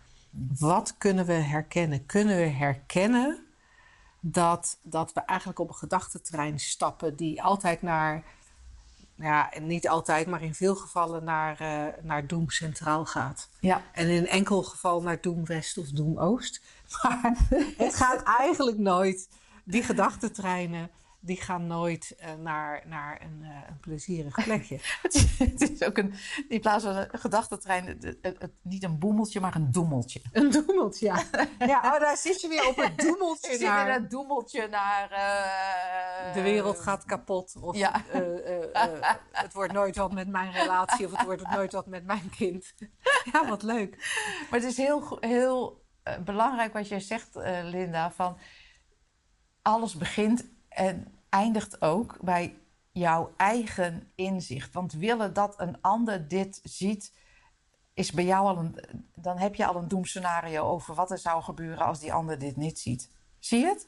Wat 0.58 0.94
kunnen 0.98 1.26
we 1.26 1.32
herkennen? 1.32 2.06
Kunnen 2.06 2.36
we 2.36 2.46
herkennen 2.46 3.46
dat, 4.20 4.78
dat 4.82 5.12
we 5.12 5.20
eigenlijk 5.20 5.58
op 5.58 5.68
een 5.68 5.74
gedachtentrein 5.74 6.60
stappen 6.60 7.16
die 7.16 7.42
altijd 7.42 7.82
naar 7.82 8.24
ja, 9.18 9.50
niet 9.60 9.88
altijd, 9.88 10.26
maar 10.26 10.42
in 10.42 10.54
veel 10.54 10.74
gevallen 10.74 11.24
naar, 11.24 11.62
uh, 11.62 11.84
naar 12.02 12.26
Doem 12.26 12.50
Centraal 12.50 13.06
gaat. 13.06 13.48
Ja. 13.60 13.82
En 13.92 14.08
in 14.08 14.26
enkel 14.26 14.62
geval 14.62 15.02
naar 15.02 15.20
Doem 15.20 15.44
West 15.44 15.78
of 15.78 15.86
Doem 15.86 16.18
Oost. 16.18 16.60
Maar 17.02 17.36
het 17.76 17.94
gaat 17.94 18.22
eigenlijk 18.22 18.78
nooit. 18.78 19.28
Die 19.70 19.82
gedachtentreinen 19.82 20.90
die 21.20 21.40
gaan 21.40 21.66
nooit 21.66 22.16
uh, 22.20 22.34
naar, 22.34 22.82
naar 22.86 23.20
een, 23.22 23.38
uh, 23.42 23.48
een 23.68 23.80
plezierig 23.80 24.44
plekje. 24.44 24.78
het 25.38 25.70
is 25.70 25.82
ook 25.82 25.98
een, 25.98 26.14
in 26.48 26.60
plaats 26.60 26.84
van 26.84 26.96
een 26.96 27.08
gedachtentrein, 27.12 27.86
het, 27.86 28.16
het, 28.22 28.40
het, 28.40 28.52
niet 28.62 28.82
een 28.82 28.98
boemeltje, 28.98 29.40
maar 29.40 29.54
een 29.54 29.72
doemeltje. 29.72 30.20
Een 30.32 30.50
doemeltje, 30.50 31.06
ja. 31.06 31.22
ja, 31.58 31.78
oh, 31.84 32.00
daar 32.00 32.16
zit 32.16 32.40
je 32.40 32.48
weer 32.48 32.68
op 32.68 32.76
het 32.76 32.98
doemeltje. 32.98 33.52
Je 33.58 33.64
naar... 33.64 33.86
zit 33.86 33.96
in 33.96 34.02
het 34.02 34.10
doemeltje 34.10 34.68
naar... 34.68 35.12
Uh, 35.12 36.34
de 36.34 36.42
wereld 36.42 36.78
gaat 36.78 37.04
kapot. 37.04 37.56
Of 37.60 37.76
ja. 37.76 38.02
het 39.32 39.52
wordt 39.52 39.72
nooit 39.72 39.96
wat 39.96 40.12
met 40.12 40.28
mijn 40.28 40.52
relatie 40.52 41.06
of 41.06 41.16
het 41.16 41.26
wordt 41.26 41.50
nooit 41.50 41.72
wat 41.72 41.86
met 41.86 42.04
mijn 42.04 42.30
kind. 42.36 42.74
ja, 43.32 43.48
wat 43.48 43.62
leuk. 43.62 43.96
Maar 44.50 44.60
het 44.60 44.68
is 44.68 44.76
heel, 44.76 45.16
heel 45.20 45.84
belangrijk 46.24 46.72
wat 46.72 46.88
jij 46.88 47.00
zegt, 47.00 47.28
Linda, 47.62 48.10
van 48.10 48.38
alles 49.68 49.94
begint 49.94 50.44
en 50.68 51.12
eindigt 51.28 51.82
ook 51.82 52.18
bij 52.20 52.56
jouw 52.92 53.32
eigen 53.36 54.12
inzicht. 54.14 54.72
Want 54.72 54.92
willen 54.92 55.32
dat 55.32 55.60
een 55.60 55.80
ander 55.80 56.28
dit 56.28 56.60
ziet, 56.62 57.12
is 57.94 58.12
bij 58.12 58.24
jou 58.24 58.46
al 58.46 58.58
een. 58.58 58.78
Dan 59.14 59.38
heb 59.38 59.54
je 59.54 59.66
al 59.66 59.76
een 59.76 59.88
doemscenario 59.88 60.62
over 60.62 60.94
wat 60.94 61.10
er 61.10 61.18
zou 61.18 61.42
gebeuren 61.42 61.86
als 61.86 62.00
die 62.00 62.12
ander 62.12 62.38
dit 62.38 62.56
niet 62.56 62.78
ziet. 62.78 63.10
Zie 63.38 63.60
je 63.60 63.66
het? 63.66 63.86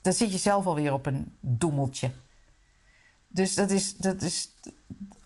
Dan 0.00 0.12
zit 0.12 0.32
je 0.32 0.38
zelf 0.38 0.66
alweer 0.66 0.92
op 0.92 1.06
een 1.06 1.36
doemeltje. 1.40 2.10
Dus 3.28 3.54
dat 3.54 3.70
is, 3.70 3.96
dat 3.96 4.22
is 4.22 4.50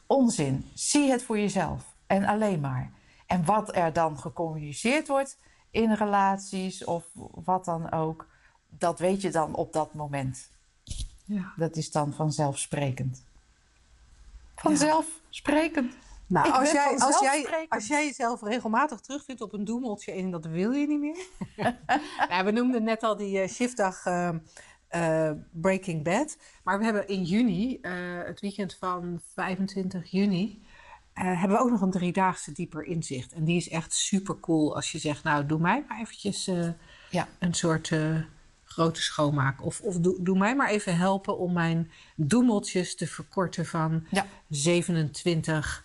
onzin. 0.06 0.70
Zie 0.74 1.10
het 1.10 1.22
voor 1.22 1.38
jezelf. 1.38 1.96
En 2.06 2.24
alleen 2.24 2.60
maar. 2.60 2.92
En 3.26 3.44
wat 3.44 3.76
er 3.76 3.92
dan 3.92 4.18
gecommuniceerd 4.18 5.08
wordt 5.08 5.38
in 5.70 5.92
relaties 5.92 6.84
of 6.84 7.04
wat 7.34 7.64
dan 7.64 7.92
ook, 7.92 8.26
dat 8.78 8.98
weet 8.98 9.20
je 9.20 9.30
dan 9.30 9.54
op 9.54 9.72
dat 9.72 9.94
moment. 9.94 10.50
Ja. 11.24 11.52
Dat 11.56 11.76
is 11.76 11.90
dan 11.90 12.12
vanzelfsprekend. 12.12 13.24
Vanzelfsprekend. 14.54 15.96
Nou, 16.26 16.52
als 16.52 16.70
jij, 16.70 16.84
als, 16.84 17.00
jij, 17.00 17.10
vanzelfsprekend. 17.10 17.70
als 17.70 17.86
jij 17.86 18.06
jezelf 18.06 18.42
regelmatig 18.42 19.00
terugvindt 19.00 19.40
op 19.40 19.52
een 19.52 19.64
doemeltje 19.64 20.12
en 20.12 20.30
dat 20.30 20.46
wil 20.46 20.72
je 20.72 20.86
niet 20.86 21.00
meer. 21.00 21.26
nou, 22.28 22.44
we 22.44 22.50
noemden 22.50 22.82
net 22.84 23.02
al 23.02 23.16
die 23.16 23.42
uh, 23.42 23.48
shiftdag 23.48 24.06
uh, 24.06 24.30
uh, 24.96 25.30
Breaking 25.50 26.02
Bad. 26.04 26.36
Maar 26.62 26.78
we 26.78 26.84
hebben 26.84 27.08
in 27.08 27.24
juni, 27.24 27.78
eh, 27.80 27.92
het 28.24 28.40
weekend 28.40 28.74
van 28.74 29.20
25 29.34 30.10
juni, 30.10 30.62
eh, 31.12 31.40
hebben 31.40 31.56
we 31.56 31.62
ook 31.62 31.70
nog 31.70 31.80
een 31.80 31.90
driedaagse 31.90 32.52
dieper 32.52 32.84
inzicht. 32.84 33.32
En 33.32 33.44
die 33.44 33.56
is 33.56 33.68
echt 33.68 33.92
super 33.92 34.40
cool 34.40 34.74
als 34.74 34.92
je 34.92 34.98
zegt, 34.98 35.24
nou 35.24 35.46
doe 35.46 35.58
mij 35.58 35.84
maar 35.88 36.00
eventjes 36.00 36.46
eh, 36.46 36.68
Ja. 37.10 37.28
een 37.38 37.54
soort 37.54 37.92
grote 38.68 39.02
schoonmaak. 39.02 39.64
Of, 39.64 39.80
of 39.80 39.96
doe, 39.96 40.22
doe 40.22 40.38
mij 40.38 40.56
maar 40.56 40.68
even 40.68 40.96
helpen 40.96 41.38
om 41.38 41.52
mijn 41.52 41.90
doemeltjes 42.16 42.96
te 42.96 43.06
verkorten 43.06 43.66
van 43.66 44.04
Ja. 44.10 44.26
27 44.48 45.84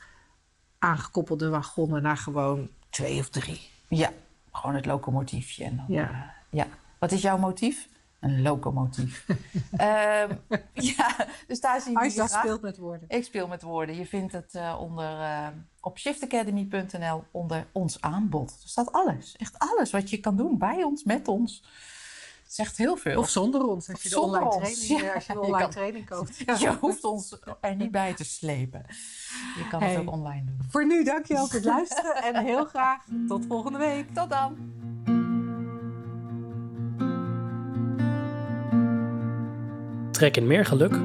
aangekoppelde 0.79 1.49
wagonnen 1.49 2.01
naar 2.01 2.17
gewoon 2.17 2.69
twee 2.89 3.19
of 3.19 3.29
drie. 3.29 3.61
Ja, 3.87 4.11
gewoon 4.51 4.75
het 4.75 4.85
locomotiefje. 4.85 5.63
En 5.63 5.75
dan, 5.75 5.85
Ja. 5.87 6.09
eh, 6.09 6.19
ja. 6.49 6.67
Wat 6.99 7.11
is 7.11 7.21
jouw 7.21 7.37
motief? 7.37 7.87
Een 8.19 8.41
locomotief. 8.41 9.25
Ehm, 9.71 10.35
ja, 10.73 11.27
dus 11.47 11.59
daar 11.61 11.73
Als 11.73 12.13
je 12.13 12.21
je 12.21 12.27
speelt 12.27 12.61
met 12.61 12.77
woorden. 12.77 13.09
Ik 13.09 13.23
speel 13.23 13.47
met 13.47 13.61
woorden. 13.61 13.95
Je 13.95 14.05
vindt 14.05 14.31
het 14.33 14.55
eh, 14.55 14.77
onder, 14.79 15.19
eh, 15.19 15.47
op 15.81 15.97
shiftacademy.nl 15.97 17.23
onder 17.31 17.67
ons 17.71 18.01
aanbod. 18.01 18.49
Er 18.63 18.69
staat 18.69 18.91
alles. 18.91 19.35
Echt 19.37 19.59
alles 19.59 19.91
wat 19.91 20.09
je 20.09 20.17
kan 20.17 20.35
doen 20.35 20.57
bij 20.57 20.83
ons, 20.83 21.03
met 21.03 21.27
ons. 21.27 21.63
Zegt 22.53 22.77
heel 22.77 22.95
veel. 22.97 23.19
Of 23.19 23.29
zonder 23.29 23.63
ons, 23.67 23.89
als 23.89 24.01
je 24.01 24.09
de 24.09 24.15
Zonder 24.15 24.41
online 24.41 24.65
ons, 24.65 24.79
training, 24.85 25.01
ja. 25.01 25.07
eh, 25.09 25.15
als 25.15 25.25
je 25.25 25.33
de 25.33 25.39
Je 25.39 25.45
online 25.45 25.63
kan- 25.63 25.71
training 25.71 26.09
koopt. 26.09 26.37
Je 26.61 26.77
hoeft 26.79 27.03
ons 27.03 27.37
er 27.61 27.75
niet 27.75 27.91
bij 27.91 28.13
te 28.13 28.23
slepen. 28.25 28.85
Je 29.57 29.67
kan 29.69 29.79
Hey. 29.81 29.89
het 29.91 29.99
ook 29.99 30.11
online 30.11 30.43
doen. 30.45 30.57
Voor 30.69 30.85
nu, 30.85 31.03
dankjewel 31.03 31.45
voor 31.45 31.55
het 31.55 31.65
luisteren 31.65 32.15
en 32.15 32.45
heel 32.45 32.65
graag 32.65 33.03
tot 33.27 33.45
volgende 33.47 33.77
week. 33.77 34.13
Tot 34.13 34.29
dan! 34.29 34.57
Trek 40.11 40.37
in 40.37 40.47
meer 40.47 40.65
geluk? 40.65 40.99